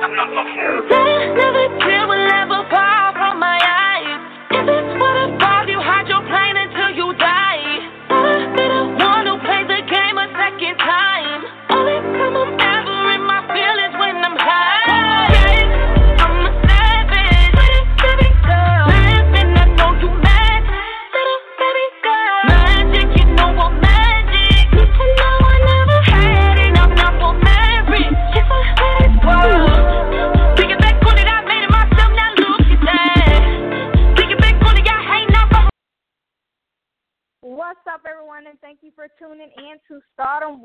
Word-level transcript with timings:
Pimps 0.09 0.49
too. 0.55 0.75
They 0.89 1.13
never 1.35 1.67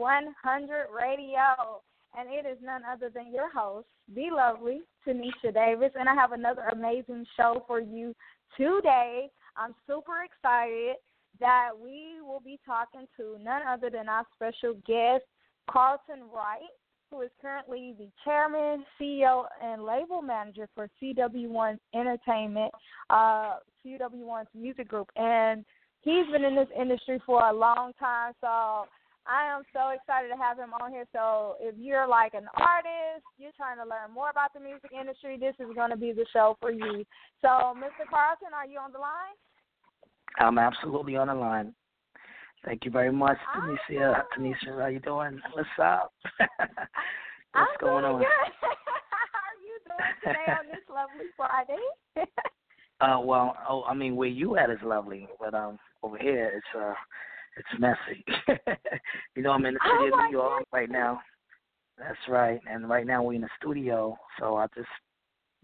100 0.03 0.87
Radio. 0.93 1.81
And 2.15 2.29
it 2.29 2.45
is 2.45 2.57
none 2.61 2.81
other 2.91 3.09
than 3.09 3.33
your 3.33 3.51
host, 3.51 3.87
the 4.13 4.29
lovely 4.35 4.81
Tanisha 5.07 5.51
Davis, 5.51 5.91
and 5.97 6.07
I 6.07 6.13
have 6.13 6.31
another 6.31 6.63
amazing 6.71 7.25
show 7.35 7.63
for 7.65 7.79
you 7.79 8.13
today. 8.55 9.29
I'm 9.57 9.73
super 9.87 10.23
excited 10.23 10.97
that 11.39 11.69
we 11.81 12.21
will 12.21 12.41
be 12.43 12.59
talking 12.65 13.07
to 13.17 13.37
none 13.41 13.61
other 13.67 13.89
than 13.89 14.09
our 14.09 14.25
special 14.35 14.75
guest, 14.85 15.23
Carlton 15.67 16.29
Wright, 16.31 16.61
who 17.09 17.21
is 17.21 17.31
currently 17.41 17.95
the 17.97 18.09
chairman, 18.23 18.85
CEO, 18.99 19.45
and 19.63 19.83
label 19.83 20.21
manager 20.21 20.67
for 20.75 20.87
CW1's 21.01 21.79
Entertainment, 21.95 22.71
uh, 23.09 23.55
CW1's 23.83 24.49
music 24.53 24.87
group. 24.87 25.09
And 25.15 25.65
he's 26.01 26.27
been 26.31 26.43
in 26.43 26.55
this 26.55 26.69
industry 26.79 27.19
for 27.25 27.43
a 27.43 27.53
long 27.53 27.93
time, 27.99 28.33
so 28.39 28.85
I 29.25 29.47
am 29.55 29.63
so 29.71 29.89
excited 29.89 30.27
to 30.29 30.37
have 30.37 30.57
him 30.57 30.73
on 30.81 30.91
here. 30.91 31.05
So 31.13 31.55
if 31.59 31.75
you're 31.77 32.07
like 32.07 32.33
an 32.33 32.47
artist, 32.55 33.23
you're 33.37 33.55
trying 33.55 33.77
to 33.77 33.83
learn 33.83 34.13
more 34.13 34.29
about 34.29 34.53
the 34.53 34.59
music 34.59 34.91
industry, 34.91 35.37
this 35.39 35.55
is 35.59 35.73
going 35.75 35.91
to 35.91 35.97
be 35.97 36.11
the 36.11 36.25
show 36.33 36.57
for 36.59 36.71
you. 36.71 37.05
So, 37.41 37.47
Mr. 37.79 38.03
Carlton, 38.09 38.53
are 38.53 38.67
you 38.67 38.79
on 38.79 38.91
the 38.91 38.99
line? 38.99 39.35
I'm 40.39 40.57
absolutely 40.57 41.15
on 41.15 41.27
the 41.27 41.35
line. 41.35 41.73
Thank 42.65 42.85
you 42.85 42.91
very 42.91 43.11
much. 43.11 43.37
Tanisha. 43.55 44.23
Tanisha, 44.37 44.79
how 44.79 44.87
you 44.87 44.99
doing? 44.99 45.39
What's 45.53 45.69
up? 45.81 46.13
I'm 47.53 47.65
What's 47.67 47.81
going 47.81 48.03
doing 48.03 48.15
on? 48.15 48.21
Good. 48.21 48.27
How 49.33 49.39
are 49.39 49.59
you 49.61 49.77
doing 49.85 50.13
today 50.23 50.51
on 50.51 50.65
this 50.67 50.83
lovely 50.89 51.27
Friday? 51.37 52.27
Uh, 53.01 53.19
well, 53.19 53.57
oh, 53.67 53.83
I 53.83 53.93
mean, 53.93 54.15
where 54.15 54.29
you 54.29 54.55
at 54.55 54.69
is 54.69 54.77
lovely, 54.81 55.27
but 55.37 55.53
um, 55.53 55.77
over 56.03 56.17
here 56.17 56.53
it's 56.55 56.79
uh, 56.81 56.93
it's 57.57 57.79
messy. 57.79 58.25
you 59.35 59.43
know, 59.43 59.51
I'm 59.51 59.65
in 59.65 59.75
the 59.75 59.79
Oh 59.83 59.97
city 59.99 60.11
of 60.13 60.19
New 60.29 60.37
York 60.37 60.63
right 60.71 60.89
now. 60.89 61.21
That's 61.97 62.17
right, 62.27 62.59
and 62.69 62.89
right 62.89 63.05
now 63.05 63.21
we're 63.23 63.33
in 63.33 63.41
the 63.41 63.49
studio, 63.59 64.17
so 64.39 64.57
I 64.57 64.65
just 64.75 64.87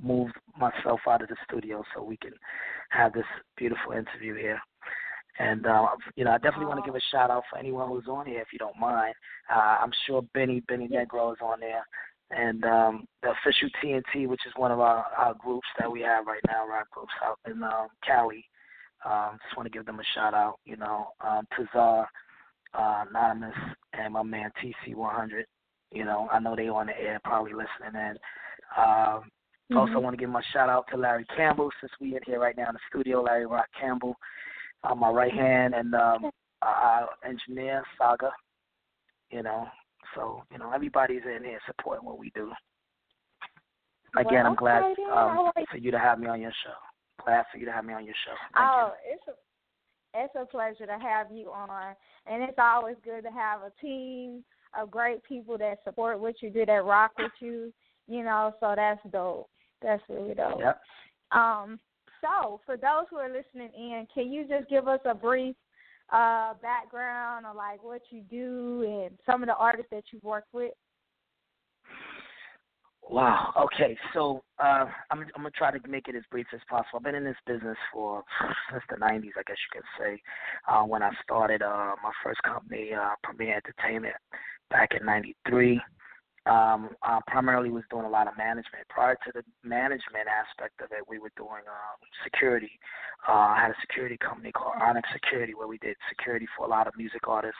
moved 0.01 0.33
myself 0.57 1.01
out 1.07 1.21
of 1.21 1.27
the 1.27 1.35
studio 1.49 1.83
so 1.93 2.03
we 2.03 2.17
can 2.17 2.31
have 2.91 3.13
this 3.13 3.25
beautiful 3.57 3.91
interview 3.91 4.35
here. 4.35 4.59
And 5.39 5.65
uh, 5.65 5.87
you 6.15 6.25
know, 6.25 6.31
I 6.31 6.37
definitely 6.37 6.65
want 6.65 6.83
to 6.83 6.85
give 6.85 6.95
a 6.95 7.01
shout 7.11 7.31
out 7.31 7.43
for 7.49 7.57
anyone 7.57 7.89
who's 7.89 8.07
on 8.07 8.27
here, 8.27 8.41
if 8.41 8.49
you 8.51 8.59
don't 8.59 8.77
mind. 8.79 9.15
Uh, 9.53 9.77
I'm 9.81 9.91
sure 10.05 10.21
Benny 10.33 10.61
Benny 10.67 10.87
Negro 10.87 11.31
is 11.31 11.39
on 11.41 11.61
there, 11.61 11.83
and 12.31 12.63
um, 12.65 13.05
the 13.23 13.29
official 13.31 13.69
TNT, 13.81 14.27
which 14.27 14.45
is 14.45 14.53
one 14.57 14.71
of 14.71 14.79
our, 14.79 15.05
our 15.17 15.33
groups 15.33 15.67
that 15.79 15.91
we 15.91 16.01
have 16.01 16.27
right 16.27 16.41
now, 16.47 16.67
rock 16.67 16.89
groups 16.91 17.13
out 17.23 17.39
in 17.49 17.63
um, 17.63 17.87
Cali. 18.05 18.45
Um, 19.05 19.37
just 19.43 19.55
want 19.57 19.65
to 19.65 19.77
give 19.77 19.85
them 19.85 19.99
a 19.99 20.03
shout 20.13 20.33
out. 20.33 20.59
You 20.65 20.77
know, 20.77 21.07
um, 21.25 21.47
Tazar, 21.57 22.05
uh, 22.73 23.05
Anonymous, 23.09 23.55
and 23.93 24.13
my 24.13 24.23
man 24.23 24.51
TC100. 24.61 25.43
You 25.91 26.05
know, 26.05 26.27
I 26.31 26.39
know 26.39 26.55
they 26.55 26.67
on 26.67 26.87
the 26.87 26.99
air, 26.99 27.19
probably 27.23 27.53
listening 27.53 27.99
in. 27.99 28.17
Um, 28.77 29.31
Also, 29.77 29.99
want 29.99 30.13
to 30.13 30.19
give 30.19 30.29
my 30.31 30.41
shout 30.51 30.67
out 30.69 30.85
to 30.89 30.97
Larry 30.97 31.25
Campbell 31.37 31.69
since 31.79 31.91
we 32.01 32.15
in 32.15 32.21
here 32.25 32.39
right 32.39 32.57
now 32.57 32.67
in 32.69 32.73
the 32.73 32.79
studio. 32.89 33.21
Larry 33.21 33.45
Rock 33.45 33.67
Campbell, 33.79 34.15
on 34.83 34.97
my 34.99 35.09
right 35.09 35.31
hand, 35.33 35.75
and 35.75 35.93
um, 35.93 36.31
our 36.63 37.07
engineer 37.23 37.83
Saga. 37.97 38.31
You 39.31 39.43
know, 39.43 39.67
so 40.15 40.41
you 40.51 40.57
know 40.57 40.71
everybody's 40.71 41.21
in 41.23 41.43
here 41.43 41.59
supporting 41.67 42.03
what 42.05 42.17
we 42.17 42.31
do. 42.33 42.51
Again, 44.17 44.45
I'm 44.47 44.55
glad 44.55 44.81
um, 45.13 45.51
for 45.69 45.77
you 45.77 45.91
to 45.91 45.99
have 45.99 46.19
me 46.19 46.25
on 46.27 46.41
your 46.41 46.51
show. 46.63 46.73
Glad 47.29 47.45
for 47.51 47.59
you 47.59 47.65
to 47.65 47.71
have 47.71 47.85
me 47.85 47.93
on 47.93 48.05
your 48.05 48.15
show. 48.25 48.33
Thank 48.55 48.67
Oh, 48.67 48.93
it's 49.05 49.21
a 49.27 50.19
it's 50.19 50.33
a 50.35 50.45
pleasure 50.45 50.87
to 50.87 50.97
have 50.97 51.27
you 51.31 51.51
on, 51.51 51.95
and 52.25 52.41
it's 52.41 52.57
always 52.57 52.95
good 53.05 53.23
to 53.23 53.29
have 53.29 53.59
a 53.61 53.71
team 53.79 54.43
of 54.75 54.89
great 54.89 55.23
people 55.23 55.55
that 55.59 55.77
support 55.83 56.19
what 56.19 56.41
you 56.41 56.49
do, 56.49 56.65
that 56.65 56.83
rock 56.83 57.11
with 57.19 57.31
you. 57.39 57.71
You 58.07 58.23
know, 58.23 58.55
so 58.59 58.73
that's 58.75 58.99
dope. 59.11 59.47
That's 59.83 60.01
really 60.09 60.33
dope. 60.33 60.59
Yep. 60.59 60.81
Um, 61.31 61.79
so 62.19 62.61
for 62.65 62.77
those 62.77 63.05
who 63.11 63.17
are 63.17 63.29
listening 63.29 63.69
in, 63.77 64.07
can 64.11 64.31
you 64.31 64.47
just 64.47 64.67
give 64.67 64.87
us 64.87 65.01
a 65.05 65.13
brief 65.13 65.55
uh 66.11 66.55
background 66.63 67.45
of 67.45 67.55
like 67.55 67.83
what 67.83 68.01
you 68.09 68.21
do 68.21 68.83
and 69.03 69.15
some 69.27 69.43
of 69.43 69.47
the 69.47 69.55
artists 69.55 69.91
that 69.91 70.05
you've 70.11 70.23
worked 70.23 70.51
with? 70.51 70.71
Wow. 73.09 73.53
Okay. 73.57 73.97
So 74.13 74.43
uh, 74.59 74.85
I'm 75.09 75.21
I'm 75.21 75.41
gonna 75.41 75.49
try 75.49 75.71
to 75.71 75.87
make 75.87 76.07
it 76.07 76.15
as 76.15 76.21
brief 76.29 76.45
as 76.53 76.59
possible. 76.69 76.97
I've 76.97 77.03
been 77.03 77.15
in 77.15 77.23
this 77.23 77.35
business 77.47 77.77
for 77.91 78.23
since 78.71 78.83
the 78.87 78.97
'90s, 78.97 79.33
I 79.35 79.43
guess 79.47 79.57
you 79.57 79.81
could 79.81 79.89
say. 79.97 80.21
Uh, 80.67 80.83
when 80.83 81.01
I 81.01 81.09
started 81.23 81.63
uh, 81.63 81.95
my 82.03 82.11
first 82.23 82.41
company, 82.43 82.91
uh, 82.93 83.15
Premiere 83.23 83.55
Entertainment, 83.57 84.13
back 84.69 84.89
in 84.99 85.05
'93. 85.05 85.81
Um, 86.45 86.89
I 87.03 87.19
primarily 87.27 87.69
was 87.69 87.83
doing 87.89 88.05
a 88.05 88.09
lot 88.09 88.27
of 88.27 88.37
management. 88.37 88.87
Prior 88.89 89.15
to 89.25 89.31
the 89.33 89.43
management 89.67 90.27
aspect 90.29 90.79
of 90.81 90.91
it, 90.91 91.03
we 91.07 91.19
were 91.19 91.31
doing 91.35 91.65
um, 91.67 91.97
security. 92.23 92.71
Uh, 93.27 93.53
I 93.53 93.59
had 93.59 93.71
a 93.71 93.81
security 93.81 94.17
company 94.17 94.51
called 94.51 94.75
Onyx 94.81 95.09
Security 95.13 95.53
where 95.53 95.67
we 95.67 95.79
did 95.79 95.95
security 96.09 96.47
for 96.55 96.65
a 96.65 96.69
lot 96.69 96.87
of 96.87 96.93
music 96.95 97.27
artists, 97.27 97.59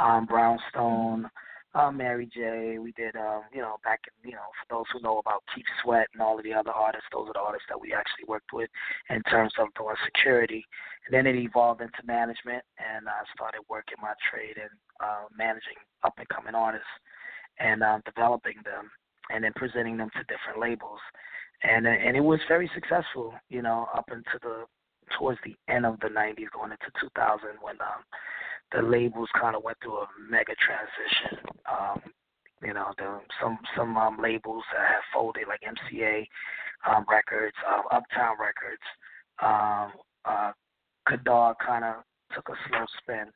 um, 0.00 0.24
Brownstone, 0.26 1.28
uh, 1.78 1.92
Mary 1.92 2.28
J. 2.34 2.78
We 2.78 2.92
did, 2.92 3.14
um, 3.14 3.42
you 3.54 3.62
know, 3.62 3.76
back 3.84 4.00
in, 4.08 4.30
you 4.30 4.34
know, 4.34 4.50
for 4.58 4.66
those 4.74 4.84
who 4.92 5.00
know 5.00 5.18
about 5.18 5.44
Keith 5.54 5.64
Sweat 5.82 6.08
and 6.12 6.20
all 6.20 6.36
of 6.36 6.44
the 6.44 6.52
other 6.52 6.72
artists, 6.72 7.06
those 7.12 7.28
are 7.28 7.32
the 7.32 7.40
artists 7.40 7.66
that 7.68 7.80
we 7.80 7.94
actually 7.94 8.26
worked 8.26 8.52
with 8.52 8.68
in 9.10 9.22
terms 9.24 9.52
of 9.58 9.68
doing 9.76 9.94
security. 10.04 10.64
And 11.06 11.14
then 11.14 11.26
it 11.26 11.38
evolved 11.38 11.80
into 11.80 12.02
management, 12.04 12.64
and 12.82 13.08
I 13.08 13.22
started 13.32 13.62
working 13.70 13.98
my 14.02 14.14
trade 14.28 14.56
and 14.58 14.70
uh, 15.00 15.30
managing 15.36 15.78
up 16.02 16.14
and 16.18 16.28
coming 16.28 16.54
artists 16.54 16.90
and 17.60 17.82
um, 17.82 18.02
developing 18.04 18.58
them, 18.64 18.90
and 19.30 19.44
then 19.44 19.52
presenting 19.54 19.96
them 19.96 20.10
to 20.14 20.26
different 20.26 20.60
labels. 20.60 21.00
And 21.62 21.86
and 21.86 22.16
it 22.16 22.22
was 22.22 22.38
very 22.46 22.70
successful, 22.74 23.34
you 23.50 23.62
know, 23.62 23.86
up 23.94 24.10
into 24.12 24.38
the 24.42 24.64
towards 25.16 25.38
the 25.44 25.56
end 25.72 25.86
of 25.86 25.98
the 26.00 26.06
'90s, 26.06 26.50
going 26.54 26.70
into 26.70 26.90
2000, 27.00 27.58
when 27.60 27.74
um, 27.80 28.02
the 28.72 28.82
labels 28.82 29.28
kind 29.40 29.56
of 29.56 29.62
went 29.62 29.78
through 29.82 29.98
a 29.98 30.06
mega 30.30 30.54
transition. 30.56 31.46
Um, 31.70 32.00
you 32.62 32.74
know, 32.74 32.92
the, 32.98 33.20
some 33.40 33.58
some 33.76 33.96
um, 33.96 34.18
labels 34.20 34.64
that 34.72 34.86
have 34.88 35.02
folded, 35.12 35.44
like 35.48 35.60
MCA 35.62 36.26
um, 36.88 37.04
Records, 37.10 37.56
uh, 37.66 37.82
Uptown 37.94 38.36
Records, 38.38 38.82
um, 39.42 39.92
uh, 40.24 40.52
Kadar 41.08 41.54
kind 41.64 41.84
of 41.84 41.96
took 42.34 42.48
a 42.48 42.54
slow 42.68 42.84
spin. 43.00 43.26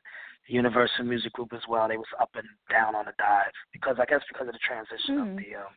Universal 0.47 1.05
Music 1.05 1.31
Group 1.31 1.53
as 1.53 1.61
well. 1.69 1.87
They 1.87 1.95
was 1.95 2.05
up 2.19 2.29
and 2.35 2.47
down 2.69 2.95
on 2.95 3.05
the 3.05 3.13
dive 3.17 3.53
because 3.71 3.95
I 3.97 4.05
guess 4.05 4.19
because 4.27 4.47
of 4.47 4.53
the 4.53 4.59
transition 4.59 5.15
Mm. 5.17 5.31
of 5.31 5.37
the 5.37 5.55
um, 5.55 5.73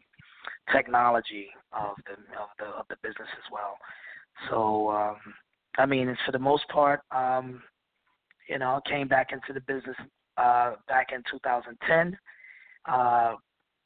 technology 0.72 1.48
of 1.72 1.94
the 2.04 2.12
of 2.36 2.48
the 2.58 2.66
of 2.66 2.86
the 2.88 2.96
business 3.02 3.28
as 3.30 3.50
well. 3.52 3.78
So 4.50 4.90
um, 4.90 5.16
I 5.78 5.86
mean, 5.86 6.08
it's 6.08 6.20
for 6.26 6.32
the 6.32 6.38
most 6.38 6.66
part, 6.68 7.00
um, 7.12 7.62
you 8.48 8.58
know, 8.58 8.80
came 8.88 9.08
back 9.08 9.32
into 9.32 9.52
the 9.52 9.60
business 9.60 9.96
uh, 10.36 10.74
back 10.88 11.08
in 11.12 11.22
2010. 11.30 12.18
Uh, 12.86 13.34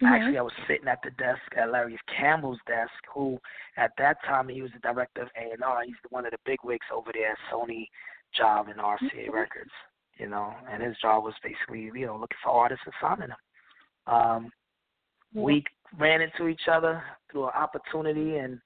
Actually, 0.03 0.39
I 0.39 0.43
was 0.43 0.53
sitting 0.67 0.89
at 0.89 1.01
the 1.05 1.11
desk 1.11 1.43
at 1.59 1.71
Larry 1.71 1.99
Campbell's 2.19 2.59
desk, 2.67 2.91
who 3.13 3.39
at 3.77 3.91
that 3.99 4.17
time 4.27 4.49
he 4.49 4.63
was 4.63 4.71
the 4.73 4.79
director 4.79 5.23
of 5.23 5.29
A 5.37 5.53
and 5.53 5.63
R. 5.63 5.85
He's 5.85 5.95
one 6.09 6.25
of 6.25 6.31
the 6.31 6.39
big 6.47 6.59
wigs 6.65 6.87
over 6.95 7.11
there 7.13 7.33
at 7.33 7.39
Sony 7.53 7.87
job 8.35 8.69
in 8.69 8.77
RCA 8.77 9.31
Records, 9.31 9.71
you 10.17 10.27
know, 10.27 10.55
and 10.71 10.83
his 10.83 10.97
job 11.03 11.25
was 11.25 11.35
basically, 11.43 11.91
you 11.95 12.07
know, 12.07 12.15
looking 12.15 12.39
for 12.43 12.51
artists 12.51 12.85
and 12.87 12.95
signing 12.99 13.29
them. 13.29 14.15
Um, 14.15 14.51
we 15.35 15.65
ran 15.99 16.23
into 16.23 16.49
each 16.49 16.67
other 16.71 17.03
through 17.31 17.45
an 17.45 17.55
opportunity, 17.55 18.37
and 18.37 18.59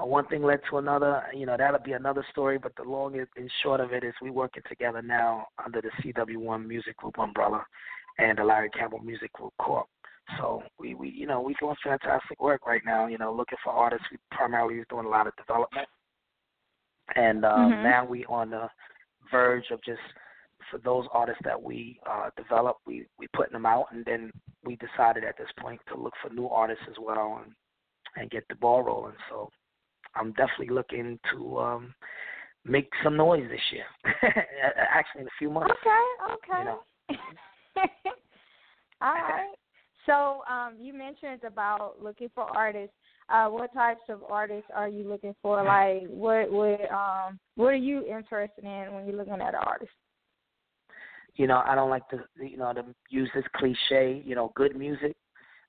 uh, 0.00 0.04
one 0.06 0.26
thing 0.26 0.42
led 0.42 0.60
to 0.70 0.78
another. 0.78 1.22
You 1.34 1.46
know, 1.46 1.56
that'll 1.56 1.80
be 1.80 1.92
another 1.92 2.24
story. 2.30 2.58
But 2.58 2.72
the 2.76 2.82
long 2.82 3.18
and 3.18 3.50
short 3.62 3.80
of 3.80 3.92
it 3.92 4.04
is, 4.04 4.14
we 4.22 4.30
working 4.30 4.62
together 4.68 5.02
now 5.02 5.46
under 5.64 5.80
the 5.80 5.90
CW1 6.02 6.66
Music 6.66 6.96
Group 6.96 7.18
umbrella 7.18 7.64
and 8.18 8.38
the 8.38 8.44
Larry 8.44 8.70
Campbell 8.70 9.00
Music 9.00 9.32
Group 9.32 9.52
Corp. 9.58 9.86
So 10.36 10.62
we, 10.78 10.94
we 10.94 11.08
you 11.08 11.26
know, 11.26 11.40
we 11.40 11.54
doing 11.58 11.76
fantastic 11.82 12.40
work 12.40 12.66
right 12.66 12.82
now. 12.84 13.06
You 13.06 13.18
know, 13.18 13.32
looking 13.32 13.58
for 13.64 13.72
artists. 13.72 14.06
We 14.10 14.18
primarily 14.30 14.76
is 14.76 14.86
doing 14.90 15.06
a 15.06 15.08
lot 15.08 15.26
of 15.26 15.34
development, 15.36 15.88
and 17.16 17.44
um, 17.44 17.72
Mhm. 17.72 17.82
now 17.82 18.04
we 18.04 18.24
on 18.26 18.50
the 18.50 18.68
verge 19.30 19.70
of 19.70 19.82
just 19.82 20.00
for 20.70 20.78
those 20.78 21.06
artists 21.12 21.42
that 21.44 21.60
we 21.60 21.98
uh, 22.06 22.30
develop, 22.36 22.76
we 22.84 23.06
we 23.18 23.26
putting 23.28 23.54
them 23.54 23.64
out, 23.64 23.86
and 23.90 24.04
then 24.04 24.30
we 24.64 24.76
decided 24.76 25.24
at 25.24 25.36
this 25.38 25.50
point 25.58 25.80
to 25.88 25.96
look 25.96 26.12
for 26.20 26.28
new 26.30 26.48
artists 26.48 26.84
as 26.90 26.98
well 26.98 27.40
and 27.42 27.54
and 28.16 28.30
get 28.30 28.46
the 28.48 28.54
ball 28.56 28.82
rolling. 28.82 29.16
So 29.30 29.50
I'm 30.14 30.32
definitely 30.32 30.70
looking 30.70 31.18
to 31.32 31.58
um, 31.58 31.94
make 32.64 32.90
some 33.02 33.16
noise 33.16 33.44
this 33.48 33.60
year. 33.72 33.84
Actually, 34.76 35.22
in 35.22 35.26
a 35.26 35.38
few 35.38 35.50
months. 35.50 35.74
Okay, 35.80 36.34
okay. 36.34 36.58
You 36.58 36.64
know. 36.64 36.80
All 39.00 39.12
right. 39.12 39.54
So 40.06 40.42
um, 40.50 40.74
you 40.80 40.94
mentioned 40.94 41.44
about 41.44 42.02
looking 42.02 42.30
for 42.34 42.44
artists. 42.44 42.94
Uh, 43.28 43.48
what 43.48 43.72
types 43.74 44.00
of 44.08 44.22
artists 44.30 44.70
are 44.74 44.88
you 44.88 45.06
looking 45.06 45.34
for? 45.42 45.62
Like, 45.62 46.04
what 46.08 46.50
what 46.50 46.90
um 46.90 47.38
what 47.56 47.66
are 47.66 47.74
you 47.74 48.06
interested 48.06 48.64
in 48.64 48.94
when 48.94 49.06
you're 49.06 49.16
looking 49.16 49.34
at 49.34 49.54
an 49.54 49.60
artist? 49.62 49.92
You 51.34 51.46
know, 51.46 51.62
I 51.64 51.74
don't 51.74 51.90
like 51.90 52.08
to 52.08 52.24
you 52.40 52.56
know 52.56 52.72
to 52.72 52.84
use 53.10 53.30
this 53.34 53.44
cliche. 53.56 54.22
You 54.24 54.34
know, 54.34 54.50
good 54.56 54.76
music. 54.76 55.14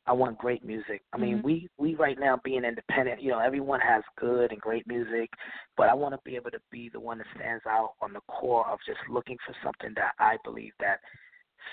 I 0.08 0.14
want 0.14 0.38
great 0.40 0.64
music. 0.64 1.04
I 1.14 1.18
mean, 1.18 1.38
Mhm. 1.40 1.44
we 1.44 1.70
we 1.78 1.96
right 1.96 2.18
now 2.18 2.38
being 2.38 2.64
independent, 2.64 3.22
you 3.22 3.30
know, 3.32 3.40
everyone 3.40 3.80
has 3.82 4.04
good 4.16 4.52
and 4.52 4.60
great 4.60 4.88
music, 4.88 5.30
but 5.78 5.88
I 5.90 5.94
want 5.94 6.16
to 6.16 6.22
be 6.24 6.36
able 6.36 6.52
to 6.52 6.62
be 6.72 6.90
the 6.90 7.00
one 7.00 7.20
that 7.20 7.28
stands 7.36 7.66
out 7.68 7.94
on 8.02 8.14
the 8.14 8.22
core 8.22 8.66
of 8.68 8.80
just 8.86 9.00
looking 9.10 9.38
for 9.46 9.54
something 9.64 9.94
that 9.96 10.14
I 10.20 10.38
believe 10.44 10.74
that 10.80 11.00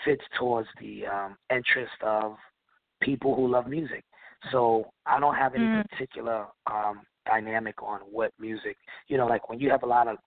fits 0.05 0.25
towards 0.38 0.69
the 0.78 1.06
um, 1.06 1.38
interest 1.50 2.02
of 2.02 2.38
people 3.00 3.34
who 3.34 3.49
love 3.49 3.67
music. 3.67 4.05
So 4.50 4.93
I 5.06 5.19
don't 5.19 5.34
have 5.34 5.55
any 5.55 5.67
Mm. 5.67 5.88
particular 5.88 6.46
um, 6.67 7.06
dynamic 7.25 7.82
on 7.82 8.00
what 8.00 8.32
music. 8.38 8.76
You 9.08 9.17
know, 9.17 9.26
like 9.26 9.49
when 9.49 9.58
you 9.58 9.70
have 9.70 9.82
a 9.82 9.87
lot 9.87 10.08
of 10.08 10.19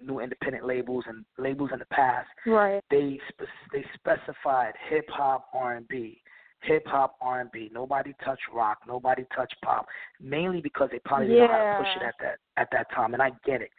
new 0.00 0.20
independent 0.20 0.64
labels 0.64 1.04
and 1.06 1.24
labels 1.36 1.70
in 1.72 1.78
the 1.78 1.86
past, 1.86 2.28
Right. 2.46 2.82
they 2.90 3.18
spe- 3.28 3.70
they 3.72 3.82
specified 3.94 4.74
hip 4.88 5.08
hop, 5.10 5.48
R 5.52 5.74
and 5.74 5.88
B, 5.88 6.22
hip 6.62 6.86
hop, 6.86 7.16
R 7.20 7.40
and 7.40 7.50
B. 7.52 7.70
Nobody 7.72 8.14
touched 8.24 8.42
rock. 8.52 8.78
Nobody 8.86 9.24
touched 9.34 9.56
pop. 9.64 9.86
Mainly 10.20 10.60
because 10.60 10.88
they 10.90 10.98
probably 11.04 11.28
didn't 11.28 11.40
know 11.40 11.48
how 11.48 11.58
to 11.58 11.78
push 11.78 11.88
it 11.96 12.06
at 12.06 12.14
that 12.20 12.38
at 12.56 12.68
that 12.72 12.90
time, 12.94 13.14
and 13.14 13.22
I 13.22 13.30
get 13.44 13.62
it. 13.62 13.70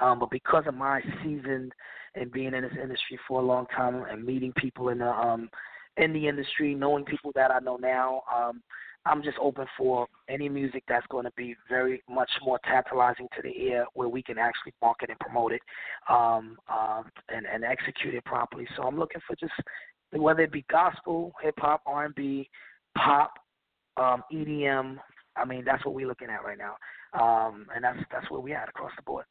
Um, 0.00 0.18
but 0.18 0.30
because 0.30 0.64
of 0.66 0.74
my 0.74 1.00
seasoned 1.22 1.72
and 2.14 2.30
being 2.32 2.54
in 2.54 2.62
this 2.62 2.72
industry 2.80 3.18
for 3.26 3.40
a 3.40 3.44
long 3.44 3.66
time 3.66 4.04
and 4.10 4.24
meeting 4.24 4.52
people 4.56 4.88
in 4.88 4.98
the 4.98 5.10
um 5.10 5.48
in 5.96 6.12
the 6.12 6.26
industry, 6.26 6.74
knowing 6.74 7.04
people 7.04 7.30
that 7.34 7.52
I 7.52 7.60
know 7.60 7.76
now, 7.76 8.22
um, 8.34 8.62
I'm 9.06 9.22
just 9.22 9.36
open 9.40 9.66
for 9.76 10.08
any 10.28 10.48
music 10.48 10.82
that's 10.88 11.06
going 11.08 11.24
to 11.24 11.32
be 11.36 11.54
very 11.68 12.02
much 12.08 12.30
more 12.42 12.58
tantalizing 12.64 13.28
to 13.36 13.42
the 13.42 13.50
ear, 13.50 13.86
where 13.94 14.08
we 14.08 14.22
can 14.22 14.38
actually 14.38 14.72
market 14.80 15.10
and 15.10 15.18
promote 15.18 15.52
it, 15.52 15.62
um, 16.08 16.56
um, 16.68 17.04
and 17.28 17.46
and 17.46 17.64
execute 17.64 18.14
it 18.14 18.24
properly. 18.24 18.66
So 18.76 18.82
I'm 18.82 18.98
looking 18.98 19.20
for 19.26 19.36
just 19.36 19.52
whether 20.12 20.42
it 20.42 20.52
be 20.52 20.64
gospel, 20.70 21.32
hip 21.42 21.54
hop, 21.58 21.82
R 21.86 22.06
and 22.06 22.14
B, 22.14 22.48
pop, 22.96 23.32
um, 23.96 24.22
EDM. 24.32 24.98
I 25.36 25.44
mean, 25.44 25.64
that's 25.64 25.84
what 25.84 25.94
we're 25.94 26.06
looking 26.06 26.28
at 26.30 26.44
right 26.44 26.58
now, 26.58 26.76
um, 27.20 27.66
and 27.74 27.82
that's 27.82 27.98
that's 28.12 28.30
where 28.30 28.40
we 28.40 28.52
at 28.52 28.68
across 28.68 28.92
the 28.96 29.02
board. 29.02 29.24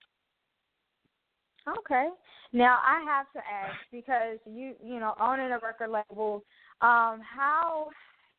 Okay. 1.79 2.09
Now 2.51 2.79
I 2.85 3.03
have 3.05 3.25
to 3.33 3.39
ask 3.39 3.75
because 3.91 4.37
you 4.45 4.73
you 4.83 4.99
know 4.99 5.15
owning 5.19 5.51
a 5.51 5.59
record 5.59 5.89
label, 5.89 6.43
um, 6.81 7.21
how 7.21 7.87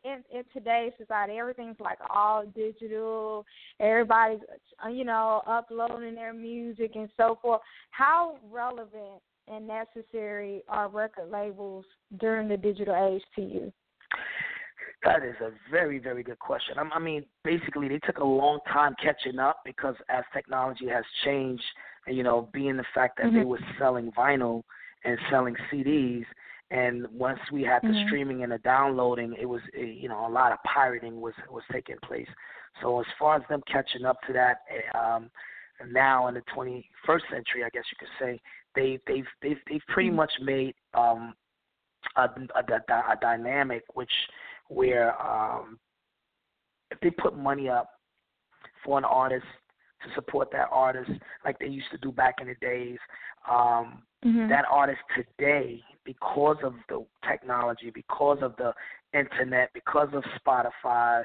in 0.04 0.22
in 0.32 0.44
today's 0.52 0.92
society 0.98 1.38
everything's 1.38 1.80
like 1.80 1.98
all 2.14 2.44
digital. 2.54 3.44
Everybody's 3.80 4.40
uh, 4.84 4.88
you 4.88 5.04
know 5.04 5.42
uploading 5.46 6.14
their 6.14 6.34
music 6.34 6.92
and 6.94 7.08
so 7.16 7.38
forth. 7.40 7.60
How 7.90 8.36
relevant 8.50 9.22
and 9.48 9.66
necessary 9.66 10.62
are 10.68 10.88
record 10.88 11.30
labels 11.30 11.84
during 12.18 12.48
the 12.48 12.56
digital 12.56 12.94
age 12.94 13.22
to 13.36 13.42
you? 13.42 13.72
That 15.02 15.22
is 15.22 15.34
a 15.40 15.50
very, 15.70 15.98
very 15.98 16.22
good 16.22 16.38
question. 16.38 16.78
I 16.78 16.88
I 16.94 16.98
mean, 16.98 17.24
basically, 17.42 17.88
they 17.88 17.98
took 17.98 18.18
a 18.18 18.24
long 18.24 18.60
time 18.72 18.94
catching 19.02 19.38
up 19.38 19.60
because 19.64 19.96
as 20.08 20.24
technology 20.32 20.88
has 20.88 21.04
changed, 21.24 21.64
and 22.06 22.16
you 22.16 22.22
know, 22.22 22.48
being 22.52 22.76
the 22.76 22.84
fact 22.94 23.18
that 23.18 23.32
they 23.32 23.40
Mhm. 23.40 23.46
were 23.46 23.60
selling 23.78 24.10
vinyl 24.12 24.64
and 25.04 25.18
selling 25.30 25.56
CDs, 25.70 26.26
and 26.70 27.06
once 27.08 27.40
we 27.52 27.62
had 27.62 27.82
the 27.82 27.88
Mhm. 27.88 28.06
streaming 28.06 28.42
and 28.42 28.52
the 28.52 28.58
downloading, 28.58 29.34
it 29.34 29.46
was 29.46 29.62
eh, 29.74 29.82
you 29.82 30.08
know 30.08 30.26
a 30.26 30.28
lot 30.28 30.52
of 30.52 30.62
pirating 30.62 31.20
was 31.20 31.34
was 31.50 31.64
taking 31.70 31.98
place. 31.98 32.28
So 32.80 33.00
as 33.00 33.06
far 33.18 33.36
as 33.36 33.46
them 33.48 33.62
catching 33.66 34.04
up 34.06 34.20
to 34.22 34.32
that, 34.32 34.62
eh, 34.70 34.98
um, 34.98 35.30
now 35.86 36.28
in 36.28 36.34
the 36.34 36.42
21st 36.42 37.28
century, 37.28 37.62
I 37.62 37.70
guess 37.70 37.84
you 37.92 37.96
could 37.98 38.08
say 38.18 38.40
they 38.74 38.98
they've 39.06 39.26
they've 39.42 39.58
they've 39.68 39.82
pretty 39.88 40.10
much 40.10 40.32
made 40.42 40.74
um 40.94 41.34
a, 42.16 42.22
a, 42.22 42.92
a, 42.92 43.12
a 43.12 43.16
dynamic 43.20 43.82
which 43.94 44.10
where 44.68 45.20
um, 45.20 45.78
if 46.90 46.98
they 47.00 47.10
put 47.10 47.36
money 47.36 47.68
up 47.68 47.90
for 48.84 48.98
an 48.98 49.04
artist 49.04 49.46
to 50.02 50.14
support 50.14 50.50
that 50.52 50.68
artist 50.70 51.10
like 51.44 51.58
they 51.58 51.66
used 51.66 51.90
to 51.90 51.98
do 51.98 52.12
back 52.12 52.36
in 52.40 52.48
the 52.48 52.54
days, 52.60 52.98
um, 53.50 54.02
Mhm. 54.24 54.48
that 54.48 54.64
artist 54.70 55.02
today, 55.14 55.82
because 56.04 56.56
of 56.62 56.74
the 56.88 57.04
technology, 57.28 57.90
because 57.90 58.38
of 58.42 58.56
the 58.56 58.74
internet, 59.12 59.70
because 59.74 60.08
of 60.14 60.24
Spotify, 60.40 61.24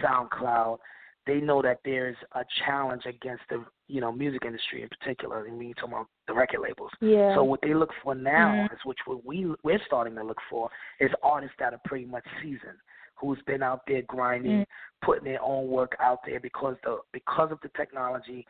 SoundCloud, 0.00 0.78
they 1.26 1.40
know 1.40 1.60
that 1.60 1.80
there's 1.84 2.16
a 2.32 2.44
challenge 2.64 3.02
against 3.06 3.42
the 3.50 3.64
you 3.88 4.00
know 4.00 4.12
music 4.12 4.42
industry 4.44 4.82
in 4.82 4.88
particular. 4.88 5.46
I 5.46 5.50
mean, 5.50 5.74
talking 5.74 5.92
about 5.94 6.06
the 6.28 6.34
record 6.34 6.60
labels. 6.60 6.90
Yeah. 7.00 7.34
So 7.34 7.44
what 7.44 7.60
they 7.62 7.74
look 7.74 7.90
for 8.02 8.14
now 8.14 8.52
Mhm. 8.52 8.72
is 8.72 8.84
which 8.84 8.98
what 9.06 9.24
we 9.24 9.54
we're 9.62 9.80
starting 9.86 10.14
to 10.16 10.22
look 10.24 10.40
for 10.48 10.70
is 11.00 11.10
artists 11.22 11.56
that 11.58 11.72
are 11.74 11.80
pretty 11.84 12.06
much 12.06 12.24
seasoned, 12.40 12.78
who's 13.16 13.40
been 13.42 13.62
out 13.62 13.80
there 13.86 14.02
grinding, 14.02 14.60
Mm. 14.60 14.66
putting 15.02 15.24
their 15.24 15.42
own 15.42 15.68
work 15.68 15.96
out 16.00 16.20
there 16.24 16.40
because 16.40 16.76
the 16.82 17.00
because 17.12 17.50
of 17.50 17.60
the 17.60 17.68
technology, 17.70 18.46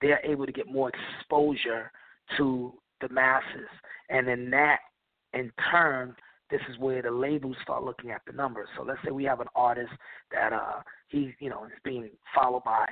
they're 0.00 0.20
able 0.24 0.46
to 0.46 0.52
get 0.52 0.66
more 0.66 0.90
exposure 0.90 1.90
to 2.36 2.72
the 3.00 3.08
masses, 3.08 3.68
and 4.08 4.28
in 4.28 4.50
that, 4.50 4.80
in 5.32 5.50
turn, 5.70 6.14
this 6.50 6.60
is 6.68 6.78
where 6.78 7.02
the 7.02 7.10
labels 7.10 7.56
start 7.62 7.82
looking 7.84 8.10
at 8.10 8.22
the 8.26 8.32
numbers. 8.32 8.68
So 8.76 8.82
let's 8.82 8.98
say 9.04 9.10
we 9.10 9.24
have 9.24 9.40
an 9.40 9.48
artist 9.54 9.92
that 10.32 10.52
uh 10.52 10.80
he 11.08 11.34
you 11.38 11.50
know 11.50 11.64
is 11.64 11.72
being 11.84 12.10
followed 12.34 12.64
by 12.64 12.86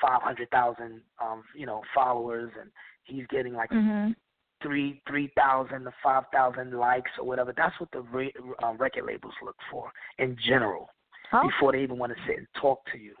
five 0.00 0.22
hundred 0.22 0.50
thousand 0.50 1.00
um 1.22 1.42
you 1.54 1.66
know 1.66 1.82
followers 1.94 2.50
and 2.60 2.70
he's 3.04 3.26
getting 3.28 3.54
like 3.54 3.70
Mhm. 3.70 4.14
three 4.62 5.02
three 5.08 5.28
thousand 5.36 5.84
to 5.84 5.92
five 6.02 6.24
thousand 6.32 6.72
likes 6.72 7.10
or 7.18 7.24
whatever. 7.26 7.52
That's 7.56 7.78
what 7.80 7.90
the 7.92 8.02
re- 8.02 8.34
uh, 8.62 8.74
record 8.74 9.06
labels 9.06 9.34
look 9.42 9.56
for 9.70 9.90
in 10.18 10.36
general 10.46 10.90
Oh. 11.32 11.42
before 11.46 11.72
they 11.72 11.82
even 11.82 11.98
want 11.98 12.12
to 12.14 12.18
sit 12.26 12.38
and 12.38 12.46
talk 12.54 12.84
to 12.92 12.98
you. 12.98 13.14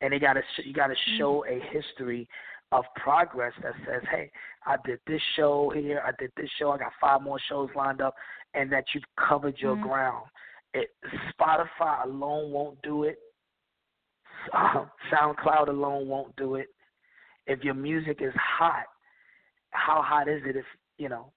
And 0.00 0.12
they 0.12 0.18
gotta 0.18 0.42
sh- 0.56 0.64
you 0.66 0.72
gotta 0.72 0.96
show 1.18 1.44
a 1.46 1.60
history 1.60 2.28
of 2.74 2.84
progress 2.96 3.52
that 3.62 3.74
says, 3.86 4.02
"Hey, 4.10 4.30
I 4.66 4.76
did 4.84 5.00
this 5.06 5.22
show 5.36 5.70
here, 5.70 6.02
I 6.04 6.10
did 6.18 6.32
this 6.36 6.50
show, 6.58 6.72
I 6.72 6.78
got 6.78 6.92
five 7.00 7.22
more 7.22 7.38
shows 7.48 7.70
lined 7.74 8.00
up," 8.02 8.14
and 8.54 8.70
that 8.72 8.84
you've 8.92 9.04
covered 9.16 9.58
your 9.60 9.76
Mhm. 9.76 9.82
ground. 9.82 10.28
It, 10.74 10.90
Spotify 11.32 12.04
alone 12.04 12.50
won't 12.50 12.80
do 12.82 13.04
it. 13.04 13.18
Uh, 14.52 14.86
SoundCloud 15.10 15.68
alone 15.68 16.08
won't 16.08 16.34
do 16.36 16.56
it. 16.56 16.68
If 17.46 17.62
your 17.62 17.74
music 17.74 18.20
is 18.20 18.34
hot, 18.34 18.86
how 19.70 20.02
hot 20.02 20.28
is 20.28 20.44
it 20.44 20.56
if 20.56 20.66
you 20.98 21.08
know 21.08 21.32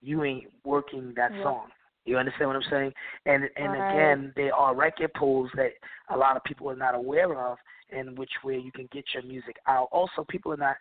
you 0.00 0.24
ain't 0.24 0.52
working 0.64 1.14
that 1.14 1.32
Yeah. 1.32 1.42
song? 1.44 1.72
You 2.04 2.18
understand 2.18 2.48
what 2.48 2.56
I'm 2.56 2.70
saying? 2.70 2.92
And 3.26 3.48
and 3.56 3.72
Right. 3.72 3.90
again, 3.90 4.32
there 4.36 4.54
are 4.54 4.74
record 4.74 5.12
pools 5.14 5.50
that 5.54 5.72
a 6.08 6.16
lot 6.16 6.36
of 6.36 6.44
people 6.44 6.68
are 6.70 6.76
not 6.76 6.94
aware 6.94 7.34
of, 7.34 7.58
in 7.90 8.14
which 8.16 8.32
way 8.42 8.58
you 8.58 8.72
can 8.72 8.86
get 8.90 9.04
your 9.14 9.22
music 9.22 9.56
out. 9.66 9.88
Also, 9.92 10.24
people 10.24 10.52
are 10.52 10.56
not 10.56 10.76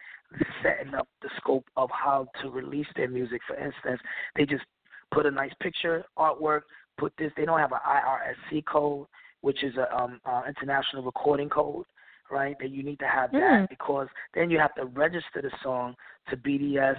setting 0.64 0.94
up 0.96 1.08
the 1.22 1.30
scope 1.38 1.68
of 1.78 1.90
how 1.92 2.28
to 2.42 2.50
release 2.50 2.88
their 2.96 3.10
music. 3.10 3.42
For 3.48 3.56
instance, 3.56 4.02
they 4.36 4.46
just 4.46 4.64
put 5.12 5.26
a 5.26 5.32
nice 5.32 5.54
picture, 5.60 6.06
artwork, 6.18 6.62
put 6.98 7.14
this. 7.18 7.32
They 7.36 7.46
don't 7.46 7.60
have 7.60 7.74
an 7.74 7.80
IRSC 7.86 8.66
code, 8.66 9.08
which 9.42 9.64
is 9.64 9.76
a 9.78 9.96
um, 9.96 10.20
uh, 10.26 10.44
international 10.48 11.04
recording 11.04 11.50
code, 11.50 11.86
right? 12.32 12.56
That 12.60 12.70
you 12.72 12.82
need 12.84 13.00
to 13.00 13.08
have 13.08 13.32
that 13.34 13.40
Mm. 13.42 13.70
because 13.70 14.08
then 14.34 14.50
you 14.50 14.58
have 14.60 14.74
to 14.76 14.86
register 14.86 15.42
the 15.42 15.52
song 15.62 15.96
to 16.30 16.38
BDS, 16.38 16.98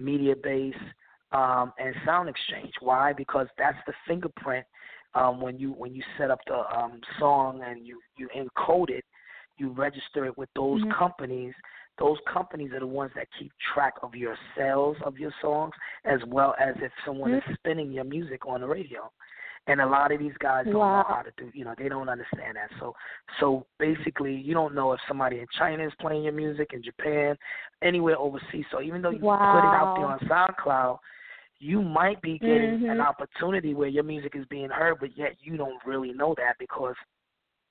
Mediabase, 0.00 0.74
um, 1.32 1.72
and 1.78 1.94
SoundExchange. 2.06 2.72
Why? 2.80 3.12
Because 3.12 3.46
that's 3.58 3.78
the 3.86 3.92
fingerprint 4.06 4.66
um, 5.14 5.40
when 5.40 5.58
you 5.58 5.72
when 5.72 5.94
you 5.94 6.02
set 6.18 6.30
up 6.30 6.40
the 6.46 6.64
um, 6.76 7.00
song 7.18 7.62
and 7.66 7.86
you 7.86 8.00
you 8.16 8.28
encode 8.36 8.90
it, 8.90 9.04
you 9.58 9.70
register 9.70 10.24
it 10.24 10.36
with 10.38 10.48
those 10.54 10.82
Mhm. 10.82 10.92
companies. 10.92 11.54
Those 11.98 12.18
companies 12.26 12.72
are 12.72 12.80
the 12.80 12.86
ones 12.86 13.12
that 13.14 13.28
keep 13.38 13.52
track 13.74 13.94
of 14.02 14.14
your 14.14 14.36
sales 14.56 14.96
of 15.02 15.18
your 15.18 15.32
songs, 15.42 15.74
as 16.04 16.24
well 16.24 16.54
as 16.58 16.74
if 16.80 16.90
someone 17.04 17.34
is 17.34 17.44
spinning 17.54 17.92
your 17.92 18.04
music 18.04 18.46
on 18.46 18.62
the 18.62 18.66
radio. 18.66 19.10
And 19.68 19.80
a 19.80 19.86
lot 19.86 20.10
of 20.10 20.18
these 20.18 20.36
guys 20.38 20.64
don't 20.64 20.74
Wow. 20.74 21.02
know 21.08 21.14
how 21.14 21.22
to 21.22 21.30
do. 21.36 21.50
You 21.54 21.64
know, 21.64 21.74
they 21.78 21.88
don't 21.88 22.08
understand 22.08 22.56
that. 22.56 22.70
So, 22.80 22.96
so 23.38 23.64
basically, 23.78 24.34
you 24.34 24.54
don't 24.54 24.74
know 24.74 24.92
if 24.92 25.00
somebody 25.06 25.38
in 25.38 25.46
China 25.56 25.86
is 25.86 25.94
playing 26.00 26.24
your 26.24 26.32
music, 26.32 26.72
in 26.72 26.82
Japan, 26.82 27.38
anywhere 27.80 28.18
overseas. 28.18 28.64
So 28.72 28.80
even 28.80 29.02
though 29.02 29.10
you 29.10 29.20
put 29.52 29.64
it 29.64 29.72
out 29.72 29.94
there 29.94 30.06
on 30.06 30.18
SoundCloud, 30.20 30.98
you 31.62 31.80
might 31.80 32.20
be 32.22 32.38
getting 32.40 32.90
an 32.90 32.98
Mhm. 32.98 33.06
opportunity 33.06 33.72
where 33.72 33.88
your 33.88 34.02
music 34.02 34.34
is 34.34 34.44
being 34.46 34.68
heard, 34.68 34.98
but 34.98 35.16
yet 35.16 35.36
you 35.40 35.56
don't 35.56 35.82
really 35.86 36.12
know 36.12 36.34
that 36.34 36.58
because 36.58 36.96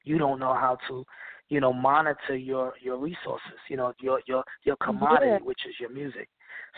you 0.04 0.18
don't 0.18 0.40
know 0.40 0.54
how 0.54 0.78
to, 0.88 1.06
you 1.50 1.60
know, 1.60 1.74
monitor 1.74 2.36
your 2.36 2.74
your 2.80 2.98
resources. 2.98 3.60
You 3.68 3.76
know, 3.76 3.94
your 4.00 4.22
your 4.28 4.46
your 4.64 4.78
commodity, 4.78 5.32
Yeah. 5.32 5.40
which 5.40 5.66
is 5.66 5.78
your 5.78 5.90
music. 5.90 6.30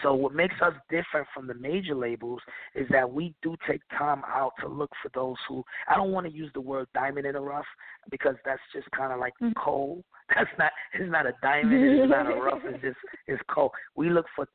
So 0.01 0.15
what 0.15 0.33
makes 0.33 0.59
us 0.61 0.73
different 0.89 1.27
from 1.35 1.45
the 1.45 1.53
major 1.53 1.93
labels 1.93 2.41
is 2.73 2.87
that 2.89 3.09
we 3.09 3.35
do 3.43 3.55
take 3.67 3.81
time 3.89 4.23
out 4.25 4.53
to 4.61 4.67
look 4.67 4.91
for 5.03 5.09
those 5.09 5.37
who 5.47 5.63
I 5.87 5.95
don't 5.95 6.11
want 6.11 6.25
to 6.25 6.33
use 6.33 6.51
the 6.53 6.61
word 6.61 6.87
diamond 6.95 7.27
in 7.27 7.33
the 7.33 7.41
rough 7.41 7.67
because 8.09 8.35
that's 8.43 8.61
just 8.73 8.89
kind 8.89 9.13
of 9.13 9.19
like 9.19 9.33
Mhm. 9.39 9.53
coal. 9.55 10.03
That's 10.35 10.57
not 10.57 10.71
it's 10.93 11.11
not 11.11 11.27
a 11.27 11.33
diamond, 11.43 11.83
it's 11.83 12.09
not 12.09 12.25
a 12.25 12.35
rough, 12.35 12.65
it's 12.65 12.81
just 12.81 12.97
it's 13.27 13.43
coal. 13.49 13.71
We 13.95 14.09
look 14.09 14.25
for 14.35 14.47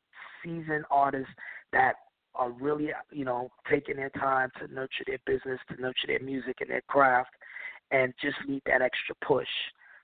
seasoned 0.43 0.85
artists 0.91 1.33
that 1.71 1.95
are 2.39 2.51
really, 2.51 2.89
you 3.11 3.25
know, 3.25 3.51
taking 3.69 3.97
their 3.97 4.09
time 4.11 4.49
to 4.59 4.73
nurture 4.73 5.03
their 5.05 5.19
business, 5.25 5.59
to 5.69 5.81
nurture 5.81 6.07
their 6.07 6.21
music 6.21 6.57
and 6.61 6.69
their 6.69 6.81
craft 6.87 7.29
and 7.91 8.13
just 8.21 8.37
need 8.47 8.61
that 8.65 8.81
extra 8.81 9.15
push 9.25 9.47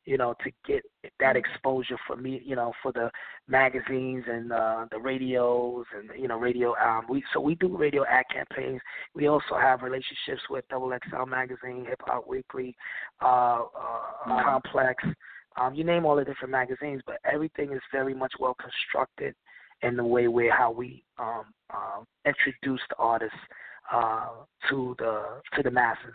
you 0.05 0.17
know, 0.17 0.35
to 0.43 0.51
get 0.67 0.83
that 1.19 1.35
exposure 1.35 1.97
for 2.05 2.15
me, 2.15 2.41
you 2.45 2.55
know, 2.55 2.71
for 2.81 2.91
the 2.91 3.09
magazines 3.47 4.23
and 4.27 4.51
uh, 4.51 4.85
the 4.91 4.99
radios 4.99 5.85
and 5.97 6.09
you 6.19 6.27
know, 6.27 6.37
radio. 6.37 6.75
Um, 6.75 7.05
we 7.09 7.23
so 7.33 7.39
we 7.39 7.55
do 7.55 7.75
radio 7.75 8.05
ad 8.05 8.25
campaigns. 8.31 8.81
We 9.15 9.27
also 9.27 9.57
have 9.59 9.81
relationships 9.81 10.41
with 10.49 10.63
Double 10.69 10.91
XL 11.09 11.25
magazine, 11.25 11.85
Hip 11.89 12.01
Hop 12.05 12.27
Weekly, 12.27 12.75
uh, 13.21 13.63
uh, 13.63 14.43
Complex. 14.43 15.03
Um, 15.59 15.73
you 15.73 15.83
name 15.83 16.05
all 16.05 16.17
the 16.17 16.25
different 16.25 16.51
magazines, 16.51 17.01
but 17.05 17.17
everything 17.31 17.71
is 17.71 17.81
very 17.91 18.13
much 18.13 18.33
well 18.39 18.55
constructed 18.55 19.33
in 19.81 19.95
the 19.95 20.03
way 20.03 20.27
where 20.27 20.53
how 20.55 20.71
we 20.71 21.03
um, 21.17 21.45
um, 21.73 22.05
introduce 22.25 22.81
the 22.89 22.95
artists 22.97 23.37
uh, 23.91 24.29
to 24.69 24.95
the 24.99 25.41
to 25.55 25.63
the 25.63 25.71
masses 25.71 26.13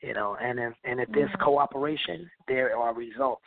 you 0.00 0.14
know 0.14 0.36
and 0.42 0.58
if 0.58 0.72
and 0.84 1.00
if 1.00 1.08
there's 1.12 1.30
Mhm. 1.30 1.40
cooperation 1.40 2.30
there 2.48 2.76
are 2.76 2.94
results. 2.94 3.46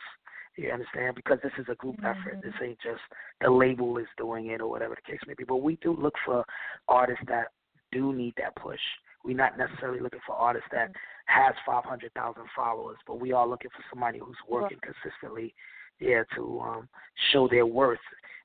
You 0.56 0.70
understand? 0.70 1.16
Because 1.16 1.38
this 1.42 1.52
is 1.58 1.68
a 1.68 1.74
group 1.74 2.02
effort. 2.02 2.38
Mhm. 2.38 2.42
this 2.42 2.54
ain't 2.62 2.78
just 2.80 3.02
the 3.40 3.50
label 3.50 3.98
is 3.98 4.08
doing 4.16 4.46
it 4.46 4.62
or 4.62 4.70
whatever 4.70 4.94
the 4.94 5.02
case 5.02 5.20
may 5.26 5.34
be. 5.34 5.44
But 5.44 5.56
we 5.56 5.76
do 5.76 5.92
look 5.92 6.16
for 6.24 6.46
artists 6.88 7.24
that 7.26 7.52
do 7.92 8.14
need 8.14 8.34
that 8.36 8.56
push. 8.56 8.80
We're 9.22 9.36
not 9.36 9.58
necessarily 9.58 10.00
looking 10.00 10.20
for 10.20 10.34
artists 10.34 10.70
that 10.70 10.92
has 11.26 11.54
500,000 11.66 12.48
followers 12.54 12.96
but 13.06 13.18
we 13.18 13.32
are 13.32 13.46
looking 13.46 13.70
for 13.70 13.82
somebody 13.90 14.18
who's 14.18 14.36
working 14.48 14.78
consistently 14.80 15.54
yeah 16.00 16.22
to 16.34 16.60
um 16.60 16.88
show 17.32 17.48
their 17.48 17.66
worth 17.66 17.98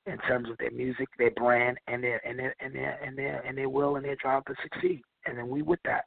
in 0.05 0.17
terms 0.20 0.50
of 0.50 0.58
their 0.58 0.72
music 0.72 1.08
their 1.17 1.31
brand 1.31 1.77
and 1.88 2.03
their 2.03 2.25
and 2.27 2.38
their 2.39 2.55
and 2.60 2.74
their 2.74 3.00
and 3.03 3.17
their 3.17 3.41
and 3.46 3.58
their 3.58 3.70
will 3.70 3.96
and 3.96 4.05
their 4.05 4.15
drive 4.15 4.46
to 4.46 4.55
succeed. 4.63 5.01
And 5.25 5.38
then 5.38 5.50
we 5.50 5.62
with 5.62 5.79
that. 5.86 6.05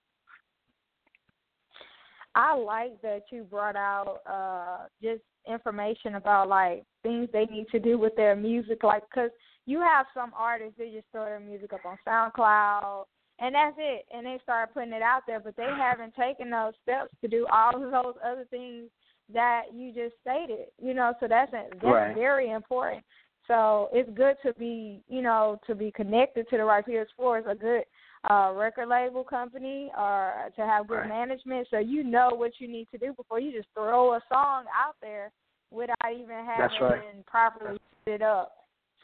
I 2.35 2.57
like 2.57 3.01
that 3.03 3.23
you 3.31 3.45
brought 3.45 3.77
out 3.77 4.21
uh 4.27 4.87
just 5.03 5.23
information 5.47 6.17
about 6.17 6.49
like 6.49 6.85
things 7.03 7.29
they 7.33 7.45
need 7.47 7.67
to 7.71 7.79
do 7.79 7.99
with 7.99 8.17
their 8.17 8.35
music, 8.35 8.83
like 8.83 9.03
because 9.09 9.31
you 9.67 9.81
have 9.81 10.07
some 10.15 10.33
artists 10.37 10.75
they 10.79 10.91
just 10.91 11.07
throw 11.13 11.25
their 11.25 11.41
music 11.41 11.73
up 11.73 11.85
on 11.85 11.99
SoundCloud 12.07 13.05
and 13.41 13.55
that's 13.55 13.77
it, 13.79 14.07
and 14.13 14.25
they 14.25 14.39
start 14.43 14.73
putting 14.73 14.93
it 14.93 15.03
out 15.03 15.23
there, 15.27 15.41
but 15.41 15.57
they 15.57 15.65
haven't 15.65 16.15
taken 16.15 16.51
those 16.51 16.73
steps 16.83 17.11
to 17.21 17.29
do 17.29 17.47
all 17.53 17.75
of 17.75 17.91
those 17.91 18.15
other 18.25 18.47
things 18.51 18.89
that 19.33 19.63
you 19.73 19.93
just 19.93 20.15
stated, 20.21 20.67
you 20.81 20.95
know. 20.95 21.15
So 21.21 21.27
that's 21.29 21.51
that's 21.53 21.83
Right. 21.83 22.15
very 22.15 22.51
important. 22.51 23.05
So 23.47 23.91
it's 23.93 24.11
good 24.11 24.37
to 24.45 24.55
be, 24.55 25.03
you 25.09 25.21
know, 25.21 25.61
to 25.67 25.75
be 25.75 25.91
connected 25.91 26.49
to 26.49 26.57
the 26.57 26.65
right 26.65 26.85
peers 26.85 27.09
for 27.17 27.39
a 27.39 27.55
good 27.55 27.85
uh 28.31 28.53
record 28.55 28.89
label 28.89 29.23
company 29.23 29.91
or 29.99 30.51
to 30.57 30.63
have 30.63 30.89
good 30.89 31.01
Right. 31.01 31.09
management 31.09 31.69
so 31.71 31.79
you 31.79 32.03
know 32.03 32.31
what 32.33 32.53
you 32.59 32.67
need 32.67 32.89
to 32.91 32.97
do 32.97 33.13
before 33.13 33.39
you 33.39 33.53
just 33.53 33.69
throw 33.75 34.15
a 34.15 34.21
song 34.31 34.65
out 34.75 34.97
there 35.03 35.31
without 35.71 35.97
even 36.11 36.43
having 36.47 36.81
right. 36.81 37.27
properly 37.27 37.77
set 38.07 38.15
it 38.15 38.23
up 38.23 38.53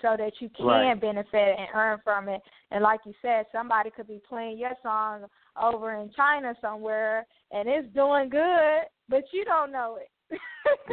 so 0.01 0.17
that 0.17 0.33
you 0.41 0.49
can 0.51 0.67
Right. 0.67 1.01
benefit 1.01 1.59
and 1.59 1.69
earn 1.75 1.99
from 2.03 2.29
it. 2.29 2.41
And 2.71 2.83
like 2.83 3.01
you 3.05 3.15
said, 3.21 3.47
somebody 3.53 3.91
could 3.91 4.09
be 4.09 4.21
playing 4.29 4.59
your 4.59 4.73
song 4.83 5.27
over 5.61 5.95
in 5.95 6.11
China 6.17 6.55
somewhere 6.61 7.27
and 7.53 7.69
it's 7.69 7.93
doing 7.95 8.29
good, 8.29 8.83
but 9.09 9.25
you 9.33 9.45
don't 9.45 9.73
know 9.73 9.99
it. 10.01 10.09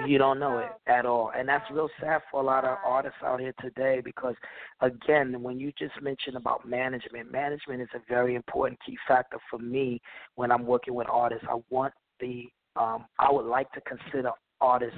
you 0.08 0.18
don't 0.18 0.40
know 0.40 0.58
it 0.60 0.72
at 0.90 1.06
all 1.06 1.32
and 1.38 1.48
that's 1.48 1.70
real 1.72 1.90
sad 2.02 2.22
for 2.32 2.42
a 2.42 2.44
lot 2.44 2.66
of 2.66 2.78
artists 2.84 3.20
out 3.24 3.40
here 3.40 3.54
today 3.62 4.02
because 4.04 4.34
again 4.82 5.44
when 5.44 5.60
you 5.60 5.72
just 5.78 5.94
mentioned 6.02 6.36
about 6.36 6.68
management 6.68 7.32
management 7.32 7.80
is 7.80 7.88
a 7.94 8.00
very 8.10 8.34
important 8.34 8.80
key 8.84 8.98
factor 9.08 9.38
for 9.48 9.60
me 9.60 10.02
when 10.34 10.52
i'm 10.52 10.66
working 10.66 10.96
with 10.96 11.06
artists. 11.08 11.46
I 11.48 11.60
want 11.70 11.94
the 12.20 12.46
um 12.76 13.06
i 13.20 13.32
would 13.32 13.46
like 13.46 13.72
to 13.74 13.82
consider 13.82 14.32
artists 14.60 14.98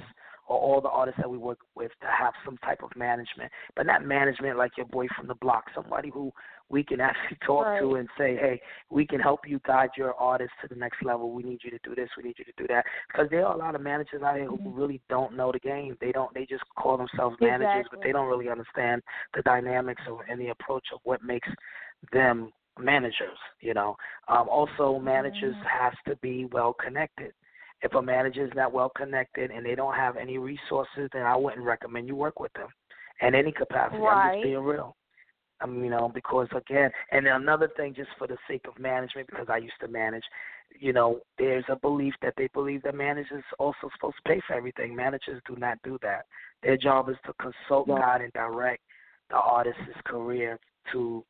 or 0.50 0.58
all 0.58 0.80
the 0.80 0.88
artists 0.88 1.20
that 1.20 1.30
we 1.30 1.38
work 1.38 1.58
with 1.74 1.92
to 2.00 2.06
have 2.06 2.34
some 2.44 2.56
type 2.58 2.82
of 2.82 2.90
management 2.96 3.50
but 3.76 3.86
not 3.86 4.04
management 4.04 4.58
like 4.58 4.76
your 4.76 4.86
boy 4.86 5.06
from 5.16 5.28
the 5.28 5.34
block 5.36 5.64
somebody 5.74 6.10
who 6.10 6.32
we 6.68 6.82
can 6.82 7.00
actually 7.08 7.38
talk 7.46 7.66
to 7.78 7.94
and 7.94 8.08
say 8.18 8.36
hey 8.36 8.60
we 8.90 9.06
can 9.06 9.20
help 9.20 9.40
you 9.46 9.60
guide 9.66 9.90
your 9.96 10.14
artist 10.14 10.52
to 10.60 10.68
the 10.68 10.74
next 10.74 11.02
level 11.04 11.30
we 11.32 11.42
need 11.42 11.60
you 11.62 11.70
to 11.70 11.78
do 11.84 11.94
this 11.94 12.08
we 12.16 12.24
need 12.24 12.34
you 12.38 12.44
to 12.44 12.52
do 12.56 12.66
that 12.68 12.84
because 13.08 13.28
there 13.30 13.46
are 13.46 13.54
a 13.54 13.58
lot 13.58 13.74
of 13.74 13.80
managers 13.80 14.22
out 14.22 14.36
here 14.36 14.46
who 14.46 14.58
Mhm. 14.58 14.76
really 14.76 15.00
don't 15.08 15.34
know 15.34 15.52
the 15.52 15.58
game. 15.58 15.96
They 16.00 16.12
don't. 16.12 16.32
They 16.34 16.46
just 16.46 16.64
call 16.74 16.96
themselves 16.96 17.38
managers, 17.40 17.86
but 17.90 18.00
they 18.02 18.12
don't 18.12 18.28
really 18.28 18.48
understand 18.48 19.02
the 19.34 19.42
dynamics 19.42 20.02
or 20.08 20.24
and 20.28 20.40
the 20.40 20.48
approach 20.48 20.86
of 20.92 21.00
what 21.04 21.22
makes 21.22 21.48
them 22.12 22.52
managers. 22.78 23.38
You 23.60 23.74
know. 23.74 23.96
Um, 24.28 24.48
also, 24.48 24.98
managers 24.98 25.56
Mhm. 25.56 25.66
has 25.66 25.94
to 26.06 26.16
be 26.16 26.46
well 26.46 26.72
connected. 26.74 27.34
If 27.82 27.94
a 27.94 28.02
manager 28.02 28.44
is 28.44 28.52
not 28.54 28.72
well 28.72 28.90
connected 28.90 29.50
and 29.50 29.64
they 29.64 29.74
don't 29.74 29.94
have 29.94 30.16
any 30.16 30.38
resources, 30.38 31.08
then 31.12 31.22
I 31.22 31.36
wouldn't 31.36 31.64
recommend 31.64 32.08
you 32.08 32.16
work 32.16 32.38
with 32.38 32.52
them 32.52 32.68
in 33.22 33.34
any 33.34 33.52
capacity. 33.52 34.02
I'm 34.02 34.30
just 34.30 34.42
being 34.42 34.58
real. 34.58 34.96
I 35.62 35.66
mean, 35.66 35.84
you 35.84 35.90
know, 35.90 36.10
because 36.12 36.48
again, 36.56 36.90
and 37.12 37.26
then 37.26 37.34
another 37.34 37.68
thing, 37.76 37.94
just 37.94 38.08
for 38.18 38.26
the 38.26 38.38
sake 38.48 38.64
of 38.66 38.78
management, 38.78 39.28
because 39.28 39.48
I 39.50 39.58
used 39.58 39.74
to 39.80 39.88
manage, 39.88 40.24
you 40.78 40.92
know, 40.92 41.20
there's 41.38 41.64
a 41.68 41.76
belief 41.76 42.14
that 42.22 42.34
they 42.36 42.48
believe 42.54 42.82
that 42.82 42.94
managers 42.94 43.44
also 43.58 43.90
supposed 43.94 44.16
to 44.24 44.30
pay 44.30 44.40
for 44.46 44.54
everything. 44.54 44.96
Managers 44.96 45.42
do 45.46 45.56
not 45.56 45.78
do 45.84 45.98
that. 46.02 46.26
Their 46.62 46.78
job 46.78 47.10
is 47.10 47.16
to 47.26 47.34
consult, 47.34 47.88
Yeah. 47.88 47.98
guide, 47.98 48.22
and 48.22 48.32
direct 48.32 48.82
the 49.28 49.36
artist's 49.36 50.00
career 50.04 50.58
to, 50.92 51.24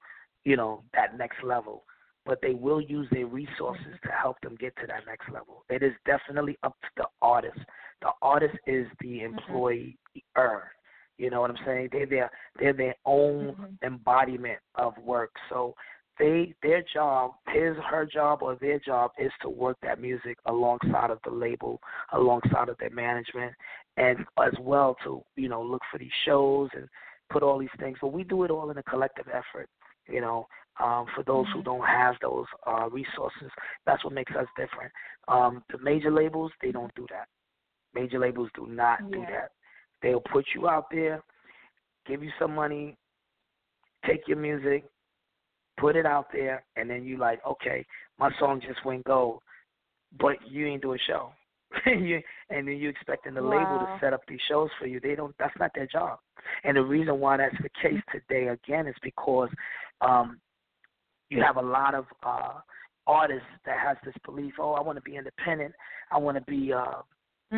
you 0.45 0.57
know, 0.57 0.85
that 0.95 1.19
next 1.19 1.43
level. 1.43 1.85
But 2.31 2.39
they 2.43 2.55
will 2.55 2.81
use 2.81 3.09
their 3.11 3.27
resources 3.27 3.99
to 4.05 4.11
help 4.13 4.41
them 4.41 4.55
get 4.61 4.77
to 4.77 4.87
that 4.87 5.05
next 5.05 5.29
level. 5.33 5.65
It 5.69 5.83
is 5.83 5.93
definitely 6.07 6.57
up 6.63 6.77
to 6.83 6.89
the 6.99 7.07
artist. 7.21 7.59
The 8.03 8.11
artist 8.23 8.55
is 8.69 8.87
the 9.01 9.23
employer. 9.23 10.71
You 11.19 11.29
know 11.31 11.41
what 11.41 11.51
I'm 11.51 11.59
saying? 11.67 11.89
They're 11.91 12.07
their 12.07 12.31
they're 12.61 12.73
their 12.73 12.95
own 13.05 13.57
Mhm. 13.57 13.83
embodiment 13.83 14.61
of 14.77 14.97
work. 14.99 15.33
So 15.49 15.75
they 16.21 16.55
their 16.63 16.83
job, 16.83 17.35
his 17.49 17.77
her 17.79 18.07
job 18.07 18.45
or 18.45 18.55
their 18.55 18.79
job 18.79 19.11
is 19.19 19.33
to 19.41 19.49
work 19.49 19.77
that 19.81 20.01
music 20.01 20.39
alongside 20.47 21.11
of 21.11 21.21
the 21.23 21.31
label, 21.33 21.83
alongside 22.13 22.69
of 22.69 22.79
their 22.79 22.91
management, 22.91 23.57
and 23.97 24.25
as 24.39 24.57
well 24.61 24.95
to 25.03 25.25
you 25.35 25.49
know 25.49 25.63
look 25.63 25.83
for 25.91 25.99
these 25.99 26.19
shows 26.25 26.71
and 26.75 26.89
put 27.29 27.43
all 27.43 27.59
these 27.59 27.77
things. 27.81 27.99
But 28.01 28.13
we 28.13 28.23
do 28.23 28.45
it 28.45 28.53
all 28.53 28.71
in 28.71 28.79
a 28.79 28.85
collective 28.85 29.27
effort. 29.29 29.69
You 30.11 30.21
know, 30.21 30.47
um, 30.79 31.07
for 31.15 31.23
those 31.25 31.47
who 31.53 31.61
Mhm. 31.61 31.65
don't 31.65 31.87
have 31.87 32.19
those 32.21 32.47
uh, 32.67 32.89
resources, 32.91 33.51
that's 33.85 34.03
what 34.05 34.13
makes 34.13 34.35
us 34.35 34.47
different. 34.57 34.93
Um, 35.29 35.65
the 35.71 35.79
major 35.79 36.11
labels 36.11 36.53
they 36.61 36.73
don't 36.73 36.95
do 36.95 37.07
that. 37.11 37.29
Major 37.95 38.19
labels 38.19 38.51
do 38.55 38.67
not 38.67 38.99
do 39.11 39.25
that. 39.27 39.53
They'll 40.03 40.21
put 40.21 40.47
you 40.55 40.69
out 40.69 40.91
there, 40.91 41.23
give 42.07 42.23
you 42.23 42.31
some 42.39 42.55
money, 42.55 42.97
take 44.07 44.27
your 44.27 44.39
music, 44.39 44.85
put 45.77 45.97
it 45.97 46.07
out 46.07 46.27
there, 46.33 46.65
and 46.77 46.89
then 46.89 47.05
you 47.05 47.17
like, 47.17 47.45
okay, 47.47 47.85
my 48.19 48.31
song 48.39 48.61
just 48.61 48.85
went 48.85 49.05
gold, 49.05 49.43
but 50.19 50.37
you 50.47 50.67
ain't 50.67 50.83
do 50.83 50.95
a 50.95 50.99
show. 50.99 51.33
you, 51.87 52.21
and 52.51 52.67
then 52.67 52.77
you 52.77 52.89
expecting 52.89 53.35
the 53.35 53.41
label 53.41 53.79
to 53.79 53.87
set 54.01 54.13
up 54.13 54.23
these 54.27 54.41
shows 54.49 54.69
for 54.79 54.87
you. 54.87 54.99
They 55.01 55.15
don't. 55.15 55.35
That's 55.39 55.57
not 55.59 55.71
their 55.75 55.87
job. 55.87 56.19
And 56.65 56.77
the 56.77 56.83
reason 56.83 57.21
why 57.21 57.37
that's 57.37 57.55
the 57.63 57.71
case 57.81 58.01
today 58.13 58.49
again 58.49 58.87
is 58.87 58.97
because 59.03 59.51
um, 60.01 60.41
you 61.29 61.43
have 61.43 61.57
a 61.57 61.63
lot 61.63 61.95
of 61.95 62.07
uh, 62.23 62.55
artists 63.07 63.47
that 63.65 63.79
has 63.79 63.97
this 64.05 64.15
belief. 64.25 64.55
Oh, 64.59 64.73
I 64.73 64.81
want 64.81 64.97
to 64.97 65.03
be 65.03 65.17
independent. 65.17 65.75
I 66.11 66.19
want 66.19 66.37
to 66.37 66.43
be, 66.51 66.73
uh, 66.73 67.03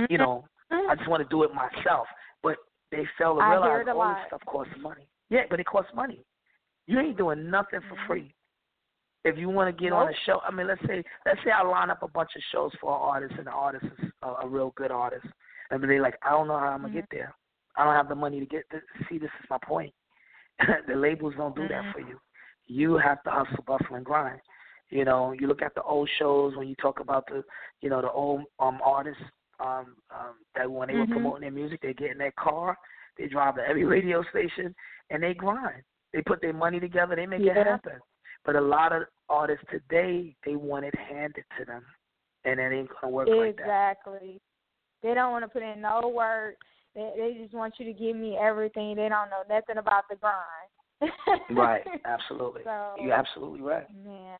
you 0.09 0.19
know, 0.19 0.45
I 0.71 0.95
just 0.95 1.09
want 1.09 1.23
to 1.23 1.29
do 1.29 1.43
it 1.45 1.51
myself. 1.55 2.07
But 2.43 2.57
they 2.91 3.07
fail 3.19 3.37
to 3.37 3.45
realize 3.45 3.87
all 3.89 3.97
lot. 3.99 4.15
this 4.17 4.27
stuff 4.29 4.43
costs 4.47 4.75
money. 4.81 5.07
Yeah, 5.31 5.43
but 5.49 5.61
it 5.61 5.67
costs 5.67 5.93
money. 5.95 6.25
You 6.87 7.01
ain't 7.01 7.17
doing 7.17 7.51
nothing 7.51 7.81
for 7.89 7.95
Mhm. 7.97 8.07
free. 8.07 8.35
If 9.25 9.39
you 9.39 9.49
want 9.49 9.75
to 9.75 9.83
get 9.83 9.93
on 9.93 10.09
a 10.09 10.15
show, 10.27 10.41
I 10.41 10.51
mean, 10.51 10.67
let's 10.67 10.85
say 10.87 11.05
let's 11.25 11.43
say 11.45 11.53
I 11.53 11.63
line 11.63 11.91
up 11.91 12.03
a 12.03 12.09
bunch 12.09 12.35
of 12.35 12.43
shows 12.51 12.73
for 12.81 12.93
an 12.95 13.01
artist, 13.01 13.35
and 13.39 13.47
the 13.47 13.53
artist 13.53 13.87
is 13.87 14.11
a, 14.23 14.29
a 14.43 14.49
real 14.49 14.71
good 14.77 14.91
artist, 14.91 15.27
and 15.71 15.83
they 15.83 16.01
like, 16.01 16.19
I 16.23 16.31
don't 16.31 16.49
know 16.49 16.59
how 16.59 16.67
I'm 16.73 16.83
gonna 16.83 16.89
Mhm. 16.93 16.95
get 16.95 17.09
there. 17.11 17.35
I 17.77 17.85
don't 17.85 17.95
have 17.95 18.09
the 18.09 18.17
money 18.17 18.41
to 18.41 18.47
get 18.47 18.69
this. 18.71 18.83
See, 19.09 19.19
this 19.19 19.31
is 19.43 19.49
my 19.49 19.59
point. 19.59 19.95
the 20.89 20.95
labels 20.97 21.35
don't 21.37 21.55
do 21.55 21.63
Mhm. 21.63 21.69
that 21.69 21.93
for 21.93 22.01
you. 22.01 22.21
You 22.73 22.97
have 22.97 23.23
to 23.25 23.31
hustle, 23.31 23.65
bustle, 23.67 23.97
and 23.97 24.05
grind. 24.05 24.41
You 24.89 25.05
know, 25.05 25.33
you 25.33 25.47
look 25.47 25.63
at 25.63 25.75
the 25.75 25.83
old 25.83 26.09
shows 26.19 26.57
when 26.57 26.69
you 26.69 26.75
talk 26.77 27.01
about 27.01 27.27
the, 27.27 27.43
you 27.81 27.91
know, 27.91 28.01
the 28.03 28.11
old 28.11 28.43
um 28.59 28.81
artists 28.85 29.23
um, 29.61 29.97
um 30.11 30.35
that 30.55 30.71
when 30.71 30.89
they 30.89 30.95
were 30.95 31.05
Mhm. 31.07 31.11
promoting 31.13 31.43
their 31.43 31.51
music, 31.51 31.81
they 31.83 31.95
get 31.95 32.11
in 32.11 32.19
their 32.19 32.33
car, 32.33 32.77
they 33.17 33.27
drive 33.29 33.57
to 33.57 33.69
every 33.69 33.85
radio 33.97 34.23
station, 34.31 34.75
and 35.11 35.23
they 35.23 35.35
grind. 35.35 35.83
They 36.13 36.23
put 36.23 36.41
their 36.41 36.53
money 36.53 36.81
together, 36.81 37.15
they 37.17 37.27
make 37.27 37.47
it 37.47 37.57
happen. 37.57 38.01
But 38.45 38.57
a 38.57 38.61
lot 38.61 38.93
of 38.93 39.03
artists 39.29 39.65
today, 39.71 40.35
they 40.45 40.57
want 40.57 40.85
it 40.85 40.95
handed 40.95 41.45
to 41.59 41.65
them, 41.65 41.85
and 42.45 42.59
it 42.61 42.73
ain't 42.73 42.91
gonna 43.01 43.13
work 43.13 43.29
like 43.29 43.57
that. 43.57 43.65
Exactly. 43.65 44.41
They 45.03 45.15
don't 45.15 45.33
want 45.33 45.45
to 45.45 45.49
put 45.49 45.63
in 45.63 45.81
no 45.81 46.09
work. 46.09 46.57
They 46.95 47.13
they 47.17 47.43
just 47.43 47.55
want 47.55 47.75
you 47.79 47.87
to 47.87 47.93
give 47.93 48.17
me 48.17 48.37
everything. 48.37 48.97
They 48.97 49.09
don't 49.09 49.31
know 49.31 49.45
nothing 49.49 49.79
about 49.79 50.05
the 50.09 50.17
grind. 50.17 50.71
Right, 51.51 51.83
absolutely. 52.05 52.63
So, 52.65 53.03
You're 53.03 53.13
absolutely 53.13 53.61
right. 53.61 53.87
Man, 54.05 54.39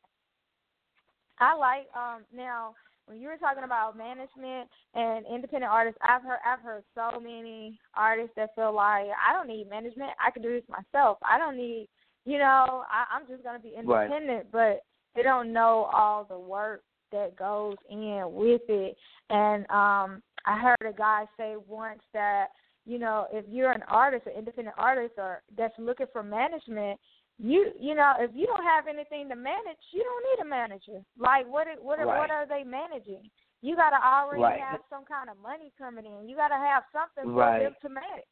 I 1.39 1.55
like 1.55 1.87
um 1.95 2.23
now 2.33 2.75
when 3.05 3.19
you 3.19 3.27
were 3.27 3.37
talking 3.37 3.63
about 3.63 3.97
management 3.97 4.69
and 4.93 5.25
independent 5.25 5.71
artists. 5.71 5.99
I've 6.01 6.23
heard 6.23 6.39
I've 6.45 6.61
heard 6.61 6.83
so 6.95 7.19
many 7.19 7.79
artists 7.95 8.33
that 8.35 8.55
feel 8.55 8.73
like 8.73 9.07
I 9.27 9.33
don't 9.33 9.47
need 9.47 9.69
management. 9.69 10.11
I 10.25 10.31
can 10.31 10.41
do 10.41 10.53
this 10.53 10.63
myself. 10.69 11.17
I 11.23 11.37
don't 11.37 11.57
need 11.57 11.89
you 12.25 12.37
know 12.37 12.83
I, 12.89 13.05
I'm 13.11 13.27
just 13.27 13.43
gonna 13.43 13.59
be 13.59 13.73
Right. 13.83 14.05
independent, 14.09 14.51
but 14.51 14.81
they 15.15 15.23
don't 15.23 15.51
know 15.53 15.89
all 15.93 16.23
the 16.23 16.39
work 16.39 16.83
that 17.11 17.35
goes 17.35 17.75
in 17.89 18.23
with 18.31 18.61
it. 18.69 18.95
And 19.29 19.63
um 19.69 20.23
I 20.45 20.59
heard 20.59 20.89
a 20.89 20.93
guy 20.97 21.25
say 21.37 21.55
once 21.67 22.01
that 22.13 22.47
you 22.85 22.99
know 22.99 23.27
if 23.31 23.45
you're 23.47 23.71
an 23.71 23.83
artist, 23.87 24.27
an 24.27 24.33
independent 24.37 24.75
artist, 24.77 25.13
or 25.17 25.41
that's 25.57 25.73
looking 25.77 26.07
for 26.11 26.23
management, 26.23 26.99
you 27.37 27.71
you 27.79 27.95
know 27.95 28.13
if 28.19 28.31
you 28.33 28.45
don't 28.45 28.63
have 28.63 28.87
anything 28.87 29.29
to 29.29 29.35
manage, 29.35 29.77
you 29.91 30.03
don't 30.03 30.25
need 30.29 30.45
a 30.45 30.49
manager. 30.49 31.03
Like 31.17 31.47
what 31.47 31.67
it- 31.67 31.83
what 31.83 31.99
are- 31.99 32.05
Right. 32.05 32.17
what 32.19 32.31
are 32.31 32.45
they 32.45 32.63
managing? 32.63 33.29
You 33.61 33.75
got 33.77 33.91
to 33.91 34.05
already 34.05 34.41
Right. 34.43 34.59
have 34.59 34.81
some 34.89 35.05
kind 35.05 35.29
of 35.29 35.37
money 35.37 35.71
coming 35.77 36.05
in. 36.05 36.27
You 36.27 36.35
got 36.35 36.49
to 36.49 36.55
have 36.57 36.83
something 36.91 37.23
for 37.23 37.31
Right. 37.31 37.59
them 37.63 37.75
to 37.81 37.89
manage. 37.89 38.25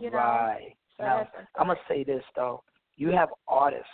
You 0.00 0.10
know? 0.10 0.16
right. 0.16 0.76
So 0.96 1.04
now, 1.04 1.28
I'm 1.56 1.66
gonna 1.66 1.78
say 1.86 2.04
this 2.04 2.24
though: 2.34 2.64
you 2.96 3.10
have 3.10 3.28
artists 3.46 3.92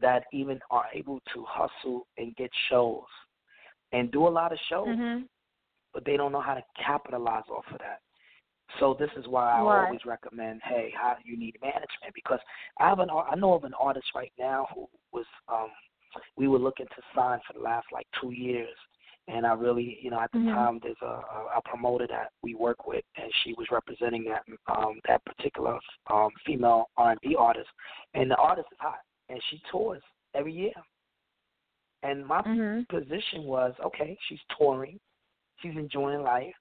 that 0.00 0.24
even 0.32 0.60
are 0.70 0.86
able 0.92 1.20
to 1.34 1.44
hustle 1.44 2.06
and 2.16 2.34
get 2.36 2.50
shows 2.68 3.04
and 3.92 4.10
do 4.10 4.26
a 4.26 4.28
lot 4.30 4.52
of 4.52 4.58
shows, 4.60 4.88
Mhm. 4.88 5.28
but 5.92 6.04
they 6.04 6.16
don't 6.16 6.32
know 6.32 6.40
how 6.40 6.54
to 6.54 6.64
capitalize 6.76 7.48
off 7.50 7.66
of 7.72 7.78
that. 7.78 8.00
So 8.80 8.94
this 8.98 9.10
is 9.16 9.26
why 9.26 9.50
I 9.52 9.60
Right. 9.60 9.84
always 9.84 10.04
recommend, 10.04 10.60
hey, 10.62 10.92
how 10.94 11.16
you 11.24 11.36
need 11.38 11.56
management 11.62 12.14
because 12.14 12.40
I 12.78 12.88
have 12.88 12.98
an 12.98 13.08
I 13.10 13.34
know 13.36 13.54
of 13.54 13.64
an 13.64 13.74
artist 13.74 14.06
right 14.14 14.32
now 14.38 14.66
who 14.74 14.88
was 15.12 15.26
um 15.48 15.70
we 16.36 16.48
were 16.48 16.58
looking 16.58 16.86
to 16.86 17.02
sign 17.14 17.38
for 17.46 17.52
the 17.54 17.60
last 17.60 17.86
like 17.92 18.06
two 18.20 18.30
years, 18.32 18.76
and 19.26 19.46
I 19.46 19.52
really 19.54 19.98
you 20.02 20.10
know 20.10 20.20
at 20.20 20.32
the 20.32 20.38
Mhm. 20.38 20.54
time 20.54 20.80
there's 20.82 21.00
a, 21.02 21.22
a 21.56 21.62
promoter 21.64 22.06
that 22.08 22.32
we 22.42 22.54
work 22.54 22.86
with, 22.86 23.04
and 23.16 23.32
she 23.42 23.54
was 23.54 23.66
representing 23.70 24.24
that 24.24 24.44
um 24.68 25.00
that 25.08 25.24
particular 25.24 25.78
um 26.10 26.30
female 26.46 26.90
R 26.96 27.12
and 27.12 27.20
B 27.20 27.34
artist, 27.38 27.68
and 28.14 28.30
the 28.30 28.36
artist 28.36 28.68
is 28.72 28.78
hot, 28.80 29.00
and 29.28 29.42
she 29.50 29.60
tours 29.70 30.02
every 30.34 30.52
year, 30.52 30.72
and 32.02 32.24
my 32.26 32.42
Mhm. 32.42 32.88
position 32.88 33.44
was 33.44 33.74
okay, 33.84 34.16
she's 34.28 34.40
touring, 34.58 34.98
she's 35.60 35.76
enjoying 35.76 36.22
life, 36.22 36.54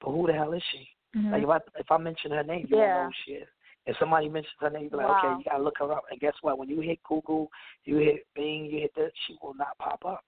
but 0.00 0.10
who 0.10 0.26
the 0.26 0.32
hell 0.32 0.52
is 0.52 0.62
she? 0.72 0.88
Mhm. 1.14 1.32
Like 1.32 1.42
if 1.42 1.48
I 1.48 1.80
if 1.80 1.90
I 1.90 1.96
mention 1.98 2.30
her 2.30 2.42
name, 2.42 2.66
you 2.68 2.76
Yeah. 2.76 2.94
don't 2.94 2.94
know 2.94 3.06
who 3.06 3.12
she 3.24 3.32
is. 3.32 3.48
If 3.84 3.96
somebody 3.98 4.28
mentions 4.28 4.54
her 4.60 4.70
name, 4.70 4.88
you're 4.90 5.00
like, 5.00 5.08
Wow. 5.08 5.18
okay, 5.18 5.38
you 5.38 5.44
gotta 5.44 5.62
look 5.62 5.78
her 5.78 5.92
up. 5.92 6.04
And 6.10 6.20
guess 6.20 6.34
what? 6.42 6.58
When 6.58 6.68
you 6.68 6.80
hit 6.80 7.02
Google, 7.02 7.50
you 7.84 7.96
hit 7.96 8.26
Bing, 8.34 8.66
you 8.66 8.80
hit 8.80 8.94
that, 8.94 9.12
she 9.26 9.36
will 9.42 9.54
not 9.54 9.76
pop 9.78 10.04
up. 10.04 10.24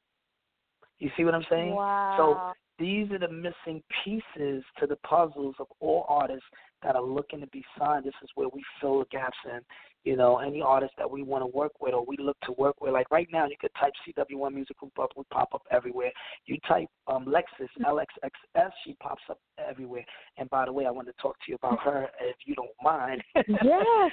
You 0.98 1.10
see 1.16 1.24
what 1.24 1.34
I'm 1.34 1.44
saying? 1.48 1.74
Wow. 1.74 2.14
So 2.16 2.54
these 2.78 3.10
are 3.12 3.18
the 3.18 3.28
missing 3.28 3.82
pieces 4.04 4.64
to 4.78 4.86
the 4.88 4.96
puzzles 4.96 5.54
of 5.60 5.68
all 5.80 6.04
artists 6.08 6.46
that 6.82 6.96
are 6.96 7.02
looking 7.02 7.40
to 7.40 7.46
be 7.48 7.64
signed. 7.78 8.04
This 8.04 8.14
is 8.22 8.30
where 8.34 8.48
we 8.48 8.62
fill 8.80 9.00
the 9.00 9.06
gaps 9.06 9.36
in. 9.44 9.60
You 10.04 10.16
know, 10.16 10.36
any 10.38 10.60
artist 10.60 10.92
that 10.98 11.10
we 11.10 11.22
want 11.22 11.42
to 11.42 11.46
work 11.46 11.72
with 11.80 11.94
or 11.94 12.04
we 12.04 12.16
look 12.18 12.38
to 12.42 12.52
work 12.52 12.80
with. 12.82 12.92
Like 12.92 13.10
right 13.10 13.26
now, 13.32 13.46
you 13.46 13.56
could 13.58 13.70
type 13.80 13.92
CW1 14.06 14.52
Music 14.52 14.76
Group 14.76 14.98
up, 14.98 15.10
we 15.16 15.24
pop 15.32 15.54
up 15.54 15.62
everywhere. 15.70 16.12
You 16.44 16.58
type 16.68 16.88
um, 17.06 17.24
Lexus, 17.24 17.68
LXXS, 17.82 18.70
she 18.84 18.94
pops 19.00 19.22
up 19.30 19.38
everywhere. 19.58 20.04
And 20.36 20.50
by 20.50 20.66
the 20.66 20.72
way, 20.72 20.84
I 20.84 20.90
want 20.90 21.06
to 21.08 21.14
talk 21.22 21.36
to 21.38 21.44
you 21.48 21.54
about 21.54 21.80
her 21.80 22.08
if 22.20 22.36
you 22.44 22.54
don't 22.54 22.68
mind. 22.82 23.22
yes, 23.36 23.46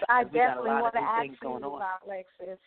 I 0.08 0.24
'Cause 0.24 0.32
we 0.32 0.40
got 0.40 0.44
a 0.44 0.48
definitely 0.48 0.70
lot 0.70 0.78
of 0.78 0.82
want 0.84 0.94
to 0.96 1.02
ask 1.02 1.22
things 1.24 1.38
you 1.42 1.48
going 1.50 1.64
on. 1.66 1.76
about 1.76 2.08
Lexus. 2.08 2.58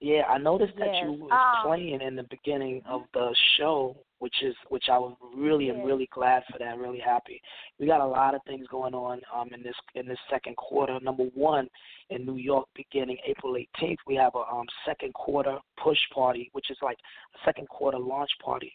Yeah, 0.00 0.22
I 0.28 0.36
noticed 0.38 0.76
that 0.76 0.94
you 1.02 1.12
Yes. 1.12 1.20
was 1.20 1.30
Um, 1.32 1.66
playing 1.66 2.00
in 2.02 2.14
the 2.16 2.24
beginning 2.24 2.82
of 2.84 3.04
the 3.14 3.34
show, 3.56 3.96
which 4.24 4.42
is 4.42 4.56
which 4.70 4.86
I 4.90 4.96
was 4.96 5.14
really 5.36 5.68
am 5.68 5.82
really 5.82 6.08
glad 6.10 6.44
for 6.50 6.58
that. 6.58 6.78
Really 6.78 6.98
happy. 6.98 7.42
We 7.78 7.86
got 7.86 8.00
a 8.00 8.06
lot 8.06 8.34
of 8.34 8.40
things 8.46 8.66
going 8.68 8.94
on 8.94 9.20
um 9.36 9.50
in 9.52 9.62
this 9.62 9.74
in 9.96 10.08
this 10.08 10.18
second 10.30 10.56
quarter. 10.56 10.98
Number 11.00 11.24
one, 11.34 11.68
in 12.08 12.24
New 12.24 12.36
York, 12.38 12.66
beginning 12.74 13.18
April 13.26 13.52
18th, 13.52 13.98
we 14.06 14.14
have 14.14 14.34
a 14.34 14.50
um 14.50 14.64
second 14.86 15.12
quarter 15.12 15.58
push 15.76 15.98
party, 16.14 16.48
which 16.52 16.70
is 16.70 16.78
like 16.80 16.96
a 17.34 17.38
second 17.44 17.68
quarter 17.68 17.98
launch 17.98 18.30
party. 18.42 18.72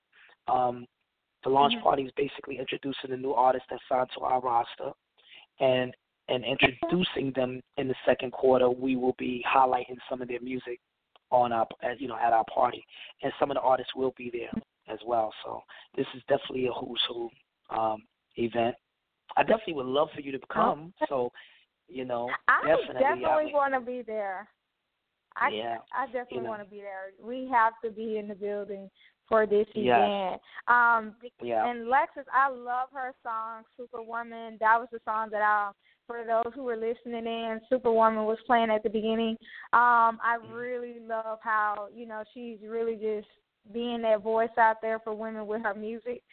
Um, 0.47 0.85
the 1.43 1.49
launch 1.49 1.73
Mhm. 1.73 1.81
party 1.81 2.03
is 2.03 2.11
basically 2.11 2.59
introducing 2.59 3.09
the 3.09 3.17
new 3.17 3.33
artists 3.33 3.69
that 3.71 3.79
signed 3.89 4.11
to 4.11 4.19
our 4.19 4.39
roster, 4.39 4.91
and 5.59 5.95
and 6.27 6.45
introducing 6.45 7.31
them 7.31 7.59
in 7.77 7.87
the 7.87 7.95
second 8.05 8.33
quarter. 8.33 8.69
We 8.69 8.97
will 8.97 9.15
be 9.17 9.43
highlighting 9.47 9.97
some 10.09 10.21
of 10.21 10.27
their 10.27 10.41
music 10.41 10.79
on 11.31 11.51
our 11.51 11.67
at, 11.81 11.99
you 11.99 12.07
know 12.07 12.17
at 12.17 12.33
our 12.33 12.45
party, 12.45 12.85
and 13.23 13.33
some 13.39 13.49
of 13.49 13.55
the 13.55 13.61
artists 13.61 13.95
will 13.95 14.13
be 14.15 14.29
there 14.29 14.53
as 14.91 14.99
well. 15.05 15.33
So 15.45 15.61
this 15.95 16.05
is 16.15 16.21
definitely 16.27 16.67
a 16.67 16.71
who's 16.71 17.01
who 17.07 17.29
um, 17.69 18.03
event. 18.35 18.75
I 19.37 19.43
definitely 19.43 19.75
would 19.75 19.85
love 19.85 20.09
for 20.13 20.21
you 20.21 20.31
to 20.31 20.39
come. 20.51 20.93
So 21.07 21.31
you 21.87 22.05
know, 22.05 22.29
I 22.47 22.61
definitely, 22.67 23.05
I 23.05 23.15
definitely 23.15 23.53
want 23.53 23.73
to 23.73 23.79
be 23.79 24.03
there. 24.05 24.47
I 25.35 25.49
yeah, 25.51 25.77
I 25.95 26.05
definitely 26.07 26.37
you 26.37 26.43
know. 26.43 26.49
want 26.49 26.63
to 26.63 26.69
be 26.69 26.77
there. 26.77 27.11
We 27.21 27.49
have 27.51 27.73
to 27.83 27.91
be 27.91 28.17
in 28.17 28.27
the 28.27 28.35
building 28.35 28.89
for 29.27 29.45
this 29.45 29.67
Yes. 29.75 29.97
event. 29.97 30.41
Um, 30.67 31.15
yeah, 31.41 31.65
and 31.65 31.87
Lexus, 31.87 32.25
I 32.33 32.49
love 32.49 32.89
her 32.93 33.13
song 33.23 33.63
Superwoman. 33.77 34.57
That 34.59 34.79
was 34.79 34.87
the 34.91 34.99
song 35.05 35.29
that 35.31 35.41
I, 35.41 35.71
for 36.07 36.23
those 36.25 36.51
who 36.55 36.63
were 36.63 36.75
listening 36.75 37.25
in, 37.25 37.61
Superwoman 37.69 38.25
was 38.25 38.39
playing 38.47 38.71
at 38.71 38.83
the 38.83 38.89
beginning. 38.89 39.37
Um, 39.73 40.19
I 40.23 40.37
Mm-hmm. 40.43 40.53
really 40.53 40.95
love 41.07 41.39
how 41.41 41.87
you 41.93 42.07
know 42.07 42.23
she's 42.33 42.57
really 42.67 42.95
just 42.95 43.27
being 43.71 44.01
that 44.03 44.21
voice 44.21 44.49
out 44.57 44.81
there 44.81 44.99
for 44.99 45.13
women 45.13 45.47
with 45.47 45.61
her 45.63 45.73
music. 45.73 46.23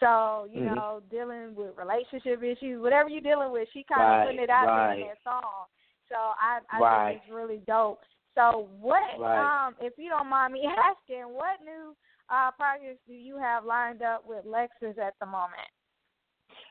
So 0.00 0.46
you 0.50 0.60
Mhm. 0.60 0.74
know, 0.76 1.02
dealing 1.10 1.54
with 1.54 1.76
relationship 1.76 2.42
issues, 2.42 2.80
whatever 2.80 3.08
you're 3.08 3.20
dealing 3.20 3.52
with, 3.52 3.68
she 3.72 3.84
kind 3.84 4.02
of 4.02 4.06
Right, 4.08 4.26
putting 4.26 4.40
it 4.42 4.50
out 4.50 4.66
there 4.66 4.92
in 4.92 5.00
right. 5.00 5.08
that 5.08 5.22
song. 5.22 5.66
So 6.08 6.16
I 6.16 6.60
I 6.70 6.80
Right. 6.80 7.12
think 7.12 7.22
it's 7.24 7.34
really 7.34 7.58
dope. 7.66 8.00
So 8.34 8.68
what 8.80 9.18
Right. 9.18 9.66
um 9.66 9.76
if 9.80 9.96
you 9.98 10.08
don't 10.10 10.28
mind 10.28 10.52
me 10.52 10.66
asking, 10.78 11.32
what 11.32 11.60
new 11.64 11.96
uh 12.28 12.50
projects 12.52 13.00
do 13.06 13.14
you 13.14 13.36
have 13.38 13.64
lined 13.64 14.02
up 14.02 14.26
with 14.26 14.44
Lexus 14.44 14.98
at 14.98 15.18
the 15.20 15.26
moment? 15.26 15.70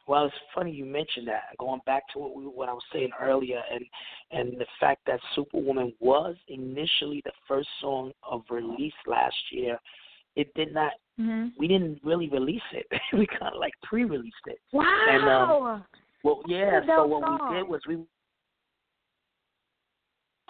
Well, 0.08 0.26
it's 0.26 0.36
funny 0.54 0.72
you 0.72 0.86
mentioned 0.86 1.28
that. 1.30 1.56
Going 1.58 1.80
back 1.86 2.04
to 2.14 2.20
what 2.20 2.36
we, 2.36 2.44
what 2.44 2.68
I 2.68 2.74
was 2.74 2.84
saying 2.92 3.12
earlier, 3.22 3.62
and 3.72 3.86
and 4.32 4.60
the 4.60 4.66
fact 4.80 5.02
that 5.08 5.20
Superwoman 5.36 5.94
was 6.00 6.36
initially 6.48 7.22
the 7.24 7.32
first 7.48 7.70
song 7.80 8.12
of 8.30 8.42
release 8.50 8.94
last 9.08 9.36
year, 9.52 9.80
it 10.36 10.54
did 10.56 10.74
not. 10.74 10.94
Mm-hmm. 11.20 11.50
We 11.58 11.68
didn't 11.68 12.00
really 12.04 12.28
release 12.30 12.62
it. 12.74 12.88
we 13.14 13.28
kind 13.28 13.54
of 13.54 13.60
like 13.60 13.74
pre-released 13.84 14.36
it. 14.48 14.60
Wow. 14.72 14.84
And, 15.10 15.24
um, 15.30 15.84
Well, 16.24 16.42
yeah. 16.48 16.80
So 16.88 17.06
what 17.06 17.24
song. 17.24 17.50
we 17.52 17.56
did 17.56 17.68
was 17.68 17.82
we 17.88 17.98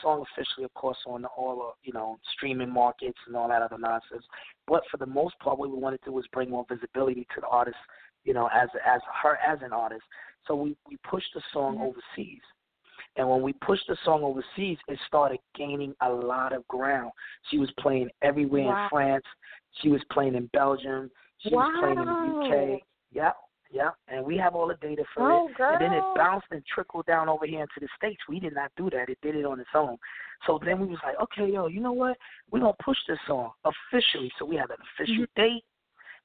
song 0.01 0.23
officially, 0.33 0.65
of 0.65 0.73
course, 0.73 0.97
on 1.07 1.25
all 1.37 1.55
the 1.55 1.87
you 1.87 1.93
know 1.93 2.17
streaming 2.35 2.69
markets 2.71 3.17
and 3.27 3.35
all 3.35 3.47
that 3.47 3.61
other 3.61 3.77
nonsense. 3.77 4.23
But 4.67 4.83
for 4.91 4.97
the 4.97 5.05
most 5.05 5.37
part, 5.39 5.57
what 5.57 5.69
we 5.71 5.77
wanted 5.77 5.99
to 6.03 6.09
do 6.09 6.13
was 6.13 6.25
bring 6.31 6.49
more 6.49 6.65
visibility 6.69 7.25
to 7.35 7.41
the 7.41 7.47
artist, 7.47 7.77
you 8.23 8.33
know, 8.33 8.49
as 8.53 8.69
as 8.85 9.01
her 9.21 9.37
as 9.45 9.59
an 9.63 9.73
artist. 9.73 10.03
So 10.47 10.55
we 10.55 10.75
we 10.89 10.97
pushed 11.09 11.33
the 11.33 11.41
song 11.51 11.77
Mhm. 11.77 11.87
overseas. 11.87 12.41
And 13.15 13.29
when 13.29 13.41
we 13.43 13.53
pushed 13.53 13.87
the 13.87 13.95
song 14.03 14.23
overseas, 14.23 14.77
it 14.87 14.99
started 15.07 15.39
gaining 15.55 15.95
a 16.01 16.09
lot 16.09 16.51
of 16.51 16.67
ground. 16.67 17.11
She 17.49 17.59
was 17.59 17.69
playing 17.73 18.09
everywhere 18.23 18.63
Wow. 18.65 18.83
in 18.83 18.89
France. 18.89 19.25
She 19.81 19.89
was 19.89 20.01
playing 20.11 20.35
in 20.35 20.47
Belgium. 20.53 21.09
She 21.39 21.53
was 21.53 21.65
playing 21.79 21.99
in 21.99 22.05
the 22.05 22.75
UK. 22.75 22.81
Yep, 23.11 23.35
yep. 23.71 23.95
And 24.07 24.25
we 24.25 24.37
have 24.37 24.55
all 24.55 24.67
the 24.67 24.75
data 24.75 25.03
for 25.13 25.31
Oh, 25.31 25.47
it. 25.47 25.55
And 25.59 25.81
then 25.81 25.93
it 25.97 26.03
bounced 26.15 26.47
and 26.51 26.63
trickled 26.65 27.05
down 27.05 27.27
over 27.29 27.45
here 27.45 27.61
into 27.61 27.79
the 27.79 27.87
states. 27.97 28.21
We 28.29 28.39
did 28.39 28.53
not 28.53 28.71
do 28.77 28.89
that. 28.91 29.09
It 29.09 29.17
did 29.21 29.35
it 29.35 29.45
on 29.45 29.59
its 29.59 29.69
own. 29.75 29.97
So 30.45 30.59
then 30.63 30.79
we 30.79 30.87
was 30.87 30.99
like, 31.03 31.15
okay, 31.21 31.51
yo, 31.51 31.67
you 31.67 31.79
know 31.81 31.93
what? 31.93 32.17
We're 32.51 32.59
gonna 32.59 32.73
push 32.83 32.97
this 33.07 33.19
song 33.27 33.51
officially. 33.65 34.31
So 34.39 34.45
we 34.45 34.55
had 34.55 34.69
an 34.69 34.77
official 34.95 35.23
Mm-hmm. 35.23 35.41
date. 35.41 35.63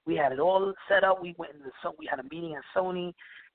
We 0.06 0.16
had 0.16 0.32
it 0.32 0.40
all 0.40 0.72
set 0.88 1.04
up. 1.04 1.20
We 1.20 1.34
went 1.36 1.54
into 1.54 1.70
so 1.82 1.94
we 1.98 2.06
had 2.06 2.18
a 2.18 2.22
meeting 2.24 2.54
at 2.54 2.62
Sony. 2.74 3.12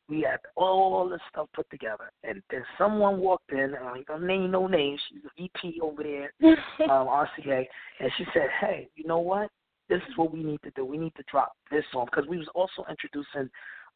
We 0.10 0.22
had 0.22 0.40
all 0.56 1.08
this 1.10 1.22
stuff 1.32 1.48
put 1.56 1.70
together, 1.70 2.12
and 2.24 2.44
then 2.52 2.64
someone 2.78 3.20
walked 3.20 3.52
in. 3.52 3.74
I 3.74 3.98
ain't 3.98 4.06
gonna 4.06 4.26
name 4.28 4.52
no 4.52 4.68
names. 4.68 5.00
She's 5.10 5.24
a 5.26 5.30
VP 5.42 5.80
over 5.82 6.04
there, 6.04 6.34
um, 6.92 7.08
RCA, 7.08 7.66
and 8.00 8.12
she 8.18 8.26
said, 8.34 8.50
"Hey, 8.60 8.90
you 8.96 9.06
know 9.06 9.20
what? 9.20 9.50
This 9.90 10.02
is 10.10 10.18
what 10.18 10.34
we 10.34 10.44
need 10.44 10.62
to 10.64 10.72
do. 10.72 10.86
We 10.86 10.98
need 10.98 11.14
to 11.16 11.24
drop 11.30 11.54
this 11.72 11.84
song 11.92 12.06
because 12.06 12.28
we 12.28 12.38
was 12.38 12.48
also 12.56 12.86
introducing 12.90 13.50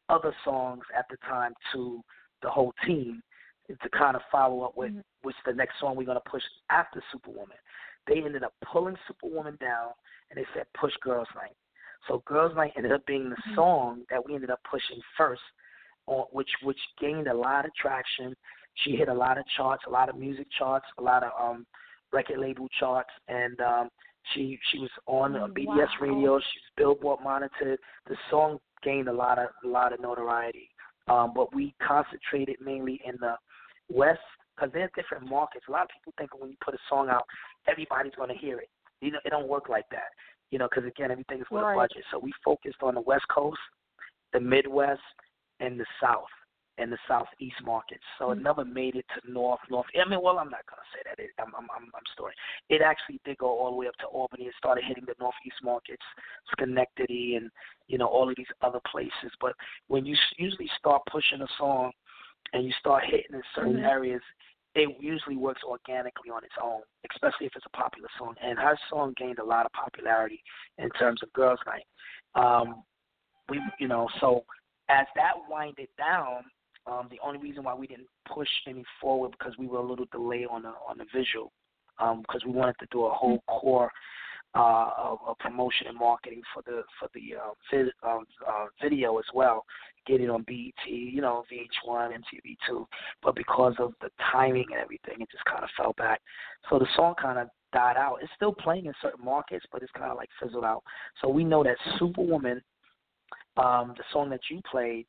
other 0.08 0.34
songs 0.44 0.82
at 0.96 1.06
the 1.10 1.16
time 1.28 1.52
to 1.72 2.02
the 2.42 2.50
whole 2.50 2.72
team 2.86 3.22
to 3.68 3.88
kind 3.90 4.16
of 4.16 4.22
follow 4.30 4.62
up 4.62 4.76
with 4.76 4.92
Mhm. 4.92 5.04
what's 5.22 5.36
the 5.44 5.52
next 5.52 5.78
song 5.78 5.96
we're 5.96 6.04
gonna 6.04 6.20
push 6.20 6.44
after 6.70 7.02
Superwoman. 7.12 7.58
They 8.06 8.22
ended 8.22 8.42
up 8.42 8.54
pulling 8.62 8.96
Superwoman 9.06 9.56
down, 9.56 9.92
and 10.30 10.38
they 10.38 10.46
said 10.54 10.66
push 10.72 10.96
Girls 10.98 11.28
Night. 11.34 11.54
So 12.06 12.20
Girls 12.20 12.54
Night 12.54 12.72
ended 12.76 12.92
up 12.92 13.04
being 13.04 13.28
the 13.28 13.36
Mhm. 13.36 13.54
song 13.54 14.06
that 14.08 14.24
we 14.24 14.34
ended 14.34 14.50
up 14.50 14.62
pushing 14.62 15.02
first, 15.16 15.42
on 16.06 16.22
which 16.30 16.50
which 16.62 16.80
gained 16.96 17.28
a 17.28 17.34
lot 17.34 17.66
of 17.66 17.74
traction. 17.74 18.34
She 18.74 18.96
hit 18.96 19.08
a 19.08 19.14
lot 19.14 19.36
of 19.36 19.46
charts, 19.48 19.84
a 19.84 19.90
lot 19.90 20.08
of 20.08 20.16
music 20.16 20.48
charts, 20.50 20.86
a 20.96 21.02
lot 21.02 21.22
of 21.22 21.32
um 21.38 21.66
record 22.10 22.38
label 22.38 22.68
charts, 22.68 23.12
and 23.26 23.60
um 23.60 23.90
she 24.34 24.58
she 24.70 24.78
was 24.78 24.90
on 25.06 25.36
uh, 25.36 25.46
BDS 25.46 25.66
Wow. 25.66 25.86
radio. 26.00 26.38
She 26.38 26.58
was 26.58 26.70
Billboard 26.76 27.20
monitored. 27.22 27.78
The 28.08 28.16
song 28.30 28.58
gained 28.82 29.08
a 29.08 29.12
lot 29.12 29.38
of 29.38 29.48
a 29.64 29.68
lot 29.68 29.92
of 29.92 30.00
notoriety. 30.00 30.68
Um, 31.08 31.32
but 31.34 31.54
we 31.54 31.74
concentrated 31.86 32.56
mainly 32.60 33.00
in 33.04 33.16
the 33.20 33.34
West 33.88 34.20
because 34.54 34.70
there's 34.72 34.90
different 34.94 35.28
markets. 35.28 35.64
A 35.68 35.72
lot 35.72 35.82
of 35.82 35.88
people 35.88 36.12
think 36.18 36.38
when 36.38 36.50
you 36.50 36.56
put 36.62 36.74
a 36.74 36.78
song 36.88 37.08
out, 37.08 37.24
everybody's 37.66 38.14
going 38.14 38.28
to 38.28 38.34
hear 38.36 38.58
it. 38.58 38.68
You 39.00 39.12
know, 39.12 39.18
it 39.24 39.30
don't 39.30 39.48
work 39.48 39.68
like 39.68 39.88
that. 39.90 40.10
You 40.50 40.58
know, 40.58 40.68
because 40.68 40.86
again, 40.86 41.10
everything 41.10 41.40
is 41.40 41.46
with 41.50 41.62
Right. 41.62 41.74
a 41.74 41.76
budget. 41.76 42.04
So 42.10 42.18
we 42.18 42.32
focused 42.44 42.82
on 42.82 42.94
the 42.94 43.00
West 43.00 43.26
Coast, 43.28 43.58
the 44.32 44.40
Midwest, 44.40 45.00
and 45.60 45.78
the 45.80 45.86
South 46.00 46.26
and 46.78 46.92
the 46.92 46.98
Southeast 47.06 47.60
markets. 47.62 48.04
So 48.18 48.30
it 48.30 48.38
Mhm. 48.38 48.42
never 48.42 48.64
made 48.64 48.96
it 48.96 49.06
to 49.08 49.30
North, 49.30 49.60
North. 49.68 49.86
I 49.94 50.04
mean, 50.04 50.20
well, 50.22 50.38
I'm 50.38 50.48
not 50.48 50.64
gonna 50.66 50.82
say 50.94 51.02
that. 51.04 51.18
It, 51.18 51.30
I'm, 51.38 51.54
I'm, 51.54 51.68
I'm, 51.74 51.90
I'm 51.94 52.06
story. 52.12 52.34
It 52.68 52.80
actually 52.80 53.20
did 53.24 53.38
go 53.38 53.48
all 53.48 53.70
the 53.70 53.76
way 53.76 53.88
up 53.88 53.96
to 53.96 54.06
Albany. 54.06 54.46
It 54.46 54.54
started 54.56 54.84
hitting 54.84 55.04
the 55.04 55.16
Northeast 55.18 55.62
markets, 55.62 56.04
Schenectady, 56.52 57.36
and 57.36 57.50
you 57.88 57.98
know 57.98 58.06
all 58.06 58.28
of 58.28 58.36
these 58.36 58.46
other 58.62 58.80
places. 58.90 59.32
But 59.40 59.54
when 59.88 60.06
you 60.06 60.16
usually 60.36 60.68
start 60.78 61.02
pushing 61.10 61.42
a 61.42 61.48
song 61.58 61.92
and 62.52 62.64
you 62.64 62.72
start 62.72 63.04
hitting 63.04 63.34
in 63.34 63.42
certain 63.54 63.76
Mhm. 63.76 63.88
areas, 63.88 64.22
it 64.74 65.00
usually 65.00 65.36
works 65.36 65.62
organically 65.64 66.30
on 66.30 66.44
its 66.44 66.56
own, 66.62 66.82
especially 67.10 67.46
if 67.46 67.56
it's 67.56 67.66
a 67.66 67.70
popular 67.70 68.08
song. 68.16 68.36
And 68.40 68.58
her 68.58 68.78
song 68.88 69.12
gained 69.14 69.40
a 69.40 69.44
lot 69.44 69.66
of 69.66 69.72
popularity 69.72 70.42
in 70.78 70.90
terms 70.90 71.22
of 71.22 71.32
Girls 71.32 71.60
Night. 71.66 71.86
Um, 72.34 72.84
we, 73.48 73.60
you 73.78 73.88
know, 73.88 74.08
so 74.20 74.44
as 74.88 75.06
that 75.16 75.34
winded 75.48 75.88
down, 75.96 76.44
um, 76.88 77.08
the 77.10 77.18
only 77.24 77.38
reason 77.38 77.64
why 77.64 77.74
we 77.74 77.86
didn't 77.86 78.08
push 78.32 78.48
any 78.66 78.84
forward 79.00 79.32
because 79.38 79.54
we 79.58 79.66
were 79.66 79.78
a 79.78 79.86
little 79.86 80.06
delayed 80.12 80.46
on 80.50 80.62
the 80.62 80.72
on 80.88 80.98
the 80.98 81.06
visual, 81.14 81.52
because 81.98 82.44
we 82.44 82.52
wanted 82.52 82.76
to 82.80 82.86
do 82.90 83.04
a 83.06 83.10
whole 83.10 83.42
core 83.48 83.90
uh, 84.54 84.90
of, 84.96 85.18
of 85.26 85.38
promotion 85.38 85.86
and 85.88 85.98
marketing 85.98 86.42
for 86.54 86.62
the 86.62 86.82
for 86.98 87.08
the 87.14 87.36
uh, 87.36 87.50
vid, 87.70 87.92
um, 88.02 88.24
uh, 88.46 88.66
video 88.82 89.18
as 89.18 89.24
well. 89.34 89.64
Get 90.06 90.22
it 90.22 90.30
on 90.30 90.42
BET, 90.42 90.72
you 90.86 91.20
know, 91.20 91.44
VH1, 91.52 92.12
MTV2. 92.12 92.86
But 93.22 93.36
because 93.36 93.74
of 93.78 93.92
the 94.00 94.08
timing 94.32 94.64
and 94.72 94.80
everything, 94.80 95.16
it 95.20 95.28
just 95.30 95.44
kind 95.44 95.62
of 95.62 95.68
fell 95.76 95.92
back. 95.98 96.22
So 96.70 96.78
the 96.78 96.86
song 96.96 97.14
kind 97.20 97.38
of 97.38 97.48
died 97.74 97.98
out. 97.98 98.18
It's 98.22 98.32
still 98.34 98.54
playing 98.54 98.86
in 98.86 98.94
certain 99.02 99.22
markets, 99.22 99.66
but 99.70 99.82
it's 99.82 99.92
kind 99.92 100.10
of 100.10 100.16
like 100.16 100.30
fizzled 100.42 100.64
out. 100.64 100.82
So 101.20 101.28
we 101.28 101.44
know 101.44 101.62
that 101.62 101.76
Superwoman, 101.98 102.62
um, 103.58 103.92
the 103.98 104.04
song 104.10 104.30
that 104.30 104.40
you 104.50 104.62
played, 104.70 105.06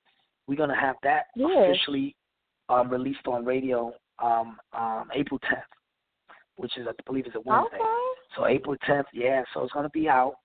we're 0.49 0.57
gonna 0.57 0.75
have 0.75 0.95
that 1.03 1.27
Yeah. 1.35 1.47
officially 1.61 2.15
um, 2.69 2.89
released 2.89 3.27
on 3.27 3.45
radio 3.45 3.93
um, 4.17 4.59
um, 4.73 5.09
April 5.13 5.39
10th, 5.39 5.63
which 6.57 6.75
is 6.77 6.87
I 6.87 6.91
believe 7.05 7.25
is 7.27 7.35
a 7.35 7.39
Wednesday. 7.41 7.77
Okay. 7.77 8.15
So 8.35 8.47
April 8.47 8.75
10th, 8.87 9.05
yeah. 9.13 9.43
So 9.53 9.63
it's 9.63 9.73
gonna 9.73 9.89
be 9.89 10.09
out. 10.09 10.35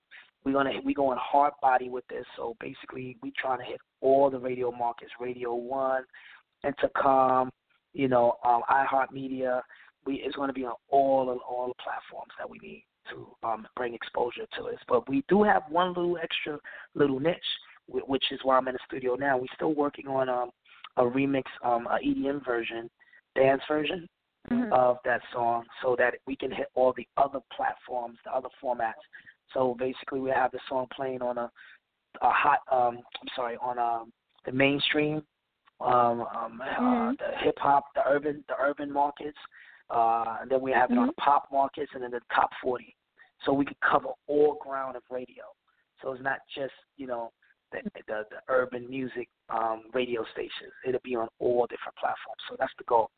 We're 0.43 0.53
gonna 0.53 0.79
we 0.83 0.93
going 0.93 1.17
hard 1.19 1.53
body 1.61 1.89
with 1.89 2.07
this. 2.07 2.25
So 2.37 2.55
basically, 2.59 3.17
we 3.21 3.31
trying 3.31 3.59
to 3.59 3.65
hit 3.65 3.81
all 4.01 4.29
the 4.29 4.39
radio 4.39 4.71
markets: 4.71 5.11
Radio 5.19 5.55
One, 5.55 6.03
Entercom, 6.63 7.49
you 7.93 8.07
know, 8.07 8.37
um, 8.45 8.61
iHeartMedia. 8.69 9.61
We 10.05 10.15
it's 10.15 10.35
gonna 10.35 10.53
be 10.53 10.65
on 10.65 10.75
all 10.89 11.29
of 11.31 11.39
all 11.39 11.67
the 11.67 11.83
platforms 11.83 12.31
that 12.37 12.47
we 12.49 12.59
need 12.59 12.85
to 13.09 13.35
um, 13.43 13.67
bring 13.75 13.93
exposure 13.93 14.45
to 14.57 14.63
this. 14.63 14.79
But 14.87 15.09
we 15.09 15.23
do 15.27 15.43
have 15.43 15.63
one 15.69 15.89
little 15.89 16.17
extra 16.17 16.59
little 16.93 17.19
niche, 17.19 17.37
which 17.87 18.25
is 18.31 18.39
why 18.43 18.57
I'm 18.57 18.67
in 18.67 18.73
the 18.73 18.79
studio 18.87 19.15
now. 19.15 19.37
We're 19.37 19.45
still 19.55 19.73
working 19.73 20.07
on 20.07 20.29
um, 20.29 20.51
a 20.97 21.03
remix, 21.03 21.43
um, 21.63 21.87
a 21.87 21.97
EDM 21.99 22.43
version, 22.45 22.89
dance 23.35 23.61
version 23.67 24.07
Mhm. 24.51 24.71
of 24.71 24.99
that 25.05 25.21
song 25.33 25.65
so 25.81 25.95
that 25.95 26.15
we 26.27 26.35
can 26.35 26.51
hit 26.51 26.67
all 26.75 26.93
the 26.93 27.07
other 27.17 27.39
platforms, 27.51 28.19
the 28.23 28.33
other 28.33 28.49
formats. 28.61 28.93
So 29.53 29.73
basically, 29.73 30.19
we 30.19 30.29
have 30.29 30.51
the 30.51 30.59
song 30.69 30.87
playing 30.95 31.21
on 31.21 31.37
a 31.37 31.51
a 32.21 32.31
hot, 32.31 32.59
um, 32.71 32.99
I'm 33.21 33.27
sorry, 33.35 33.57
on 33.57 33.77
um, 33.77 34.13
the 34.45 34.51
mainstream, 34.51 35.21
um, 35.81 36.21
um, 36.21 36.61
uh, 36.61 36.65
Mhm. 36.79 37.17
the 37.17 37.37
hip 37.37 37.59
hop, 37.59 37.93
the 37.93 38.07
urban, 38.07 38.43
the 38.47 38.55
urban 38.57 38.91
markets, 38.91 39.37
uh, 39.89 40.37
and 40.39 40.49
then 40.49 40.61
we 40.61 40.71
have 40.71 40.91
it 40.91 40.97
on 40.97 41.07
the 41.07 41.13
pop 41.13 41.51
markets, 41.51 41.91
and 41.93 42.03
then 42.03 42.11
the 42.11 42.21
top 42.33 42.53
40. 42.61 42.95
So 43.41 43.51
we 43.51 43.65
can 43.65 43.75
cover 43.81 44.09
all 44.27 44.55
ground 44.55 44.95
of 44.95 45.03
radio. 45.09 45.43
So 46.01 46.13
it's 46.13 46.23
not 46.23 46.39
just 46.47 46.73
you 46.95 47.07
know 47.07 47.33
the 47.71 47.79
the, 48.07 48.23
the 48.29 48.37
urban 48.49 48.89
music 48.89 49.27
um, 49.49 49.83
radio 49.93 50.23
stations. 50.33 50.71
It'll 50.87 51.01
be 51.03 51.15
on 51.15 51.27
all 51.39 51.65
different 51.67 51.95
platforms. 51.97 52.41
So 52.49 52.55
that's 52.59 52.73
the 52.77 52.83
goal. 52.85 53.09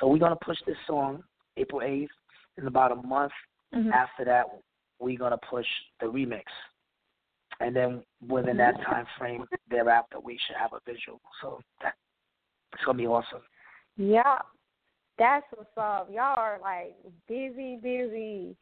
So 0.00 0.06
we're 0.06 0.18
gonna 0.18 0.36
push 0.36 0.58
this 0.66 0.76
song 0.86 1.22
April 1.56 1.80
8th. 1.80 2.08
In 2.56 2.66
about 2.66 2.90
a 2.90 2.96
month 2.96 3.32
Mhm. 3.72 3.92
after 3.92 4.24
that, 4.24 4.46
we're 4.98 5.16
gonna 5.18 5.38
push 5.38 5.66
the 6.00 6.06
remix, 6.06 6.42
and 7.60 7.74
then 7.76 8.02
within 8.26 8.56
that 8.56 8.80
time 8.82 9.06
frame 9.16 9.44
thereafter, 9.70 10.18
we 10.18 10.36
should 10.38 10.56
have 10.56 10.72
a 10.72 10.80
visual. 10.84 11.20
So 11.40 11.60
that 11.82 11.94
it's 12.72 12.82
gonna 12.84 12.98
be 12.98 13.06
awesome. 13.06 13.42
Yeah. 13.96 14.38
That's 15.18 15.44
what's 15.52 15.76
up. 15.76 16.08
Y'all 16.10 16.38
are 16.38 16.58
like 16.62 16.96
busy, 17.26 17.76
busy. 17.82 18.56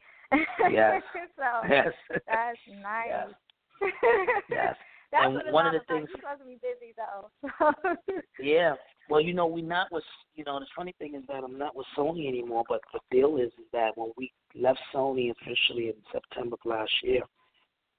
Yes. 0.69 1.03
so 1.35 1.67
Yes. 1.69 1.93
that's 2.27 2.57
nice. 2.81 3.07
Yes. 3.09 3.29
Yes. 4.49 4.75
That's 5.11 5.25
And 5.25 5.35
what 5.35 5.51
one 5.51 5.67
of 5.67 5.73
the 5.73 5.79
things- 5.87 6.09
you're 6.09 6.19
supposed 6.19 6.41
to 6.41 6.45
be 6.47 6.59
busy 6.61 6.93
though. 6.95 7.73
Yeah. 8.39 8.75
Well, 9.09 9.21
you 9.21 9.33
know, 9.33 9.47
we 9.47 9.61
not 9.61 9.91
with 9.91 10.03
you 10.35 10.43
know, 10.43 10.59
the 10.59 10.65
funny 10.75 10.93
thing 10.99 11.15
is 11.15 11.23
that 11.27 11.43
I'm 11.43 11.57
not 11.57 11.75
with 11.75 11.87
Sony 11.97 12.27
anymore, 12.27 12.63
but 12.67 12.81
the 12.93 12.99
deal 13.09 13.37
is 13.37 13.47
is 13.53 13.65
that 13.73 13.97
when 13.97 14.11
we 14.17 14.31
left 14.53 14.79
Sony 14.93 15.31
officially 15.31 15.87
in 15.89 15.95
September 16.11 16.55
of 16.55 16.69
last 16.69 16.91
year 17.03 17.21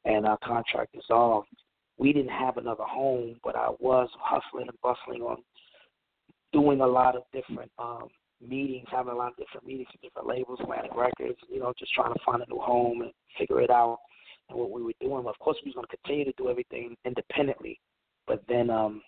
and 0.04 0.26
our 0.26 0.38
contract 0.38 0.92
dissolved, 0.94 1.48
we 1.96 2.12
didn't 2.12 2.30
have 2.30 2.56
another 2.58 2.84
home, 2.84 3.40
but 3.42 3.56
I 3.56 3.70
was 3.80 4.08
hustling 4.20 4.68
and 4.68 4.80
bustling 4.82 5.22
on 5.22 5.42
doing 6.52 6.80
a 6.82 6.86
lot 6.86 7.16
of 7.16 7.22
different 7.32 7.70
um 7.78 8.08
meetings, 8.40 8.86
having 8.90 9.12
a 9.12 9.16
lot 9.16 9.32
of 9.32 9.36
different 9.36 9.66
meetings 9.66 9.88
with 9.92 10.00
different 10.02 10.28
labels, 10.28 10.60
Atlantic 10.62 10.94
Records, 10.94 11.38
you 11.50 11.58
know, 11.58 11.72
just 11.78 11.92
trying 11.94 12.12
to 12.14 12.20
find 12.24 12.40
a 12.42 12.46
new 12.48 12.60
home 12.60 13.00
and 13.02 13.10
figure 13.36 13.60
it 13.60 13.70
out 13.70 13.98
and 14.48 14.58
what 14.58 14.70
we 14.70 14.82
were 14.82 14.92
doing. 15.00 15.26
Of 15.26 15.38
course 15.38 15.56
we 15.64 15.70
was 15.70 15.74
gonna 15.74 15.86
continue 15.88 16.24
to 16.24 16.32
do 16.36 16.48
everything 16.48 16.96
independently. 17.04 17.80
But 18.26 18.42
then 18.48 18.70
um 18.70 19.02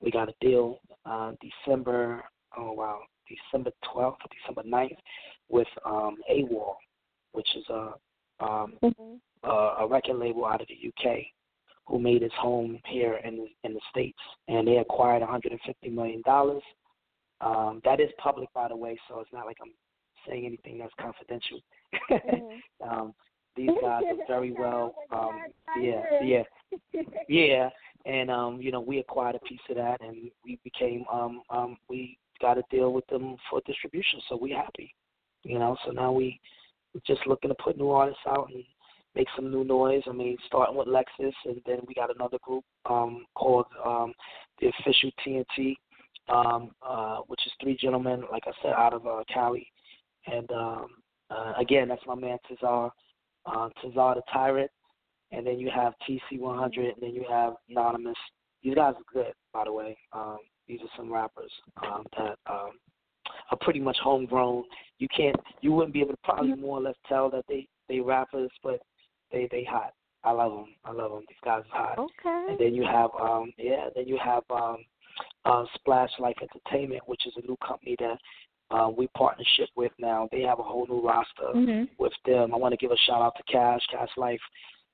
we 0.00 0.10
got 0.10 0.28
a 0.28 0.34
deal 0.40 0.80
uh 1.06 1.32
December 1.40 2.22
oh 2.56 2.72
wow, 2.72 3.00
December 3.28 3.70
twelfth 3.92 4.20
December 4.40 4.62
9th 4.68 4.96
with 5.48 5.68
um 5.84 6.16
AWAL, 6.30 6.76
which 7.32 7.48
is 7.56 7.64
a 7.70 7.94
um 8.40 8.74
Mm-hmm. 8.82 9.14
uh, 9.48 9.76
a 9.80 9.86
record 9.86 10.16
label 10.16 10.46
out 10.46 10.60
of 10.60 10.68
the 10.68 10.88
UK 10.88 11.18
who 11.86 11.98
made 11.98 12.22
his 12.22 12.32
home 12.38 12.78
here 12.86 13.20
in 13.24 13.36
the, 13.36 13.46
in 13.64 13.74
the 13.74 13.80
states, 13.90 14.18
and 14.48 14.66
they 14.66 14.78
acquired 14.78 15.20
150 15.20 15.90
million 15.90 16.22
dollars. 16.24 16.62
Um, 17.40 17.80
that 17.84 18.00
is 18.00 18.08
public, 18.18 18.48
by 18.54 18.68
the 18.68 18.76
way, 18.76 18.98
so 19.06 19.20
it's 19.20 19.32
not 19.32 19.44
like 19.44 19.58
I'm 19.60 19.72
saying 20.26 20.46
anything 20.46 20.78
that's 20.78 20.92
confidential. 21.00 21.60
Mm-hmm. 22.10 22.88
um, 22.88 23.14
these 23.56 23.70
guys 23.80 24.02
are 24.04 24.26
very 24.26 24.52
well. 24.52 24.94
Um, 25.12 25.42
yeah, 25.80 26.02
yeah, 26.22 26.42
yeah, 27.28 27.68
and 28.06 28.30
um, 28.30 28.60
you 28.60 28.72
know 28.72 28.80
we 28.80 28.98
acquired 28.98 29.36
a 29.36 29.40
piece 29.40 29.60
of 29.70 29.76
that, 29.76 30.00
and 30.00 30.30
we 30.44 30.58
became 30.64 31.04
um, 31.12 31.42
um, 31.50 31.76
we 31.88 32.18
got 32.40 32.58
a 32.58 32.62
deal 32.70 32.92
with 32.92 33.06
them 33.08 33.36
for 33.48 33.60
distribution, 33.66 34.20
so 34.28 34.36
we 34.36 34.50
happy. 34.50 34.94
You 35.42 35.58
know, 35.58 35.76
so 35.84 35.92
now 35.92 36.12
we 36.12 36.40
we're 36.94 37.00
just 37.06 37.26
looking 37.26 37.50
to 37.50 37.56
put 37.62 37.76
new 37.76 37.90
artists 37.90 38.22
out 38.26 38.48
and 38.52 38.64
make 39.14 39.26
some 39.36 39.50
new 39.50 39.64
noise. 39.64 40.02
I 40.08 40.12
mean, 40.12 40.36
starting 40.46 40.76
with 40.76 40.88
Lexus, 40.88 41.32
and 41.44 41.60
then 41.66 41.80
we 41.86 41.94
got 41.94 42.14
another 42.14 42.38
group 42.42 42.64
um, 42.86 43.24
called 43.34 43.66
um, 43.84 44.12
the 44.60 44.68
Official 44.68 45.10
TNT, 45.26 45.76
um, 46.28 46.70
uh, 46.82 47.18
which 47.26 47.40
is 47.46 47.52
three 47.60 47.76
gentlemen, 47.76 48.24
like 48.30 48.44
I 48.46 48.52
said, 48.62 48.72
out 48.72 48.94
of 48.94 49.06
uh, 49.06 49.22
Cali. 49.32 49.70
And 50.26 50.50
um, 50.52 50.86
uh, 51.30 51.52
again, 51.58 51.88
that's 51.88 52.06
my 52.06 52.14
man 52.14 52.38
Tazar, 52.50 52.90
uh, 53.46 53.68
Tazar 53.82 54.16
the 54.16 54.22
Tyrant. 54.32 54.70
And 55.32 55.44
then 55.46 55.58
you 55.58 55.70
have 55.74 55.94
TC100, 56.08 56.76
and 56.76 56.94
then 57.00 57.10
you 57.10 57.24
have 57.28 57.54
Anonymous. 57.68 58.16
These 58.62 58.76
guys 58.76 58.94
are 58.94 59.12
good, 59.12 59.32
by 59.52 59.64
the 59.64 59.72
way. 59.72 59.96
Um, 60.12 60.38
these 60.68 60.80
are 60.80 60.88
some 60.96 61.12
rappers 61.12 61.50
um, 61.82 62.04
that 62.16 62.38
um, 62.46 62.70
are 63.50 63.58
pretty 63.60 63.80
much 63.80 63.96
homegrown. 64.02 64.64
You 64.98 65.08
can't, 65.14 65.36
you 65.60 65.72
wouldn't 65.72 65.92
be 65.92 66.00
able 66.00 66.12
to 66.12 66.18
probably 66.22 66.54
more 66.54 66.78
or 66.78 66.82
less 66.82 66.94
tell 67.08 67.30
that 67.30 67.44
they 67.48 67.66
they 67.88 68.00
rappers, 68.00 68.50
but 68.62 68.80
they 69.32 69.48
they 69.50 69.64
hot. 69.64 69.92
I 70.22 70.30
love 70.30 70.52
them. 70.52 70.74
I 70.84 70.92
love 70.92 71.10
them. 71.10 71.24
These 71.28 71.36
guys 71.44 71.62
are 71.72 71.86
hot. 71.86 71.98
Okay. 71.98 72.46
And 72.50 72.58
then 72.58 72.74
you 72.74 72.84
have 72.84 73.10
um 73.20 73.52
yeah, 73.58 73.88
then 73.94 74.08
you 74.08 74.18
have 74.22 74.42
um 74.50 74.78
uh 75.44 75.64
Splash 75.74 76.10
Life 76.18 76.36
Entertainment, 76.40 77.02
which 77.06 77.26
is 77.26 77.34
a 77.36 77.46
new 77.46 77.56
company 77.66 77.96
that 77.98 78.18
uh, 78.74 78.88
we 78.88 79.06
partnership 79.08 79.68
with 79.76 79.92
now. 79.98 80.28
They 80.32 80.42
have 80.42 80.58
a 80.58 80.62
whole 80.62 80.86
new 80.86 81.00
roster 81.00 81.52
Mhm. 81.54 81.88
with 81.98 82.12
them. 82.24 82.52
I 82.52 82.56
want 82.56 82.72
to 82.72 82.76
give 82.76 82.90
a 82.90 82.96
shout 83.06 83.22
out 83.22 83.36
to 83.36 83.42
Cash, 83.44 83.86
Cash 83.86 84.10
Life. 84.16 84.40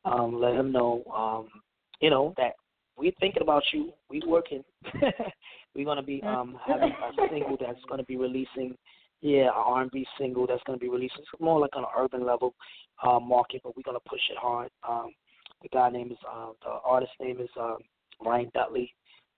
Um, 0.04 0.40
let 0.40 0.54
him 0.54 0.70
know, 0.72 1.02
um, 1.22 1.62
you 2.00 2.10
know, 2.10 2.34
that 2.36 2.54
we're 2.96 3.12
thinking 3.20 3.42
about 3.42 3.62
you. 3.72 3.92
We 4.10 4.20
working. 4.26 4.64
we're 5.74 5.84
gonna 5.84 6.02
be 6.02 6.22
um 6.22 6.58
having 6.66 6.92
a 6.92 7.28
single 7.30 7.56
that's 7.58 7.84
gonna 7.88 8.04
be 8.04 8.16
releasing 8.16 8.76
yeah, 9.22 9.48
an 9.48 9.52
R 9.54 9.82
and 9.82 9.90
B 9.90 10.06
single 10.18 10.46
that's 10.46 10.62
gonna 10.64 10.78
be 10.78 10.88
releasing. 10.88 11.20
It's 11.20 11.40
more 11.40 11.60
like 11.60 11.76
on 11.76 11.84
an 11.84 11.90
urban 11.96 12.24
level 12.24 12.54
uh 13.02 13.20
market, 13.20 13.62
but 13.62 13.76
we're 13.76 13.82
gonna 13.82 14.00
push 14.00 14.20
it 14.30 14.36
hard. 14.38 14.70
Um 14.86 15.14
the 15.62 15.68
guy 15.68 15.88
name 15.90 16.10
is 16.12 16.18
uh 16.30 16.52
the 16.62 16.70
artist 16.84 17.12
name 17.20 17.40
is 17.40 17.50
um 17.58 17.78
Ryan 18.20 18.50
Dudley. 18.54 18.94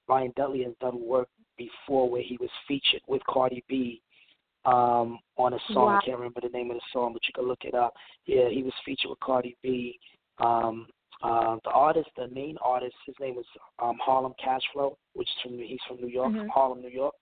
Ryan 0.08 0.32
Dudley 0.36 0.64
has 0.64 0.74
done 0.80 1.00
work 1.00 1.28
before 1.56 2.08
where 2.10 2.22
he 2.22 2.36
was 2.38 2.50
featured 2.66 3.02
with 3.06 3.22
Cardi 3.26 3.62
B 3.68 4.01
um 4.64 5.18
on 5.36 5.54
a 5.54 5.58
song. 5.72 5.86
Wow. 5.86 5.98
I 6.00 6.04
can't 6.04 6.18
remember 6.18 6.40
the 6.40 6.48
name 6.48 6.70
of 6.70 6.76
the 6.76 6.82
song, 6.92 7.12
but 7.12 7.22
you 7.26 7.32
can 7.34 7.48
look 7.48 7.64
it 7.64 7.74
up. 7.74 7.94
Yeah, 8.26 8.48
he 8.48 8.62
was 8.62 8.72
featured 8.84 9.10
with 9.10 9.20
Cardi 9.20 9.56
B. 9.62 9.98
Um 10.38 10.86
uh 11.22 11.56
the 11.64 11.70
artist, 11.70 12.10
the 12.16 12.28
main 12.28 12.56
artist, 12.64 12.94
his 13.06 13.14
name 13.20 13.38
is 13.38 13.46
um 13.80 13.98
Harlem 14.04 14.34
Cashflow, 14.44 14.96
which 15.14 15.28
is 15.28 15.34
from 15.42 15.58
he's 15.58 15.80
from 15.88 15.98
New 16.00 16.08
York, 16.08 16.32
from 16.32 16.46
Mhm. 16.46 16.50
Harlem, 16.50 16.80
New 16.80 16.88
York. 16.88 17.14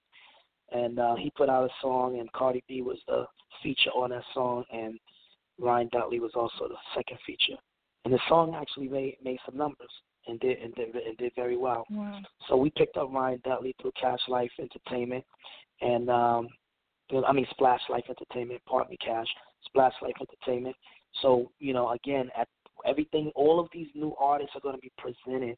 And 0.73 0.99
uh 0.99 1.15
he 1.17 1.31
put 1.31 1.49
out 1.49 1.65
a 1.65 1.73
song 1.81 2.19
and 2.19 2.31
Cardi 2.33 2.63
B 2.69 2.83
was 2.83 2.99
the 3.07 3.27
feature 3.63 3.91
on 3.91 4.11
that 4.11 4.25
song 4.35 4.65
and 4.71 4.99
Ryan 5.59 5.89
Dudley 5.93 6.21
was 6.21 6.33
also 6.35 6.69
the 6.69 6.79
second 6.95 7.19
feature. 7.27 7.59
And 8.05 8.15
the 8.15 8.21
song 8.29 8.55
actually 8.55 8.89
made 8.89 9.17
made 9.23 9.39
some 9.45 9.57
numbers 9.57 9.91
and 10.27 10.39
did 10.41 10.59
and 10.59 10.75
did 10.75 10.95
and 10.95 11.17
did 11.17 11.33
very 11.35 11.57
well. 11.57 11.87
Wow. 11.91 12.21
So 12.49 12.57
we 12.57 12.71
picked 12.71 12.97
up 12.97 13.13
Ryan 13.13 13.41
Dudley 13.45 13.75
through 13.81 13.93
Cash 14.01 14.21
Life 14.29 14.53
Entertainment, 14.59 15.25
and 15.83 16.09
um, 16.09 16.49
I 17.27 17.33
mean 17.33 17.47
Splash 17.51 17.81
Life 17.89 18.05
Entertainment. 18.09 18.61
Pardon 18.67 18.91
me, 18.91 18.99
Cash. 19.05 19.27
Splash 19.67 19.93
Life 20.03 20.15
Entertainment. 20.21 20.77
So 21.23 21.51
you 21.59 21.73
know, 21.73 21.91
again, 21.91 22.31
at 22.39 22.49
everything, 22.87 23.31
all 23.35 23.61
of 23.61 23.69
these 23.73 23.89
new 23.95 24.15
artists 24.19 24.55
are 24.57 24.61
going 24.61 24.75
to 24.77 24.81
be 24.81 24.93
presented 24.99 25.57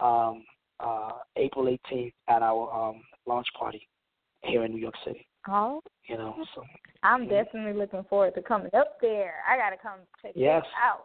um, 0.00 0.44
uh, 0.80 1.10
April 1.36 1.64
18th 1.66 2.12
at 2.28 2.42
our 2.42 2.72
um, 2.72 3.02
launch 3.26 3.46
party 3.58 3.86
here 4.42 4.64
in 4.64 4.72
New 4.72 4.80
York 4.80 4.94
City. 5.04 5.26
Oh, 5.48 5.82
You 6.08 6.16
know, 6.16 6.34
so 6.54 6.62
I'm 7.02 7.28
definitely 7.28 7.74
looking 7.78 8.02
forward 8.04 8.34
to 8.34 8.42
coming 8.42 8.70
up 8.74 8.96
there. 9.02 9.34
I 9.48 9.56
gotta 9.58 9.76
come 9.76 10.00
check 10.22 10.32
Yes. 10.34 10.62
it 10.64 10.86
out. 10.88 11.04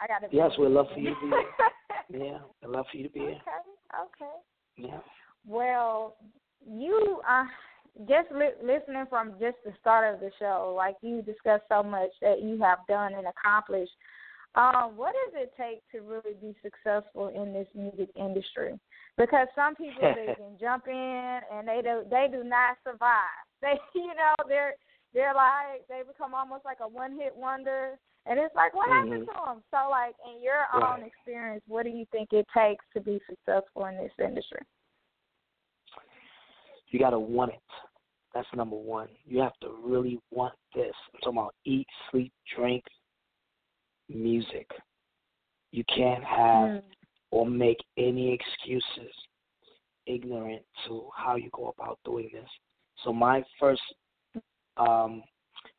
I 0.00 0.06
gotta. 0.06 0.28
Yes, 0.34 0.52
we'd 0.58 0.68
love 0.68 0.86
for 0.94 1.00
you 1.00 1.10
to 1.14 1.20
be 1.20 1.26
here. 1.28 2.22
yeah, 2.24 2.38
I'd 2.64 2.70
love 2.70 2.86
for 2.90 2.96
you 2.96 3.02
to 3.04 3.10
be 3.10 3.20
here. 3.20 3.28
okay. 3.30 4.24
Okay. 4.24 4.88
Yeah. 4.88 5.00
Well, 5.46 6.16
you 6.66 7.20
uh 7.28 7.44
just 8.06 8.30
li- 8.30 8.58
listening 8.62 9.04
from 9.08 9.32
just 9.40 9.56
the 9.64 9.72
start 9.80 10.14
of 10.14 10.20
the 10.20 10.30
show, 10.38 10.74
like 10.76 10.96
you 11.02 11.22
discussed 11.22 11.64
so 11.68 11.82
much 11.82 12.10
that 12.22 12.42
you 12.42 12.60
have 12.60 12.78
done 12.88 13.14
and 13.14 13.26
accomplished. 13.26 13.92
Um, 14.54 14.96
what 14.96 15.14
does 15.26 15.42
it 15.42 15.52
take 15.58 15.82
to 15.92 16.06
really 16.06 16.34
be 16.40 16.54
successful 16.62 17.28
in 17.28 17.52
this 17.52 17.66
music 17.74 18.08
industry? 18.16 18.78
Because 19.16 19.46
some 19.54 19.74
people 19.74 20.02
they 20.02 20.34
can 20.36 20.56
jump 20.60 20.86
in 20.86 21.40
and 21.52 21.66
they 21.66 21.80
do 21.82 22.02
they 22.08 22.28
do 22.30 22.44
not 22.44 22.76
survive. 22.84 23.24
They 23.60 23.74
you 23.92 24.14
know 24.14 24.34
they're 24.46 24.74
they're 25.12 25.34
like 25.34 25.82
they 25.88 26.02
become 26.06 26.32
almost 26.32 26.64
like 26.64 26.78
a 26.80 26.86
one 26.86 27.18
hit 27.18 27.34
wonder, 27.34 27.98
and 28.24 28.38
it's 28.38 28.54
like 28.54 28.72
what 28.72 28.88
happened 28.88 29.26
to 29.26 29.32
them? 29.46 29.62
So 29.72 29.90
like 29.90 30.14
in 30.24 30.40
your 30.40 30.62
own 30.72 31.02
experience, 31.02 31.64
what 31.66 31.82
do 31.82 31.90
you 31.90 32.06
think 32.12 32.28
it 32.32 32.46
takes 32.56 32.84
to 32.94 33.00
be 33.00 33.20
successful 33.28 33.86
in 33.86 33.96
this 33.96 34.12
industry? 34.24 34.60
you 36.90 36.98
got 36.98 37.10
to 37.10 37.18
want 37.18 37.52
it. 37.52 37.60
That's 38.38 38.54
number 38.54 38.76
one. 38.76 39.08
You 39.26 39.40
have 39.40 39.58
to 39.62 39.70
really 39.82 40.20
want 40.30 40.54
this. 40.72 40.94
I'm 41.12 41.20
talking 41.22 41.38
about 41.38 41.54
eat, 41.64 41.88
sleep, 42.08 42.32
drink, 42.54 42.84
music. 44.08 44.70
You 45.72 45.82
can't 45.92 46.22
have 46.22 46.70
Mm. 46.70 46.82
or 47.32 47.46
make 47.46 47.84
any 47.96 48.32
excuses 48.32 49.12
ignorant 50.06 50.64
to 50.86 51.10
how 51.16 51.34
you 51.34 51.50
go 51.50 51.74
about 51.76 51.98
doing 52.04 52.30
this. 52.32 52.48
So 53.02 53.12
my 53.12 53.44
first 53.58 53.82
um, 54.76 55.24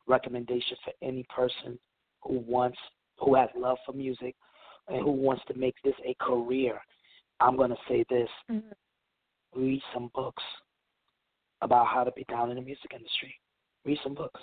recommendation 0.06 0.76
for 0.84 0.92
any 1.00 1.22
person 1.34 1.80
who 2.20 2.40
wants 2.40 2.78
who 3.20 3.36
has 3.36 3.48
love 3.56 3.78
for 3.86 3.94
music 3.94 4.36
and 4.88 5.00
who 5.02 5.12
wants 5.12 5.42
to 5.46 5.54
make 5.54 5.76
this 5.82 5.96
a 6.04 6.12
career, 6.20 6.78
I'm 7.40 7.56
going 7.56 7.70
to 7.70 7.78
say 7.88 8.04
this 8.10 8.28
Mhm. 8.50 8.74
read 9.54 9.82
some 9.94 10.08
books 10.08 10.42
about 11.62 11.86
how 11.86 12.04
to 12.04 12.12
be 12.12 12.24
down 12.24 12.50
in 12.50 12.56
the 12.56 12.62
music 12.62 12.92
industry. 12.94 13.34
Read 13.84 13.98
some 14.02 14.14
books. 14.14 14.40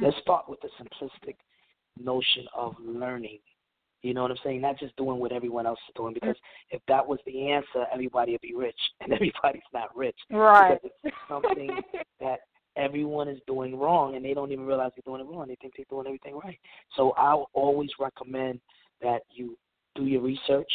Let's 0.00 0.16
start 0.22 0.48
with 0.48 0.60
the 0.60 0.68
simplistic 0.80 1.36
notion 1.98 2.46
of 2.56 2.74
learning. 2.80 3.38
You 4.02 4.12
know 4.12 4.22
what 4.22 4.32
I'm 4.32 4.36
saying? 4.44 4.60
Not 4.60 4.78
just 4.78 4.94
doing 4.96 5.18
what 5.18 5.32
everyone 5.32 5.66
else 5.66 5.78
is 5.88 5.94
doing. 5.96 6.14
Mm-hmm. 6.14 6.26
Because 6.28 6.36
if 6.70 6.82
that 6.88 7.06
was 7.06 7.18
the 7.26 7.50
answer, 7.50 7.86
everybody 7.92 8.32
would 8.32 8.40
be 8.42 8.54
rich, 8.54 8.78
and 9.00 9.12
everybody's 9.12 9.62
not 9.72 9.96
rich. 9.96 10.18
Right. 10.30 10.78
Because 10.82 10.98
it's 11.04 11.16
something 11.28 11.70
that 12.20 12.40
everyone 12.76 13.28
is 13.28 13.38
doing 13.46 13.78
wrong, 13.78 14.16
and 14.16 14.24
they 14.24 14.34
don't 14.34 14.52
even 14.52 14.66
realize 14.66 14.92
they're 14.94 15.10
doing 15.10 15.26
it 15.26 15.32
wrong. 15.32 15.48
They 15.48 15.56
think 15.56 15.74
they're 15.76 15.86
doing 15.88 16.06
everything 16.06 16.38
right. 16.42 16.58
So 16.96 17.14
I 17.16 17.42
always 17.54 17.90
recommend 17.98 18.60
that 19.00 19.22
you 19.30 19.56
do 19.94 20.04
your 20.04 20.22
research, 20.22 20.70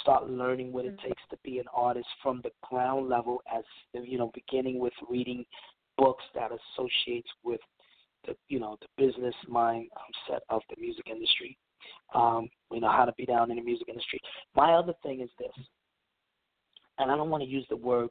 start 0.00 0.28
learning 0.28 0.72
what 0.72 0.84
it 0.84 0.96
Mhm. 0.96 1.02
takes 1.02 1.22
to 1.28 1.36
be 1.38 1.58
an 1.58 1.68
artist 1.68 2.08
from 2.22 2.40
the 2.42 2.52
ground 2.62 3.08
level, 3.08 3.42
as 3.46 3.64
you 3.92 4.18
know, 4.18 4.28
beginning 4.28 4.78
with 4.78 4.94
reading 5.08 5.44
books 5.96 6.24
that 6.34 6.52
associates 6.52 7.30
with 7.42 7.60
the 8.24 8.36
you 8.48 8.58
know 8.58 8.76
the 8.80 8.88
business 8.96 9.34
mindset 9.46 10.40
of 10.48 10.62
the 10.68 10.76
music 10.76 11.08
industry. 11.08 11.56
Um, 12.14 12.50
you 12.70 12.80
know 12.80 12.90
how 12.90 13.04
to 13.04 13.12
be 13.12 13.26
down 13.26 13.50
in 13.50 13.56
the 13.56 13.62
music 13.62 13.88
industry. 13.88 14.20
My 14.54 14.74
other 14.74 14.94
thing 15.02 15.20
is 15.20 15.30
this, 15.38 15.54
and 16.98 17.10
I 17.10 17.16
don't 17.16 17.30
want 17.30 17.42
to 17.42 17.48
use 17.48 17.66
the 17.68 17.76
word 17.76 18.10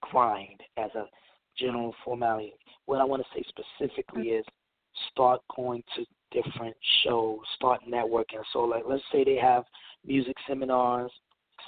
grind 0.00 0.62
as 0.76 0.94
a 0.94 1.08
general 1.56 1.94
formality. 2.04 2.54
What 2.86 3.00
I 3.00 3.04
want 3.04 3.22
to 3.22 3.28
say 3.34 3.42
specifically 3.48 4.30
is 4.30 4.44
start 5.10 5.40
going 5.54 5.82
to 5.96 6.06
different 6.30 6.76
shows, 7.02 7.40
start 7.56 7.80
networking. 7.88 8.42
So, 8.52 8.60
like, 8.60 8.84
let's 8.86 9.02
say 9.10 9.24
they 9.24 9.36
have 9.36 9.64
music 10.06 10.36
seminars 10.46 11.12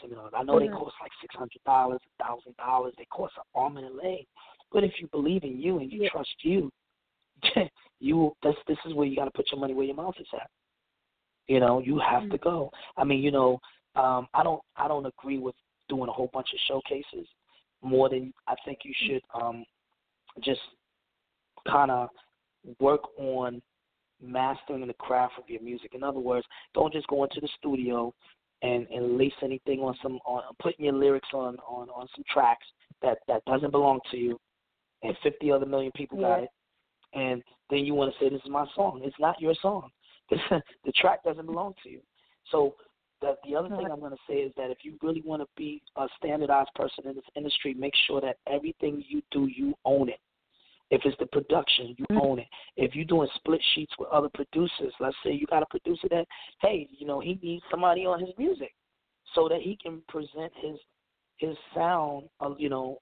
seminars. 0.01 0.33
I 0.35 0.43
know 0.43 0.59
they 0.59 0.69
Mhm. 0.69 0.79
cost 0.79 0.95
like 1.01 1.13
six 1.21 1.35
hundred 1.35 1.63
dollars, 1.65 2.01
a 2.19 2.25
thousand 2.25 2.57
dollars. 2.57 2.95
They 2.97 3.07
cost 3.07 3.37
an 3.37 3.43
arm 3.55 3.77
and 3.77 3.87
a 3.87 3.93
leg. 3.93 4.27
But 4.73 4.85
if 4.85 5.01
you 5.01 5.09
believe 5.09 5.45
in 5.45 5.61
you 5.61 5.79
and 5.79 5.93
you 5.93 6.05
Yeah. 6.05 6.11
trust 6.11 6.45
you, 6.45 6.73
you 8.01 8.37
this 8.43 8.57
this 8.67 8.79
is 8.85 8.95
where 8.95 9.07
you 9.07 9.17
got 9.17 9.25
to 9.25 9.31
put 9.33 9.51
your 9.51 9.61
money 9.61 9.75
where 9.75 9.87
your 9.87 9.97
mouth 9.97 10.19
is 10.19 10.29
at. 10.33 10.51
You 11.49 11.61
know, 11.61 11.81
you 11.81 11.99
have 11.99 12.31
to 12.31 12.39
go. 12.39 12.71
I 12.97 13.05
mean, 13.05 13.21
you 13.21 13.31
know, 13.31 13.61
um, 13.97 14.29
I 14.35 14.43
don't 14.43 14.63
I 14.77 14.87
don't 14.89 15.07
agree 15.07 15.39
with 15.39 15.57
doing 15.89 16.09
a 16.09 16.13
whole 16.13 16.31
bunch 16.33 16.53
of 16.53 16.61
showcases 16.69 17.29
more 17.83 18.09
than 18.09 18.33
I 18.47 18.55
think 18.65 18.85
you 18.85 18.95
should 19.07 19.23
um, 19.35 19.65
just 20.41 20.61
kind 21.67 21.91
of 21.91 22.11
work 22.79 23.01
on 23.19 23.61
mastering 24.23 24.87
the 24.87 24.95
craft 24.95 25.35
of 25.39 25.49
your 25.49 25.63
music. 25.63 25.93
In 25.95 26.03
other 26.03 26.21
words, 26.21 26.47
don't 26.75 26.93
just 26.93 27.07
go 27.09 27.25
into 27.25 27.41
the 27.41 27.49
studio 27.59 28.13
and 28.63 28.87
and 28.89 29.17
lace 29.17 29.33
anything 29.43 29.81
on 29.81 29.95
some 30.03 30.19
on 30.27 30.43
putting 30.61 30.85
your 30.85 30.95
lyrics 30.95 31.29
on 31.33 31.57
on 31.69 31.89
on 31.91 32.07
some 32.15 32.25
tracks 32.33 32.67
that 33.03 33.19
that 33.27 33.45
doesn't 33.47 33.71
belong 33.71 34.01
to 34.11 34.17
you, 34.17 34.39
and 35.03 35.17
fifty 35.23 35.51
other 35.51 35.67
million 35.67 35.93
people 35.95 36.21
got 36.21 36.43
it, 36.43 36.51
and 37.15 37.43
then 37.71 37.81
you 37.81 37.95
want 37.95 38.13
to 38.13 38.19
say 38.19 38.29
this 38.29 38.43
is 38.45 38.51
my 38.51 38.67
song. 38.75 39.01
It's 39.03 39.17
not 39.19 39.41
your 39.41 39.55
song. 39.61 39.91
the 40.31 40.93
track 40.95 41.25
doesn't 41.25 41.47
belong 41.47 41.75
to 41.83 41.91
you. 41.91 42.01
So 42.51 42.75
the 43.21 43.37
the 43.45 43.57
other 43.57 43.69
thing 43.69 43.89
I'm 43.91 44.01
going 44.01 44.13
to 44.13 44.19
say 44.29 44.35
is 44.35 44.53
that 44.57 44.71
if 44.71 44.79
you 44.83 44.95
really 45.03 45.23
want 45.25 45.43
to 45.43 45.49
be 45.57 45.83
a 45.97 46.07
standardized 46.19 46.71
person 46.75 47.07
in 47.07 47.15
this 47.15 47.25
industry, 47.37 47.75
make 47.75 47.95
sure 48.07 48.21
that 48.21 48.37
everything 48.47 49.03
you 49.09 49.23
do, 49.31 49.47
you 49.47 49.75
own 49.85 50.09
it. 50.09 50.21
If 50.91 51.03
it's 51.05 51.17
the 51.19 51.27
production, 51.27 51.95
you 51.97 52.07
Mhm. 52.11 52.23
own 52.23 52.39
it. 52.41 52.49
If 52.77 52.97
you're 52.97 53.05
doing 53.05 53.29
split 53.37 53.63
sheets 53.75 53.97
with 53.99 54.09
other 54.09 54.29
producers, 54.29 54.93
let's 54.99 55.17
say 55.23 55.33
you 55.33 55.47
got 55.47 55.63
a 55.63 55.67
producer 55.67 56.09
that, 56.09 56.27
hey, 56.61 56.89
you 56.91 57.07
know, 57.07 57.21
he 57.21 57.35
needs 57.43 57.65
somebody 57.71 58.07
on 58.07 58.21
his 58.21 58.37
music 58.37 58.75
so 59.35 59.49
that 59.49 59.63
he 59.63 59.77
can 59.77 60.03
present 60.03 60.53
his 60.57 60.79
his 61.37 61.57
sound, 61.73 62.29
of, 62.41 62.61
you 62.61 62.69
know, 62.69 63.01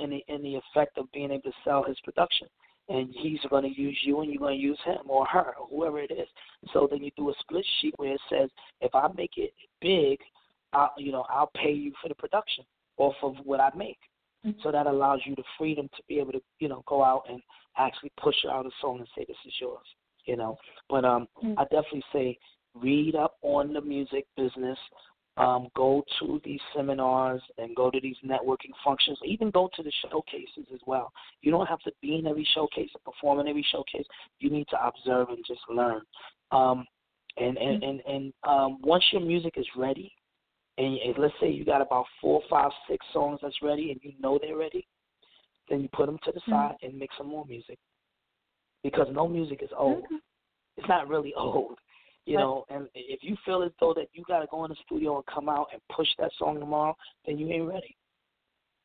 in 0.00 0.10
the 0.10 0.22
in 0.28 0.42
the 0.42 0.56
effect 0.56 0.98
of 0.98 1.10
being 1.12 1.30
able 1.30 1.50
to 1.50 1.52
sell 1.64 1.82
his 1.82 1.98
production. 2.00 2.48
And 2.90 3.14
he's 3.14 3.40
going 3.50 3.64
to 3.64 3.80
use 3.80 3.98
you, 4.04 4.20
and 4.20 4.30
you're 4.30 4.40
going 4.40 4.56
to 4.58 4.62
use 4.62 4.80
him 4.80 5.02
or 5.06 5.26
her, 5.26 5.54
or 5.56 5.66
whoever 5.68 5.98
it 6.00 6.10
is. 6.10 6.28
So 6.72 6.86
then 6.90 7.02
you 7.02 7.10
do 7.16 7.30
a 7.30 7.34
split 7.40 7.64
sheet 7.80 7.94
where 7.98 8.14
it 8.14 8.20
says, 8.30 8.50
if 8.80 8.94
I 8.94 9.08
make 9.14 9.36
it 9.36 9.52
big, 9.80 10.18
I'll, 10.72 10.92
you 10.96 11.12
know, 11.12 11.24
I'll 11.28 11.50
pay 11.54 11.72
you 11.72 11.92
for 12.00 12.08
the 12.08 12.14
production 12.14 12.64
off 12.96 13.14
of 13.22 13.36
what 13.44 13.60
I 13.60 13.70
make. 13.74 13.98
So 14.62 14.72
that 14.72 14.86
allows 14.86 15.20
you 15.24 15.34
the 15.34 15.44
freedom 15.56 15.88
to 15.96 16.02
be 16.08 16.18
able 16.18 16.32
to, 16.32 16.42
you 16.60 16.68
know, 16.68 16.82
go 16.86 17.02
out 17.02 17.24
and 17.28 17.40
actually 17.76 18.12
push 18.20 18.36
out 18.50 18.66
a 18.66 18.70
song 18.80 18.98
and 18.98 19.08
say 19.16 19.24
this 19.26 19.36
is 19.46 19.52
yours, 19.60 19.86
you 20.24 20.36
know. 20.36 20.56
But 20.88 21.04
um, 21.04 21.28
Mhm. 21.42 21.54
I 21.58 21.64
definitely 21.64 22.04
say 22.12 22.38
read 22.74 23.14
up 23.14 23.36
on 23.42 23.72
the 23.72 23.80
music 23.80 24.26
business. 24.36 24.78
Um, 25.36 25.68
go 25.76 26.04
to 26.18 26.40
these 26.44 26.60
seminars 26.74 27.40
and 27.58 27.76
go 27.76 27.92
to 27.92 28.00
these 28.00 28.16
networking 28.24 28.74
functions. 28.82 29.20
Even 29.24 29.50
go 29.52 29.68
to 29.76 29.84
the 29.84 29.92
showcases 30.02 30.66
as 30.74 30.80
well. 30.84 31.12
You 31.42 31.52
don't 31.52 31.66
have 31.66 31.80
to 31.82 31.92
be 32.00 32.16
in 32.16 32.26
every 32.26 32.44
showcase 32.54 32.90
or 32.92 33.12
perform 33.12 33.38
in 33.38 33.46
every 33.46 33.62
showcase. 33.70 34.06
You 34.40 34.50
need 34.50 34.66
to 34.68 34.84
observe 34.84 35.28
and 35.28 35.44
just 35.46 35.60
learn. 35.68 36.02
Um, 36.50 36.86
and 37.36 37.56
and 37.56 37.82
and, 37.84 38.00
and 38.00 38.32
um, 38.42 38.78
once 38.82 39.04
your 39.12 39.20
music 39.20 39.54
is 39.56 39.66
ready, 39.76 40.12
and, 40.78 40.96
and 40.98 41.18
let's 41.18 41.34
say 41.40 41.50
you 41.50 41.64
got 41.64 41.82
about 41.82 42.06
four, 42.20 42.40
five, 42.48 42.70
six 42.88 43.04
songs 43.12 43.40
that's 43.42 43.62
ready, 43.62 43.90
and 43.90 44.00
you 44.02 44.12
know 44.20 44.38
they're 44.40 44.56
ready, 44.56 44.86
then 45.68 45.80
you 45.80 45.88
put 45.92 46.06
them 46.06 46.18
to 46.24 46.32
the 46.32 46.40
mm-hmm. 46.40 46.52
side 46.52 46.76
and 46.82 46.96
make 46.98 47.10
some 47.18 47.26
more 47.26 47.44
music. 47.46 47.78
Because 48.84 49.08
no 49.12 49.26
music 49.26 49.60
is 49.62 49.70
old. 49.76 50.04
Okay. 50.04 50.16
It's 50.76 50.88
not 50.88 51.08
really 51.08 51.34
old, 51.36 51.78
you 52.26 52.36
Right. 52.36 52.42
know. 52.42 52.64
And 52.70 52.88
if 52.94 53.20
you 53.22 53.36
feel 53.44 53.62
as 53.64 53.72
though 53.80 53.92
that 53.94 54.06
you 54.12 54.22
got 54.28 54.38
to 54.38 54.46
go 54.46 54.64
in 54.64 54.70
the 54.70 54.76
studio 54.86 55.16
and 55.16 55.26
come 55.26 55.48
out 55.48 55.66
and 55.72 55.82
push 55.94 56.08
that 56.18 56.30
song 56.38 56.60
tomorrow, 56.60 56.96
then 57.26 57.38
you 57.38 57.48
ain't 57.48 57.68
ready. 57.68 57.96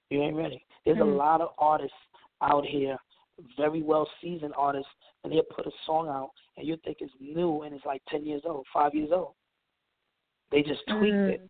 You 0.09 0.23
ain't 0.23 0.35
ready. 0.35 0.65
There's 0.85 0.97
a 0.97 1.01
Mhm. 1.01 1.15
lot 1.15 1.41
of 1.41 1.53
artists 1.59 1.95
out 2.41 2.65
here, 2.65 2.97
very 3.55 3.83
well 3.83 4.09
seasoned 4.19 4.53
artists, 4.57 4.91
and 5.23 5.31
they'll 5.31 5.43
put 5.43 5.67
a 5.67 5.71
song 5.85 6.07
out, 6.07 6.31
and 6.57 6.67
you 6.67 6.75
think 6.77 6.97
it's 7.01 7.13
new, 7.19 7.61
and 7.61 7.75
it's 7.75 7.85
like 7.85 8.03
ten 8.05 8.25
years 8.25 8.41
old, 8.45 8.65
five 8.73 8.95
years 8.95 9.11
old. 9.11 9.35
They 10.49 10.63
just 10.63 10.81
tweaked 10.87 11.15
mm-hmm. 11.15 11.43
it. 11.43 11.49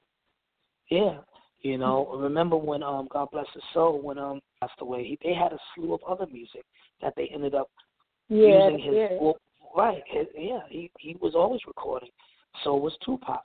Yeah, 0.93 1.17
you 1.61 1.79
know. 1.79 2.07
Remember 2.15 2.55
when 2.55 2.83
um 2.83 3.07
God 3.11 3.29
bless 3.31 3.47
his 3.53 3.63
soul 3.73 3.99
when 3.99 4.19
um 4.19 4.39
passed 4.59 4.79
away? 4.79 5.03
He, 5.03 5.17
they 5.23 5.33
had 5.33 5.51
a 5.51 5.57
slew 5.73 5.93
of 5.93 6.01
other 6.07 6.27
music 6.31 6.63
that 7.01 7.13
they 7.17 7.31
ended 7.33 7.55
up 7.55 7.67
Yeah, 8.29 8.67
using 8.67 8.79
his 8.79 8.95
yeah. 8.95 9.17
well, 9.19 9.37
right. 9.75 10.03
His, 10.05 10.27
yeah, 10.37 10.59
he 10.69 10.91
he 10.99 11.17
was 11.19 11.33
always 11.33 11.61
recording. 11.65 12.09
So 12.63 12.75
was 12.75 12.95
Tupac. 13.03 13.43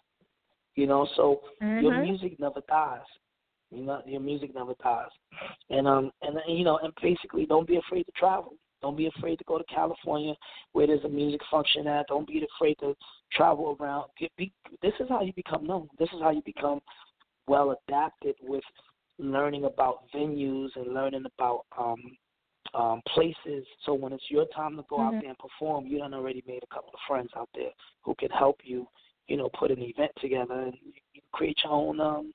You 0.75 0.87
know, 0.87 1.09
so 1.17 1.41
your 1.81 1.93
Mhm. 1.93 2.03
music 2.03 2.39
never 2.39 2.61
dies. 2.69 3.09
You 3.71 3.85
know, 3.85 4.03
your 4.05 4.21
music 4.21 4.55
never 4.55 4.75
dies. 4.83 5.09
And 5.71 5.89
um 5.89 6.13
and 6.21 6.39
you 6.49 6.65
know 6.65 6.77
and 6.83 6.93
basically 7.01 7.47
don't 7.47 7.67
be 7.67 7.77
afraid 7.77 8.05
to 8.05 8.13
travel. 8.13 8.53
Don't 8.83 8.97
be 8.97 9.07
afraid 9.07 9.39
to 9.39 9.45
go 9.45 9.57
to 9.57 9.65
California 9.65 10.35
where 10.73 10.87
there's 10.87 11.05
a 11.05 11.09
music 11.09 11.41
function 11.51 11.87
at. 11.87 12.09
Don't 12.09 12.29
be 12.29 12.47
afraid 12.57 12.77
to 12.81 12.95
travel 13.33 13.77
around. 13.81 14.05
Get, 14.21 14.31
be, 14.37 14.53
this 14.83 14.93
is 15.01 15.09
how 15.09 15.23
you 15.23 15.33
become 15.33 15.67
known. 15.67 15.89
This 15.99 16.11
is 16.15 16.21
how 16.21 16.31
you 16.31 16.43
become 16.45 16.81
well 17.49 17.77
adapted 17.89 18.37
with 18.43 18.65
learning 19.19 19.65
about 19.65 20.05
venues 20.15 20.69
and 20.77 20.95
learning 20.95 21.25
about 21.27 21.65
um 21.77 22.17
um 22.75 23.03
places. 23.15 23.67
So 23.85 23.95
when 23.95 24.13
it's 24.13 24.31
your 24.31 24.47
time 24.55 24.77
to 24.77 24.85
go 24.89 25.01
out 25.01 25.15
Mhm. 25.15 25.21
there 25.21 25.31
and 25.31 25.39
perform, 25.39 25.87
you 25.87 25.99
done 25.99 26.15
already 26.15 26.43
made 26.47 26.63
a 26.63 26.75
couple 26.75 26.91
of 26.93 27.01
friends 27.07 27.31
out 27.35 27.49
there 27.55 27.73
who 28.03 28.15
can 28.15 28.31
help 28.31 28.61
you, 28.65 28.87
you 29.27 29.37
know, 29.37 29.49
put 29.59 29.71
an 29.71 29.83
event 29.83 30.13
together 30.21 30.61
and 30.61 30.75
you 30.83 30.93
you 31.15 31.23
create 31.33 31.59
your 31.65 31.73
own 31.73 32.01
um 32.01 32.35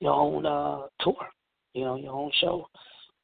your 0.00 0.14
own 0.14 0.46
uh 0.46 0.86
tour, 1.00 1.28
you 1.74 1.84
know, 1.84 1.96
your 1.96 2.12
own 2.12 2.30
show 2.40 2.66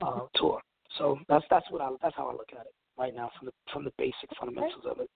uh 0.03 0.27
tour. 0.35 0.61
So 0.99 1.19
that's 1.29 1.45
that's 1.51 1.69
what 1.71 1.81
I 1.81 1.91
that's 2.03 2.17
how 2.17 2.29
I 2.29 2.33
look 2.33 2.53
at 2.53 2.67
it 2.67 2.75
right 2.99 3.15
now 3.15 3.31
from 3.39 3.47
the 3.47 3.53
from 3.73 3.85
the 3.85 3.93
basic 3.97 4.31
fundamentals 4.39 4.85
of 4.85 5.01
it. 5.01 5.11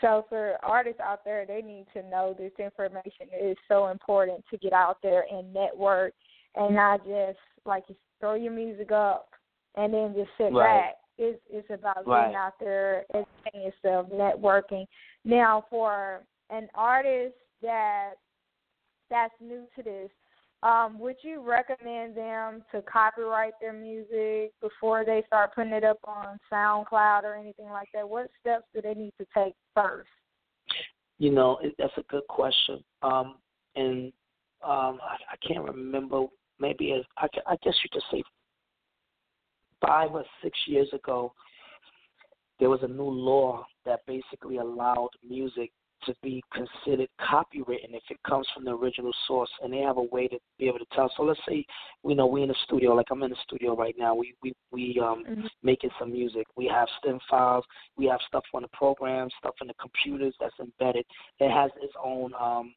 So 0.00 0.26
for 0.28 0.56
artists 0.62 1.00
out 1.00 1.24
there, 1.24 1.46
they 1.46 1.62
need 1.62 1.86
to 1.94 2.02
know 2.08 2.34
this 2.38 2.52
information 2.58 3.28
is 3.40 3.56
so 3.68 3.88
important 3.88 4.44
to 4.50 4.58
get 4.58 4.72
out 4.72 4.98
there 5.02 5.24
and 5.30 5.52
network, 5.52 6.12
and 6.54 6.74
not 6.74 7.04
just 7.04 7.38
like 7.64 7.84
you 7.88 7.96
throw 8.20 8.34
your 8.34 8.52
music 8.52 8.92
up 8.92 9.28
and 9.76 9.92
then 9.92 10.14
just 10.14 10.30
sit 10.38 10.52
Right. 10.52 10.80
back. 10.80 10.94
It's 11.18 11.40
it's 11.48 11.70
about 11.70 12.04
getting 12.04 12.34
out 12.34 12.58
there, 12.60 13.06
and 13.14 13.24
educating 13.44 13.72
yourself, 13.72 14.08
networking. 14.10 14.86
Now, 15.24 15.64
for 15.70 16.26
an 16.50 16.68
artist 16.74 17.34
that 17.62 18.14
that's 19.08 19.34
new 19.40 19.66
to 19.76 19.82
this, 19.82 20.10
um, 20.62 20.98
would 20.98 21.16
you 21.22 21.42
recommend 21.42 22.16
them 22.16 22.64
to 22.72 22.82
copyright 22.82 23.52
their 23.60 23.72
music 23.72 24.52
before 24.60 25.04
they 25.04 25.22
start 25.26 25.54
putting 25.54 25.72
it 25.72 25.84
up 25.84 25.98
on 26.04 26.38
SoundCloud 26.52 27.24
or 27.24 27.34
anything 27.34 27.68
like 27.68 27.88
that? 27.94 28.08
What 28.08 28.30
steps 28.40 28.64
do 28.74 28.80
they 28.80 28.94
need 28.94 29.12
to 29.18 29.26
take 29.36 29.54
first? 29.74 30.08
You 31.18 31.30
know, 31.30 31.58
that's 31.78 31.96
a 31.96 32.02
good 32.08 32.26
question. 32.28 32.82
Um, 33.02 33.36
and 33.74 34.12
um, 34.62 34.98
I, 35.02 35.16
I 35.32 35.46
can't 35.46 35.64
remember. 35.64 36.24
Maybe 36.58 36.92
as, 36.92 37.04
I, 37.18 37.26
I 37.46 37.56
guess 37.62 37.74
you 37.84 37.90
could 37.92 38.02
say 38.10 38.22
five 39.86 40.10
or 40.12 40.24
six 40.42 40.58
years 40.66 40.88
ago, 40.94 41.32
there 42.58 42.70
was 42.70 42.80
a 42.82 42.88
new 42.88 43.04
law 43.04 43.66
that 43.84 44.00
basically 44.06 44.56
allowed 44.56 45.10
music 45.26 45.70
to 46.06 46.14
be 46.22 46.42
considered 46.52 47.08
copywritten 47.20 47.92
if 47.92 48.02
it 48.10 48.18
comes 48.26 48.46
from 48.54 48.64
the 48.64 48.70
original 48.70 49.12
source, 49.26 49.50
and 49.62 49.72
they 49.72 49.78
have 49.78 49.96
a 49.98 50.02
way 50.02 50.28
to 50.28 50.38
be 50.58 50.66
able 50.68 50.78
to 50.78 50.86
tell. 50.92 51.10
So 51.16 51.22
let's 51.24 51.40
say 51.48 51.64
we 52.02 52.14
know 52.14 52.26
we 52.26 52.42
in 52.42 52.48
the 52.48 52.56
studio, 52.64 52.94
like 52.94 53.06
I'm 53.10 53.22
in 53.22 53.30
the 53.30 53.36
studio 53.44 53.76
right 53.76 53.94
now. 53.98 54.14
We 54.14 54.34
we 54.42 54.54
we 54.70 55.00
um 55.00 55.24
Mhm. 55.24 55.48
making 55.62 55.90
some 55.98 56.12
music. 56.12 56.46
We 56.56 56.66
have 56.66 56.88
stem 56.98 57.18
files. 57.28 57.64
We 57.96 58.06
have 58.06 58.20
stuff 58.28 58.44
on 58.54 58.62
the 58.62 58.68
program, 58.68 59.28
stuff 59.38 59.54
in 59.60 59.66
the 59.66 59.74
computers 59.74 60.34
that's 60.40 60.58
embedded. 60.60 61.04
It 61.40 61.50
has 61.50 61.70
its 61.82 61.94
own 62.02 62.32
um, 62.34 62.74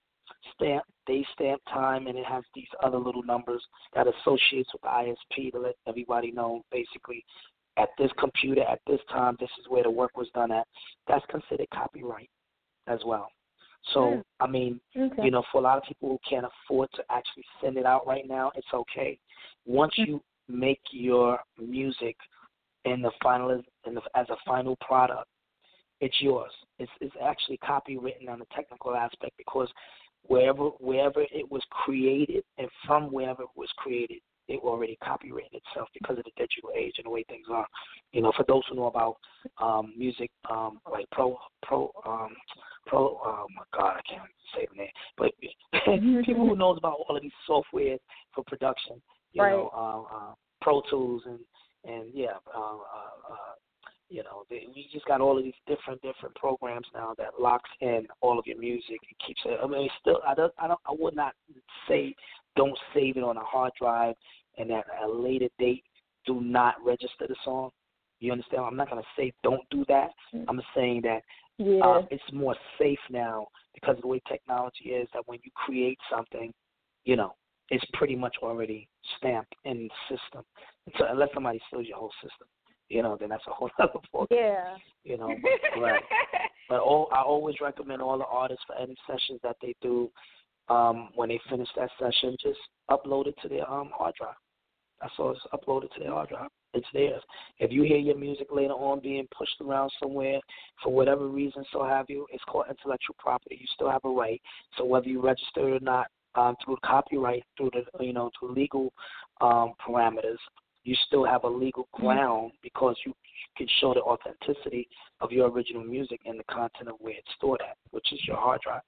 stamp, 0.53 0.83
day 1.05 1.25
stamp 1.33 1.61
time, 1.65 2.07
and 2.07 2.17
it 2.17 2.25
has 2.25 2.43
these 2.53 2.67
other 2.83 2.97
little 2.97 3.23
numbers 3.23 3.65
that 3.93 4.07
associates 4.07 4.71
with 4.73 4.81
the 4.81 4.87
ISP 4.87 5.51
to 5.51 5.59
let 5.59 5.75
everybody 5.87 6.31
know 6.31 6.63
basically 6.71 7.23
at 7.77 7.89
this 7.97 8.11
computer 8.19 8.61
at 8.63 8.79
this 8.87 8.99
time 9.09 9.37
this 9.39 9.49
is 9.59 9.65
where 9.69 9.83
the 9.83 9.89
work 9.89 10.17
was 10.17 10.29
done 10.33 10.51
at. 10.51 10.67
That's 11.07 11.25
considered 11.27 11.67
copyright 11.73 12.29
as 12.89 12.99
well. 13.05 13.31
So 13.93 14.01
Mm. 14.01 14.23
I 14.41 14.47
mean, 14.47 14.81
Okay. 14.95 15.23
you 15.23 15.31
know, 15.31 15.43
for 15.51 15.59
a 15.59 15.61
lot 15.61 15.77
of 15.77 15.83
people 15.83 16.09
who 16.09 16.19
can't 16.29 16.45
afford 16.45 16.91
to 16.93 17.03
actually 17.09 17.45
send 17.61 17.77
it 17.77 17.85
out 17.85 18.05
right 18.05 18.27
now, 18.27 18.51
it's 18.55 18.73
okay. 18.73 19.19
Once 19.65 19.97
you 19.97 20.21
make 20.47 20.81
your 20.91 21.39
music 21.57 22.17
in 22.85 23.01
the 23.01 23.11
final 23.21 23.51
in 23.85 23.93
the, 23.93 24.01
as 24.15 24.29
a 24.29 24.37
final 24.45 24.75
product, 24.77 25.27
it's 26.01 26.21
yours. 26.21 26.51
It's 26.77 26.91
it's 27.01 27.15
actually 27.21 27.57
copywritten 27.59 28.29
on 28.29 28.39
the 28.39 28.45
technical 28.53 28.95
aspect 28.95 29.37
because 29.37 29.69
wherever 30.27 30.69
wherever 30.79 31.21
it 31.21 31.49
was 31.49 31.63
created 31.69 32.43
and 32.57 32.69
from 32.85 33.11
wherever 33.11 33.43
it 33.43 33.55
was 33.55 33.69
created, 33.77 34.21
it 34.49 34.59
already 34.61 34.97
copywritten 35.03 35.53
itself 35.53 35.87
because 35.93 36.17
of 36.17 36.25
the 36.25 36.31
digital 36.35 36.71
age 36.77 36.95
and 36.97 37.05
the 37.05 37.09
way 37.09 37.23
things 37.29 37.47
are. 37.51 37.67
You 38.11 38.21
know, 38.21 38.33
for 38.35 38.45
those 38.47 38.63
who 38.69 38.75
know 38.75 38.87
about 38.87 39.17
um, 39.61 39.93
music, 39.97 40.31
um, 40.49 40.79
like 40.91 41.05
pro 41.11 41.37
pro 41.63 41.91
um, 42.05 42.35
Pro. 42.89 43.19
Oh 43.23 43.45
my 43.55 43.63
God, 43.77 43.97
I 43.97 44.01
can't 44.09 44.29
say 44.55 44.67
the 44.71 44.77
name, 44.77 44.89
but 45.15 45.31
people 46.25 46.47
who 46.47 46.55
knows 46.55 46.77
about 46.77 46.97
all 47.07 47.15
of 47.15 47.21
these 47.21 47.31
softwares 47.47 47.99
for 48.33 48.43
production, 48.45 49.01
you 49.33 49.43
Right. 49.43 49.51
know, 49.51 49.69
um, 49.69 50.05
uh, 50.11 50.33
Pro 50.61 50.81
Tools 50.89 51.21
and 51.25 51.39
and 51.85 52.09
yeah, 52.13 52.33
um, 52.55 52.81
uh, 52.93 53.33
uh, 53.33 53.53
you 54.09 54.23
know, 54.23 54.43
they, 54.49 54.65
we 54.73 54.89
just 54.91 55.05
got 55.05 55.21
all 55.21 55.37
of 55.37 55.43
these 55.43 55.53
different 55.67 56.01
different 56.01 56.33
programs 56.35 56.87
now 56.93 57.13
that 57.17 57.39
locks 57.39 57.69
in 57.81 58.07
all 58.21 58.39
of 58.39 58.47
your 58.47 58.57
music 58.57 58.97
and 59.07 59.19
keeps 59.25 59.41
it. 59.45 59.59
I 59.63 59.67
mean, 59.67 59.85
it's 59.85 59.93
still, 60.01 60.19
I 60.27 60.33
don't, 60.33 60.53
I 60.57 60.67
don't, 60.67 60.79
I 60.85 60.93
would 60.97 61.15
not 61.15 61.33
say 61.87 62.15
don't 62.55 62.77
save 62.93 63.17
it 63.17 63.23
on 63.23 63.37
a 63.37 63.43
hard 63.43 63.71
drive 63.79 64.15
and 64.59 64.71
at 64.71 64.85
a 65.03 65.07
later 65.09 65.47
date 65.57 65.83
do 66.25 66.41
not 66.41 66.75
register 66.85 67.25
the 67.27 67.35
song. 67.43 67.71
You 68.19 68.31
understand? 68.33 68.63
I'm 68.63 68.75
not 68.75 68.89
gonna 68.89 69.01
say 69.17 69.31
don't 69.43 69.67
do 69.71 69.85
that. 69.87 70.11
I'm 70.47 70.61
saying 70.75 71.01
that 71.03 71.23
Yeah. 71.57 71.79
uh, 71.85 72.05
it's 72.11 72.31
more 72.31 72.55
safe 72.77 72.99
now 73.09 73.47
because 73.73 73.95
of 73.95 74.01
the 74.01 74.07
way 74.07 74.21
technology 74.27 74.91
is 74.93 75.07
that 75.13 75.27
when 75.27 75.39
you 75.43 75.51
create 75.55 75.97
something, 76.09 76.53
you 77.05 77.15
know, 77.15 77.33
it's 77.71 77.85
pretty 77.93 78.15
much 78.15 78.35
already 78.43 78.87
stamped 79.17 79.55
in 79.63 79.87
the 79.87 80.17
system. 80.17 80.43
So 80.97 81.05
unless 81.09 81.29
somebody 81.33 81.59
steals 81.67 81.87
your 81.87 81.97
whole 81.97 82.11
system, 82.21 82.47
you 82.89 83.01
know, 83.03 83.15
then 83.17 83.29
that's 83.29 83.45
a 83.47 83.51
whole 83.51 83.69
other 83.79 83.99
ball. 84.11 84.27
yeah. 84.29 84.75
You 85.03 85.17
know, 85.17 85.33
but, 85.73 85.81
right. 85.81 86.03
But 86.67 86.81
all, 86.81 87.07
I 87.13 87.21
always 87.21 87.55
recommend 87.61 88.01
all 88.01 88.17
the 88.17 88.25
artists 88.25 88.63
for 88.67 88.75
any 88.75 88.95
sessions 89.07 89.39
that 89.43 89.55
they 89.61 89.75
do, 89.81 90.09
um, 90.67 91.09
when 91.15 91.29
they 91.29 91.39
finish 91.49 91.67
that 91.75 91.89
session, 91.99 92.35
just 92.41 92.59
upload 92.91 93.27
it 93.27 93.35
to 93.41 93.47
their 93.47 93.69
um 93.71 93.91
hard 93.95 94.13
drive. 94.15 94.35
That's 95.01 95.15
saw 95.15 95.33
Just 95.33 95.47
uploaded 95.53 95.91
to 95.93 96.03
the 96.03 96.09
hard 96.09 96.29
drive. 96.29 96.49
It's 96.73 96.87
theirs. 96.93 97.21
If 97.57 97.71
you 97.71 97.83
hear 97.83 97.97
your 97.97 98.17
music 98.17 98.47
later 98.51 98.73
on 98.73 98.99
being 98.99 99.27
pushed 99.35 99.59
around 99.61 99.91
somewhere 99.99 100.39
for 100.83 100.93
whatever 100.93 101.27
reason, 101.27 101.63
so 101.71 101.83
have 101.83 102.05
you, 102.09 102.27
it's 102.31 102.43
called 102.43 102.65
intellectual 102.69 103.15
property. 103.17 103.57
You 103.59 103.67
still 103.73 103.89
have 103.89 104.01
a 104.03 104.09
right. 104.09 104.41
So 104.77 104.85
whether 104.85 105.07
you 105.07 105.21
register 105.21 105.69
it 105.69 105.81
or 105.81 105.85
not, 105.85 106.07
um, 106.35 106.55
through 106.63 106.77
copyright, 106.85 107.43
through 107.57 107.71
the 107.73 108.05
you 108.05 108.13
know, 108.13 108.29
through 108.39 108.53
legal 108.53 108.93
um, 109.41 109.73
parameters, 109.85 110.37
you 110.83 110.95
still 111.07 111.25
have 111.25 111.43
a 111.43 111.47
legal 111.47 111.87
ground 111.91 112.51
because 112.61 112.95
you 113.05 113.13
can 113.57 113.67
show 113.81 113.93
the 113.93 114.01
authenticity 114.01 114.87
of 115.21 115.31
your 115.31 115.49
original 115.49 115.83
music 115.83 116.21
and 116.25 116.39
the 116.39 116.43
content 116.43 116.87
of 116.87 116.95
where 116.99 117.13
it's 117.13 117.27
stored 117.35 117.61
at, 117.61 117.77
which 117.91 118.11
is 118.11 118.19
your 118.27 118.37
hard 118.37 118.61
drive. 118.61 118.81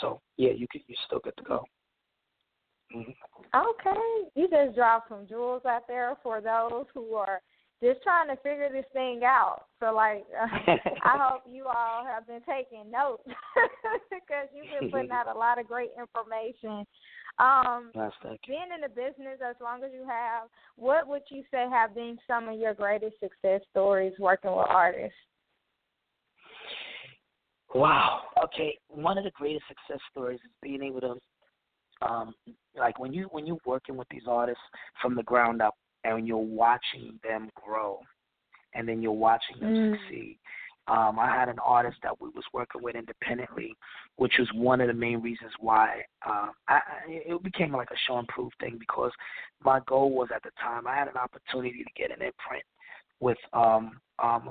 So 0.00 0.20
yeah, 0.36 0.52
you 0.52 0.66
can 0.70 0.80
you 0.86 0.94
still 1.06 1.20
good 1.20 1.36
to 1.36 1.44
go. 1.44 1.64
Hmm 2.92 3.10
Okay. 3.52 4.30
You 4.36 4.48
just 4.48 4.76
dropped 4.76 5.08
some 5.08 5.26
jewels 5.26 5.62
out 5.66 5.88
there 5.88 6.16
for 6.22 6.40
those 6.40 6.84
who 6.94 7.14
are 7.14 7.40
just 7.82 8.02
trying 8.02 8.28
to 8.28 8.36
figure 8.36 8.68
this 8.70 8.84
thing 8.92 9.22
out. 9.24 9.64
So, 9.80 9.92
like, 9.94 10.24
uh, 10.40 10.46
I 11.04 11.18
hope 11.18 11.42
you 11.50 11.64
all 11.66 12.04
have 12.04 12.26
been 12.26 12.42
taking 12.48 12.90
notes 12.90 13.22
because 14.10 14.48
you've 14.54 14.70
been 14.80 14.90
putting 14.90 15.10
out 15.10 15.34
a 15.34 15.38
lot 15.38 15.58
of 15.58 15.66
great 15.66 15.90
information. 15.98 16.84
Um, 17.38 17.90
Nice, 17.94 18.12
being 18.46 18.68
in 18.74 18.82
the 18.82 18.88
business 18.88 19.40
as 19.44 19.56
long 19.62 19.82
as 19.82 19.90
you 19.94 20.06
have, 20.06 20.48
what 20.76 21.08
would 21.08 21.22
you 21.30 21.42
say 21.50 21.66
have 21.70 21.94
been 21.94 22.18
some 22.26 22.48
of 22.48 22.58
your 22.58 22.74
greatest 22.74 23.14
success 23.18 23.62
stories 23.70 24.12
working 24.18 24.50
with 24.50 24.66
artists? 24.68 25.14
Wow. 27.74 28.22
Okay. 28.44 28.76
One 28.88 29.16
of 29.16 29.24
the 29.24 29.30
greatest 29.30 29.64
success 29.68 30.00
stories 30.10 30.40
is 30.44 30.50
being 30.62 30.82
able 30.82 31.00
to, 31.00 31.14
um, 32.02 32.34
like 32.76 32.98
when 32.98 33.12
you 33.12 33.28
when 33.32 33.46
you're 33.46 33.58
working 33.64 33.96
with 33.96 34.08
these 34.10 34.26
artists 34.26 34.62
from 35.00 35.14
the 35.14 35.22
ground 35.22 35.60
up, 35.62 35.74
and 36.04 36.26
you're 36.26 36.38
watching 36.38 37.18
them 37.22 37.50
grow, 37.54 38.00
and 38.74 38.88
then 38.88 39.02
you're 39.02 39.12
watching 39.12 39.58
them 39.60 39.74
Mm. 39.74 39.98
succeed. 39.98 40.38
Um, 40.86 41.18
I 41.20 41.26
had 41.26 41.48
an 41.48 41.58
artist 41.60 41.98
that 42.02 42.20
we 42.20 42.30
was 42.30 42.44
working 42.52 42.82
with 42.82 42.96
independently, 42.96 43.76
which 44.16 44.32
was 44.38 44.48
one 44.54 44.80
of 44.80 44.88
the 44.88 44.94
main 44.94 45.20
reasons 45.22 45.52
why 45.60 46.02
um, 46.26 46.52
I, 46.66 46.74
I, 46.74 46.80
it 47.08 47.42
became 47.44 47.72
like 47.72 47.90
a 47.92 47.96
show 48.06 48.16
and 48.18 48.26
prove 48.26 48.50
thing 48.58 48.76
because 48.78 49.12
my 49.62 49.80
goal 49.86 50.10
was 50.10 50.30
at 50.34 50.42
the 50.42 50.50
time 50.60 50.88
I 50.88 50.96
had 50.96 51.06
an 51.06 51.16
opportunity 51.16 51.84
to 51.84 51.90
get 51.94 52.10
an 52.10 52.22
imprint 52.22 52.64
with 53.20 53.38
um, 53.52 54.00
um, 54.18 54.50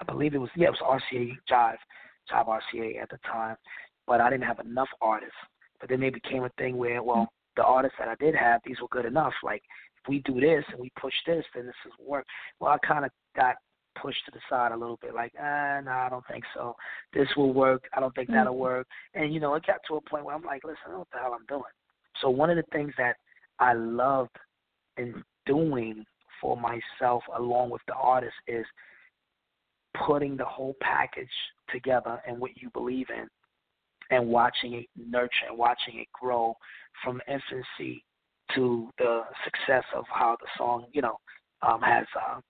I 0.00 0.04
believe 0.04 0.34
it 0.34 0.38
was 0.38 0.50
yeah 0.54 0.68
it 0.68 0.76
was 0.80 1.00
RCA 1.12 1.32
Jive 1.50 1.76
Jive 2.30 2.46
RCA 2.46 3.02
at 3.02 3.08
the 3.10 3.18
time, 3.26 3.56
but 4.06 4.20
I 4.20 4.30
didn't 4.30 4.44
have 4.44 4.60
enough 4.60 4.88
artists. 5.00 5.34
But 5.80 5.88
then 5.88 6.00
they 6.00 6.10
became 6.10 6.44
a 6.44 6.50
thing 6.58 6.76
where 6.76 7.02
well 7.02 7.28
the 7.56 7.64
artists 7.64 7.96
that 7.98 8.08
I 8.08 8.14
did 8.16 8.34
have 8.34 8.60
these 8.64 8.80
were 8.80 8.88
good 8.88 9.06
enough. 9.06 9.34
Like 9.42 9.62
if 10.02 10.08
we 10.08 10.20
do 10.20 10.40
this 10.40 10.64
and 10.70 10.80
we 10.80 10.90
push 11.00 11.14
this, 11.26 11.44
then 11.54 11.66
this 11.66 11.74
is 11.86 11.92
work. 12.04 12.26
Well, 12.58 12.72
I 12.72 12.86
kind 12.86 13.04
of 13.04 13.10
got 13.36 13.56
pushed 14.00 14.24
to 14.24 14.30
the 14.32 14.40
side 14.48 14.72
a 14.72 14.76
little 14.76 14.98
bit, 15.02 15.14
like, 15.14 15.32
ah, 15.38 15.80
no, 15.84 15.90
I 15.90 16.08
don't 16.08 16.26
think 16.26 16.44
so. 16.54 16.74
This 17.12 17.28
will 17.36 17.52
work. 17.52 17.84
I 17.94 18.00
don't 18.00 18.14
think 18.14 18.30
that'll 18.30 18.56
work. 18.56 18.86
And 19.14 19.34
you 19.34 19.40
know, 19.40 19.54
it 19.54 19.66
got 19.66 19.80
to 19.88 19.96
a 19.96 20.00
point 20.00 20.24
where 20.24 20.34
I'm 20.34 20.44
like, 20.44 20.64
listen, 20.64 20.78
I 20.86 20.90
don't 20.90 20.92
know 20.92 20.98
what 21.00 21.08
the 21.12 21.18
hell 21.18 21.36
I'm 21.38 21.46
doing. 21.46 21.72
So 22.20 22.30
one 22.30 22.50
of 22.50 22.56
the 22.56 22.64
things 22.72 22.92
that 22.98 23.16
I 23.58 23.74
loved 23.74 24.36
in 24.96 25.22
doing 25.46 26.04
for 26.40 26.56
myself, 26.56 27.22
along 27.36 27.70
with 27.70 27.82
the 27.86 27.94
artist, 27.94 28.34
is 28.46 28.64
putting 30.06 30.36
the 30.36 30.44
whole 30.44 30.76
package 30.80 31.28
together 31.70 32.20
and 32.26 32.38
what 32.38 32.56
you 32.56 32.70
believe 32.70 33.06
in, 33.10 33.28
and 34.10 34.26
watching 34.26 34.74
it 34.74 34.86
nurture 34.96 35.46
and 35.48 35.58
watching 35.58 35.98
it 35.98 36.08
grow 36.12 36.54
from 37.02 37.20
infancy 37.28 38.04
to 38.54 38.90
the 38.98 39.22
success 39.44 39.84
of 39.94 40.04
how 40.12 40.36
the 40.40 40.46
song, 40.58 40.86
you 40.92 41.02
know, 41.02 41.16
um, 41.62 41.80
has 41.80 42.06
uh, 42.16 42.40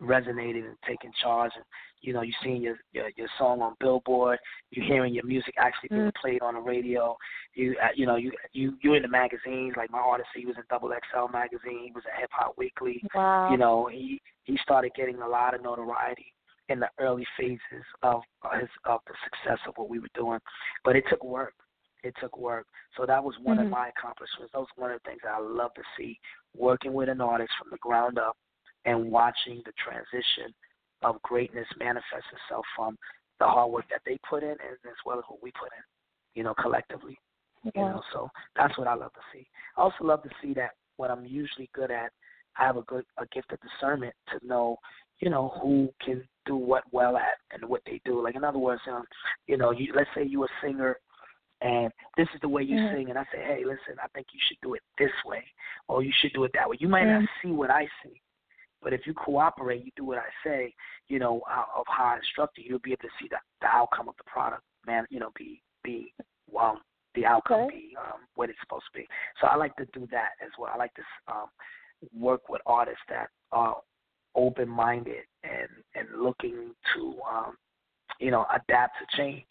resonated 0.00 0.64
and 0.64 0.76
taken 0.86 1.10
charge. 1.22 1.52
And 1.54 1.64
you 2.00 2.12
know, 2.12 2.22
you're 2.22 2.34
seeing 2.42 2.62
your, 2.62 2.76
your 2.92 3.10
your 3.16 3.28
song 3.38 3.60
on 3.60 3.74
Billboard. 3.78 4.38
You're 4.70 4.86
hearing 4.86 5.14
your 5.14 5.24
music 5.24 5.54
actually 5.58 5.90
being 5.90 6.10
played 6.20 6.42
on 6.42 6.54
the 6.54 6.60
radio. 6.60 7.16
You 7.54 7.76
uh, 7.82 7.88
you 7.94 8.06
know 8.06 8.16
you 8.16 8.32
you 8.52 8.76
you're 8.82 8.96
in 8.96 9.02
the 9.02 9.08
magazines. 9.08 9.74
Like 9.76 9.90
my 9.90 9.98
artist, 9.98 10.30
he 10.34 10.46
was 10.46 10.56
in 10.56 10.64
Double 10.70 10.88
XL 10.88 11.30
magazine. 11.32 11.84
He 11.84 11.92
was 11.94 12.02
in 12.12 12.20
Hip 12.20 12.30
Hop 12.32 12.54
Weekly. 12.56 13.02
Wow. 13.14 13.50
You 13.50 13.58
know, 13.58 13.88
he 13.92 14.20
he 14.44 14.58
started 14.62 14.92
getting 14.96 15.20
a 15.20 15.28
lot 15.28 15.54
of 15.54 15.62
notoriety 15.62 16.32
in 16.68 16.80
the 16.80 16.88
early 16.98 17.26
phases 17.38 17.84
of 18.02 18.22
his 18.58 18.68
of 18.84 19.00
the 19.06 19.14
success 19.24 19.58
of 19.66 19.74
what 19.76 19.90
we 19.90 19.98
were 19.98 20.14
doing. 20.14 20.38
But 20.84 20.96
it 20.96 21.04
took 21.10 21.24
work. 21.24 21.54
It 22.02 22.14
took 22.20 22.36
work. 22.36 22.66
So 22.96 23.06
that 23.06 23.22
was 23.22 23.34
one 23.42 23.58
of 23.58 23.64
mm-hmm. 23.64 23.74
my 23.74 23.90
accomplishments. 23.96 24.52
That 24.52 24.60
was 24.60 24.68
one 24.76 24.90
of 24.90 25.00
the 25.02 25.08
things 25.08 25.20
that 25.24 25.34
I 25.34 25.40
love 25.40 25.72
to 25.74 25.82
see, 25.96 26.18
working 26.56 26.92
with 26.92 27.08
an 27.08 27.20
artist 27.20 27.52
from 27.58 27.70
the 27.70 27.78
ground 27.78 28.18
up 28.18 28.36
and 28.84 29.10
watching 29.10 29.62
the 29.64 29.72
transition 29.78 30.52
of 31.02 31.22
greatness 31.22 31.66
manifest 31.78 32.26
itself 32.32 32.64
from 32.76 32.96
the 33.38 33.46
hard 33.46 33.70
work 33.70 33.84
that 33.90 34.00
they 34.06 34.18
put 34.28 34.42
in 34.42 34.50
and 34.50 34.78
as 34.84 34.98
well 35.06 35.18
as 35.18 35.24
what 35.28 35.42
we 35.42 35.52
put 35.52 35.70
in, 35.76 35.82
you 36.34 36.42
know, 36.42 36.54
collectively. 36.54 37.18
You 37.64 37.70
know, 37.76 38.02
so 38.12 38.28
that's 38.56 38.76
what 38.76 38.88
I 38.88 38.94
love 38.94 39.12
to 39.12 39.20
see. 39.32 39.46
I 39.76 39.82
also 39.82 40.02
love 40.02 40.24
to 40.24 40.30
see 40.42 40.52
that 40.54 40.72
what 40.96 41.12
I'm 41.12 41.24
usually 41.24 41.70
good 41.72 41.92
at, 41.92 42.10
I 42.58 42.66
have 42.66 42.76
a 42.76 42.82
good 42.82 43.04
a 43.18 43.26
gift 43.26 43.52
of 43.52 43.58
discernment 43.60 44.14
to 44.28 44.44
know, 44.46 44.76
you 45.22 45.30
know, 45.30 45.52
who 45.62 45.88
can 46.04 46.22
do 46.44 46.56
what 46.56 46.82
well 46.90 47.16
at 47.16 47.38
and 47.52 47.64
what 47.70 47.80
they 47.86 48.00
do. 48.04 48.22
Like 48.22 48.34
in 48.34 48.42
other 48.42 48.58
words, 48.58 48.82
um, 48.90 49.04
you 49.46 49.56
know, 49.56 49.70
you 49.70 49.92
let's 49.94 50.10
say 50.16 50.24
you're 50.24 50.46
a 50.46 50.66
singer 50.66 50.96
and 51.60 51.92
this 52.16 52.26
is 52.34 52.40
the 52.40 52.48
way 52.48 52.64
you 52.64 52.76
sing 52.92 53.08
and 53.08 53.16
I 53.16 53.22
say, 53.32 53.38
Hey, 53.38 53.62
listen, 53.64 53.96
I 54.02 54.08
think 54.14 54.26
you 54.32 54.40
should 54.48 54.58
do 54.62 54.74
it 54.74 54.82
this 54.98 55.12
way 55.24 55.44
or 55.86 56.02
you 56.02 56.12
should 56.20 56.32
do 56.32 56.42
it 56.42 56.50
that 56.54 56.68
way. 56.68 56.76
You 56.80 56.88
might 56.88 57.04
not 57.04 57.22
see 57.40 57.52
what 57.52 57.70
I 57.70 57.86
see. 58.02 58.20
But 58.82 58.92
if 58.92 59.02
you 59.06 59.14
cooperate, 59.14 59.84
you 59.84 59.92
do 59.96 60.04
what 60.04 60.18
I 60.18 60.26
say, 60.44 60.74
you 61.06 61.20
know, 61.20 61.40
uh, 61.48 61.78
of 61.78 61.84
how 61.86 62.06
I 62.06 62.16
instruct 62.16 62.58
you, 62.58 62.64
you'll 62.68 62.80
be 62.80 62.90
able 62.90 63.02
to 63.02 63.08
see 63.20 63.28
the, 63.30 63.36
the 63.60 63.68
outcome 63.68 64.08
of 64.08 64.16
the 64.16 64.24
product, 64.24 64.64
man, 64.88 65.06
you 65.08 65.20
know, 65.20 65.30
be 65.38 65.62
be 65.84 66.12
um 66.58 66.80
the 67.14 67.24
outcome 67.24 67.60
Okay. 67.60 67.76
be 67.76 67.96
um 67.96 68.22
what 68.34 68.50
it's 68.50 68.58
supposed 68.60 68.86
to 68.92 68.98
be. 68.98 69.06
So 69.40 69.46
I 69.46 69.54
like 69.54 69.76
to 69.76 69.86
do 69.94 70.08
that 70.10 70.30
as 70.44 70.50
well. 70.58 70.72
I 70.74 70.78
like 70.78 70.94
to 70.94 71.02
um 71.32 71.46
work 72.12 72.48
with 72.48 72.60
artists 72.66 73.04
that 73.08 73.28
are 73.52 73.76
open 74.34 74.68
minded 74.68 75.24
and 75.44 75.68
and 75.94 76.22
looking 76.22 76.72
to 76.94 77.14
um 77.30 77.56
you 78.20 78.30
know 78.30 78.46
adapt 78.54 78.94
to 78.98 79.16
change 79.16 79.44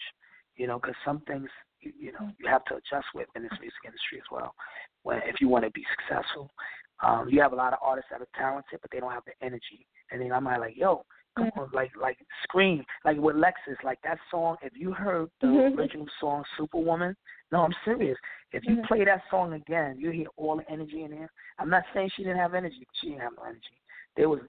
you 0.56 0.68
know 0.68 0.80
because 0.80 0.96
some 1.06 1.20
things 1.22 1.50
you, 1.82 1.92
you 2.00 2.12
know 2.12 2.30
you 2.40 2.48
have 2.48 2.64
to 2.66 2.76
adjust 2.76 3.08
with 3.14 3.28
in 3.36 3.44
this 3.44 3.52
music 3.60 3.80
industry 3.86 4.18
as 4.18 4.32
well 4.32 4.54
when 5.04 5.18
if 5.26 5.42
you 5.42 5.50
want 5.50 5.66
to 5.66 5.72
be 5.72 5.84
successful. 5.98 6.50
Um 7.04 7.28
you 7.30 7.42
have 7.42 7.54
a 7.54 7.56
lot 7.56 7.74
of 7.74 7.80
artists 7.82 8.10
that 8.12 8.22
are 8.22 8.28
talented 8.38 8.80
but 8.82 8.90
they 8.92 9.00
don't 9.00 9.12
have 9.12 9.26
the 9.26 9.46
energy. 9.46 9.88
And 10.12 10.22
then 10.22 10.32
i'm 10.32 10.46
like 10.46 10.76
yo 10.76 11.04
come 11.38 11.50
on 11.58 11.70
like 11.74 11.92
like 12.00 12.18
scream 12.44 12.84
like 13.06 13.18
with 13.18 13.36
lexus 13.36 13.82
like 13.86 14.00
that 14.04 14.18
song 14.30 14.58
if 14.62 14.74
you 14.76 14.92
heard 14.92 15.30
the 15.40 15.48
original 15.48 16.06
song 16.20 16.44
superwoman 16.58 17.16
no 17.52 17.62
i'm 17.62 17.74
serious. 17.86 18.18
If 18.52 18.64
you 18.66 18.84
play 18.86 19.06
that 19.06 19.22
song 19.30 19.54
again 19.54 19.96
you 19.98 20.12
hear 20.12 20.28
all 20.38 20.58
the 20.58 20.70
energy 20.70 21.04
in 21.04 21.12
there. 21.12 21.32
I'm 21.58 21.70
not 21.70 21.84
saying 21.94 22.10
she 22.16 22.24
didn't 22.24 22.40
have 22.40 22.54
energy 22.54 22.86
she 23.00 23.10
didn't 23.10 23.22
have 23.22 23.34
no 23.38 23.44
energy. 23.44 23.78
There 24.18 24.30
was 24.30 24.42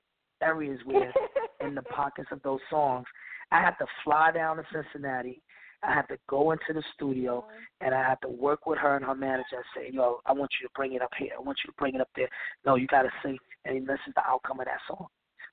areas 0.43 0.81
where 0.85 1.13
in 1.61 1.75
the 1.75 1.83
pockets 1.83 2.29
of 2.33 2.43
those 2.43 2.61
songs 2.71 3.07
I 3.51 3.61
had 3.61 3.75
to 3.79 3.87
fly 4.03 4.33
down 4.33 4.57
to 4.57 4.65
Cincinnati. 4.73 5.43
I 5.85 5.93
had 5.93 6.07
to 6.09 6.17
go 6.29 6.53
into 6.53 6.73
the 6.73 6.83
studio 6.95 7.45
and 7.81 7.95
I 7.95 8.03
had 8.03 8.21
to 8.23 8.29
work 8.29 8.67
with 8.67 8.79
her 8.79 8.97
and 8.97 9.05
her 9.05 9.17
manager 9.17 9.57
and 9.57 9.65
say, 9.77 9.91
Yo, 9.93 10.21
I 10.27 10.33
want 10.33 10.51
you 10.61 10.67
to 10.67 10.73
bring 10.75 10.95
it 10.95 11.03
up 11.03 11.11
here. 11.19 11.31
I 11.37 11.41
want 11.41 11.59
you 11.65 11.71
to 11.71 11.77
bring 11.77 11.95
it 11.95 12.01
up 12.01 12.09
there. 12.15 12.29
No, 12.65 12.77
you 12.77 12.87
gotta 12.87 13.11
sing 13.23 13.37
and 13.65 13.87
this 13.87 13.99
is 14.07 14.15
the 14.15 14.23
outcome 14.27 14.61
of 14.61 14.67
that 14.67 14.79
song. 14.89 15.07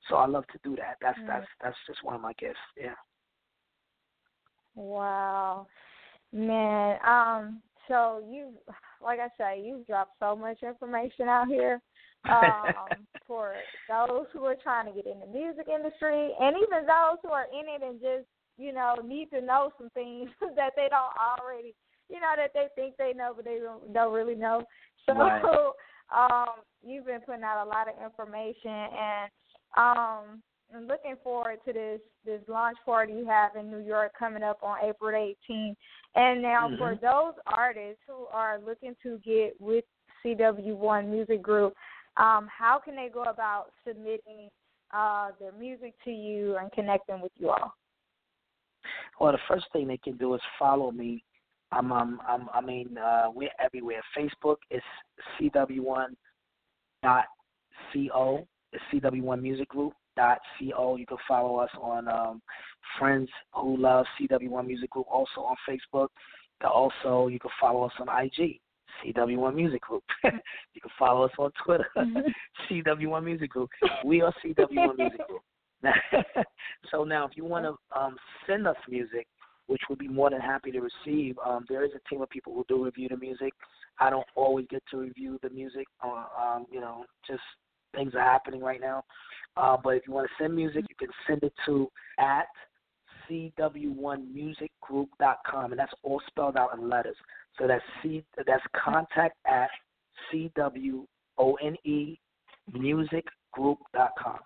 So 0.08 0.16
I 0.16 0.28
love 0.28 0.46
to 0.48 0.60
do 0.64 0.76
that. 0.78 0.98
That's 1.02 1.20
that's 1.28 1.48
that's 1.62 1.76
just 1.88 2.04
one 2.04 2.16
of 2.16 2.22
my 2.22 2.34
gifts. 2.34 2.58
Yeah. 2.80 2.94
Wow, 4.76 5.68
man. 6.32 7.00
Um, 7.06 7.62
so 7.88 8.24
you, 8.32 8.54
like 9.04 9.20
I 9.20 9.28
say, 9.38 9.62
you've 9.62 9.86
dropped 9.88 10.14
so 10.20 10.36
much 10.36 10.64
information 10.64 11.28
out 11.28 11.48
here 11.48 11.82
um, 12.28 13.08
for 13.28 13.56
those 13.88 14.26
who 14.34 14.46
are 14.46 14.56
trying 14.62 14.88
to 14.88 14.94
get 14.94 15.06
in 15.06 15.20
the 15.20 15.28
music 15.28 15.68
industry, 15.68 16.32
and 16.40 16.56
even 16.58 16.86
those 16.86 17.18
who 17.24 17.30
are 17.30 17.46
in 17.54 17.68
it 17.68 17.84
and 17.88 18.00
just 18.02 18.28
you 18.58 18.74
know 18.74 18.96
need 19.06 19.30
to 19.30 19.42
know 19.42 19.72
some 19.78 19.90
things 19.92 20.30
that 20.56 20.72
they 20.76 20.88
don't 20.90 21.14
already, 21.18 21.74
you 22.10 22.20
know, 22.20 22.34
that 22.36 22.52
they 22.54 22.68
think 22.76 22.96
they 22.98 23.14
know 23.16 23.34
but 23.36 23.46
they 23.46 23.60
don't, 23.60 23.94
don't 23.94 24.14
really 24.14 24.36
know. 24.36 24.64
So, 25.06 25.14
Right. 25.14 25.44
um, 26.16 26.62
you've 26.86 27.06
been 27.06 27.22
putting 27.22 27.44
out 27.44 27.66
a 27.66 27.70
lot 27.70 27.88
of 27.88 27.96
information, 28.04 28.72
and 28.72 29.32
um, 29.78 30.42
I'm 30.76 30.88
looking 30.88 31.16
forward 31.24 31.60
to 31.66 31.74
this 31.74 32.02
this 32.26 32.42
launch 32.48 32.78
party 32.86 33.14
you 33.14 33.26
have 33.26 33.56
in 33.56 33.72
New 33.72 33.80
York 33.80 34.12
coming 34.18 34.44
up 34.44 34.60
on 34.62 34.78
April 34.84 35.12
18th. 35.12 35.76
And 36.16 36.42
now 36.42 36.70
for 36.78 36.96
Mhm. 36.96 37.02
those 37.02 37.34
artists 37.46 38.02
who 38.08 38.26
are 38.28 38.60
looking 38.60 38.96
to 39.04 39.20
get 39.20 39.60
with 39.60 39.86
CW1 40.24 41.08
Music 41.08 41.42
Group, 41.42 41.76
um, 42.18 42.48
how 42.56 42.80
can 42.84 42.96
they 42.96 43.10
go 43.14 43.24
about 43.24 43.72
submitting 43.88 44.50
uh, 44.94 45.30
their 45.40 45.52
music 45.54 45.94
to 46.04 46.12
you 46.12 46.58
and 46.58 46.72
connecting 46.72 47.22
with 47.22 47.32
you 47.38 47.50
all? 47.50 47.74
Well, 49.20 49.32
the 49.32 49.40
first 49.48 49.66
thing 49.74 49.88
they 49.88 49.98
can 49.98 50.18
do 50.18 50.34
is 50.36 50.42
follow 50.58 50.92
me. 50.92 51.24
I'm, 51.72 51.92
I'm, 51.92 52.20
I 52.54 52.62
mean, 52.62 52.98
uh, 52.98 53.28
we're 53.34 53.50
everywhere. 53.64 54.02
Facebook 54.18 54.56
is 54.72 54.82
CW1 55.40 56.08
dot 57.04 57.26
co. 57.94 58.48
It's 58.74 58.84
CW1 58.94 59.42
Music 59.42 59.70
Group 59.70 59.94
dot 60.16 60.40
co. 60.60 60.96
You 60.96 61.06
can 61.06 61.18
follow 61.28 61.58
us 61.58 61.70
on 61.80 62.08
um, 62.08 62.42
Friends 62.98 63.30
Who 63.54 63.78
Love 63.78 64.06
CW1 64.20 64.66
Music 64.66 64.90
Group, 64.90 65.06
also 65.10 65.42
on 65.42 65.56
Facebook. 65.68 66.08
Also, 66.64 67.28
you 67.28 67.40
can 67.40 67.52
follow 67.62 67.84
us 67.84 67.94
on 68.00 68.08
IG, 68.10 68.60
CW1 69.04 69.56
Music 69.56 69.82
Group. 69.82 70.04
you 70.24 70.82
can 70.82 70.92
follow 70.98 71.26
us 71.26 71.32
on 71.38 71.52
Twitter, 71.64 71.88
CW1 72.70 73.24
Music 73.24 73.50
Group. 73.50 73.70
We 74.06 74.22
are 74.22 74.34
CW1 74.44 74.98
Music 74.98 75.28
Group. 75.28 75.42
so 76.92 77.04
now, 77.04 77.26
if 77.26 77.32
you 77.36 77.46
want 77.46 77.66
to 77.66 77.76
um, 77.98 78.18
send 78.46 78.68
us 78.68 78.76
music, 78.90 79.28
which 79.68 79.82
we'd 79.90 80.00
be 80.00 80.08
more 80.08 80.30
than 80.30 80.42
happy 80.42 80.72
to 80.72 80.82
receive, 80.82 81.38
um, 81.46 81.66
there 81.70 81.86
is 81.86 81.92
a 81.96 82.10
team 82.10 82.22
of 82.22 82.30
people 82.30 82.54
who 82.54 82.66
do 82.68 82.84
review 82.84 83.08
the 83.10 83.18
music. 83.18 83.54
I 84.00 84.10
don't 84.10 84.26
always 84.36 84.66
get 84.70 84.84
to 84.92 84.98
review 84.98 85.40
the 85.44 85.50
music. 85.50 85.88
Uh, 86.04 86.26
um, 86.40 86.66
you 86.72 86.82
know, 86.82 87.06
just 87.28 87.42
things 87.96 88.14
are 88.16 88.24
happening 88.24 88.62
right 88.62 88.82
now. 88.82 89.04
Uh, 89.58 89.78
but 89.82 89.92
if 89.92 90.04
you 90.08 90.14
want 90.14 90.28
to 90.28 90.44
send 90.44 90.56
music, 90.56 90.86
you 90.90 90.96
can 90.98 91.10
send 91.28 91.44
it 91.44 91.54
to 91.66 91.88
at 92.20 92.48
cw1musicgroup.com, 93.30 95.72
and 95.72 95.80
that's 95.80 95.94
all 96.04 96.22
spelled 96.28 96.58
out 96.58 96.78
in 96.78 96.90
letters. 96.90 97.16
So 97.60 97.68
that's 97.68 97.84
c 98.02 98.24
that's 98.48 98.64
contact 98.74 99.36
at 99.46 99.70
cwone 100.32 102.18
music 102.74 103.26
musicgroup.com. 103.58 104.40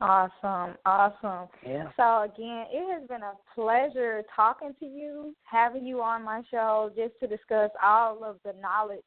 Awesome, 0.00 0.76
awesome. 0.84 1.48
Yeah. 1.66 1.88
So 1.96 2.22
again, 2.22 2.66
it 2.70 2.92
has 2.92 3.08
been 3.08 3.22
a 3.22 3.32
pleasure 3.54 4.22
talking 4.34 4.74
to 4.80 4.86
you, 4.86 5.34
having 5.44 5.86
you 5.86 6.02
on 6.02 6.24
my 6.24 6.42
show 6.50 6.90
just 6.96 7.14
to 7.20 7.26
discuss 7.26 7.70
all 7.82 8.22
of 8.24 8.36
the 8.44 8.54
knowledge. 8.60 9.00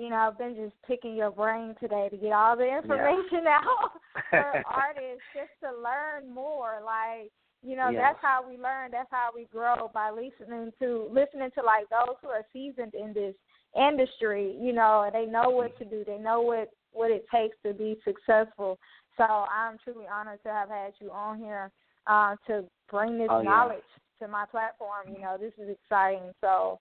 You 0.00 0.08
know, 0.08 0.16
I've 0.16 0.38
been 0.38 0.56
just 0.56 0.72
picking 0.86 1.14
your 1.14 1.30
brain 1.30 1.74
today 1.78 2.08
to 2.10 2.16
get 2.16 2.32
all 2.32 2.56
the 2.56 2.64
information 2.64 3.44
out 3.48 3.90
for 4.30 4.62
artists 4.64 5.28
just 5.34 5.50
to 5.62 5.68
learn 5.76 6.32
more. 6.32 6.80
Like, 6.82 7.30
you 7.62 7.76
know, 7.76 7.90
Yes. 7.92 8.00
that's 8.00 8.18
how 8.22 8.42
we 8.48 8.56
learn, 8.56 8.90
that's 8.92 9.10
how 9.10 9.28
we 9.34 9.44
grow 9.52 9.90
by 9.92 10.10
listening 10.10 10.72
to 10.78 11.06
listening 11.12 11.50
to 11.54 11.62
like 11.62 11.86
those 11.90 12.16
who 12.22 12.28
are 12.28 12.46
seasoned 12.50 12.94
in 12.94 13.12
this 13.12 13.34
industry, 13.76 14.56
you 14.58 14.72
know, 14.72 15.02
and 15.02 15.14
they 15.14 15.30
know 15.30 15.50
what 15.50 15.76
to 15.78 15.84
do. 15.84 16.02
They 16.06 16.16
know 16.16 16.40
what 16.40 16.70
what 16.92 17.10
it 17.10 17.26
takes 17.30 17.56
to 17.66 17.74
be 17.74 17.98
successful. 18.02 18.78
So 19.18 19.24
I'm 19.24 19.76
truly 19.84 20.06
honored 20.10 20.42
to 20.44 20.48
have 20.48 20.70
had 20.70 20.92
you 20.98 21.10
on 21.10 21.38
here 21.38 21.70
uh, 22.06 22.36
to 22.46 22.64
bring 22.90 23.18
this 23.18 23.28
Oh, 23.30 23.40
yeah. 23.40 23.50
knowledge 23.50 23.90
to 24.22 24.28
my 24.28 24.46
platform. 24.46 25.12
You 25.14 25.20
know, 25.20 25.36
this 25.38 25.52
is 25.58 25.68
exciting. 25.68 26.32
So 26.40 26.80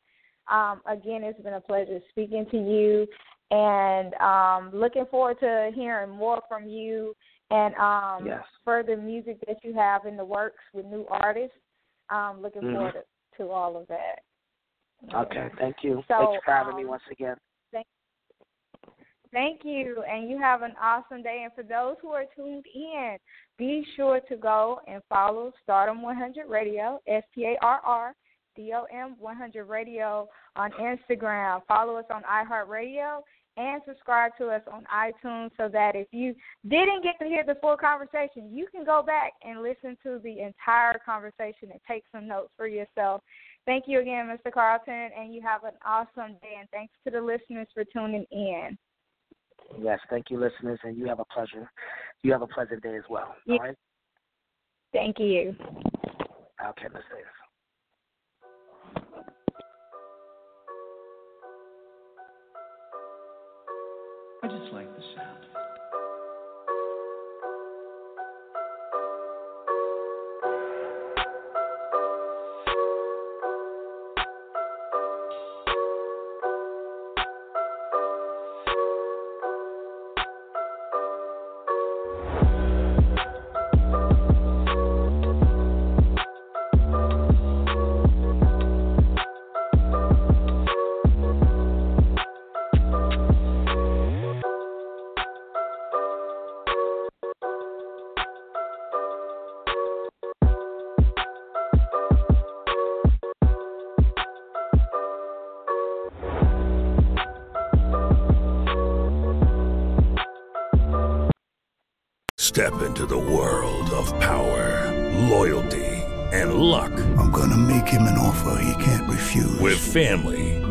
um, 0.50 0.82
again, 0.86 1.24
it's 1.24 1.42
been 1.42 1.54
a 1.54 1.62
pleasure 1.62 2.00
speaking 2.10 2.46
to 2.52 2.58
you, 2.58 3.08
and 3.52 4.14
um, 4.16 4.72
looking 4.74 5.06
forward 5.10 5.40
to 5.40 5.72
hearing 5.74 6.10
more 6.10 6.42
from 6.48 6.68
you 6.68 7.16
and 7.52 7.74
um, 7.76 8.26
Yes. 8.26 8.44
further 8.64 8.96
music 8.96 9.40
that 9.48 9.64
you 9.64 9.74
have 9.74 10.06
in 10.06 10.16
the 10.16 10.26
works 10.26 10.62
with 10.74 10.86
new 10.86 11.06
artists. 11.10 11.58
Um, 12.10 12.42
looking 12.42 12.64
Mhm. 12.64 12.74
forward 12.74 12.94
to, 12.94 13.04
to 13.38 13.52
all 13.52 13.78
of 13.78 13.88
that. 13.88 14.24
Okay, 15.14 15.50
thank 15.58 15.84
you. 15.84 16.04
So, 16.08 16.18
Thanks 16.18 16.44
for 16.44 16.52
having 16.52 16.76
me 16.76 16.84
um, 16.84 16.90
once 16.90 17.04
again. 17.12 17.38
Thank 19.32 19.64
you, 19.64 20.04
and 20.10 20.28
you 20.28 20.40
have 20.40 20.64
an 20.64 20.76
awesome 20.82 21.22
day. 21.22 21.42
And 21.44 21.54
for 21.54 21.62
those 21.62 21.98
who 22.02 22.10
are 22.10 22.26
tuned 22.36 22.66
in, 22.74 23.18
be 23.58 23.86
sure 23.96 24.20
to 24.22 24.36
go 24.36 24.82
and 24.88 25.04
follow 25.08 25.52
Starrdom 25.64 26.02
100 26.02 26.48
Radio, 26.48 27.00
S 27.08 27.24
T 27.36 27.46
A 27.46 27.56
R 27.62 27.80
R 27.84 28.16
D 28.56 28.72
O 28.74 28.86
M 28.92 29.16
100 29.20 29.66
Radio 29.66 30.28
on 30.56 30.72
Instagram. 30.72 31.62
Follow 31.68 31.96
us 31.96 32.06
on 32.10 32.24
iHeartRadio 32.24 33.22
and 33.58 33.82
subscribe 33.86 34.32
to 34.38 34.48
us 34.48 34.62
on 34.72 34.86
iTunes 34.94 35.52
so 35.58 35.68
that 35.68 35.96
if 35.96 36.08
you 36.12 36.34
didn't 36.68 37.04
get 37.04 37.20
to 37.20 37.26
hear 37.26 37.44
the 37.46 37.56
full 37.56 37.76
conversation, 37.76 38.50
you 38.52 38.66
can 38.72 38.86
go 38.86 39.04
back 39.06 39.34
and 39.44 39.62
listen 39.62 39.98
to 40.04 40.20
the 40.24 40.40
entire 40.40 41.00
conversation 41.06 41.70
and 41.72 41.80
take 41.88 42.04
some 42.12 42.28
notes 42.28 42.52
for 42.56 42.68
yourself. 42.68 43.22
Thank 43.66 43.84
you 43.88 44.00
again, 44.00 44.28
Mr. 44.28 44.52
Carlton, 44.52 45.10
and 45.18 45.34
you 45.34 45.42
have 45.42 45.64
an 45.64 45.74
awesome 45.86 46.38
day. 46.42 46.56
And 46.60 46.70
thanks 46.72 46.94
to 47.06 47.12
the 47.12 47.22
listeners 47.22 47.68
for 47.74 47.84
tuning 47.84 48.26
in. 48.32 48.78
Yes, 49.78 50.00
thank 50.10 50.30
you, 50.30 50.40
listeners, 50.40 50.80
and 50.84 50.98
you 50.98 51.06
have 51.08 51.20
a 51.20 51.26
pleasure. 51.26 51.70
You 52.24 52.32
have 52.32 52.42
a 52.42 52.48
pleasant 52.48 52.82
day 52.82 52.96
as 52.96 53.04
well. 53.10 53.36
Yeah. 53.46 53.56
All 53.56 53.60
right. 53.60 53.76
Thank 54.94 55.20
you. 55.20 55.56
Okay, 56.66 56.88
Miss 56.94 57.04
Davis. 57.12 57.39
I 64.42 64.48
just 64.48 64.72
like 64.72 64.88
the 64.96 65.04
sound. 65.16 65.69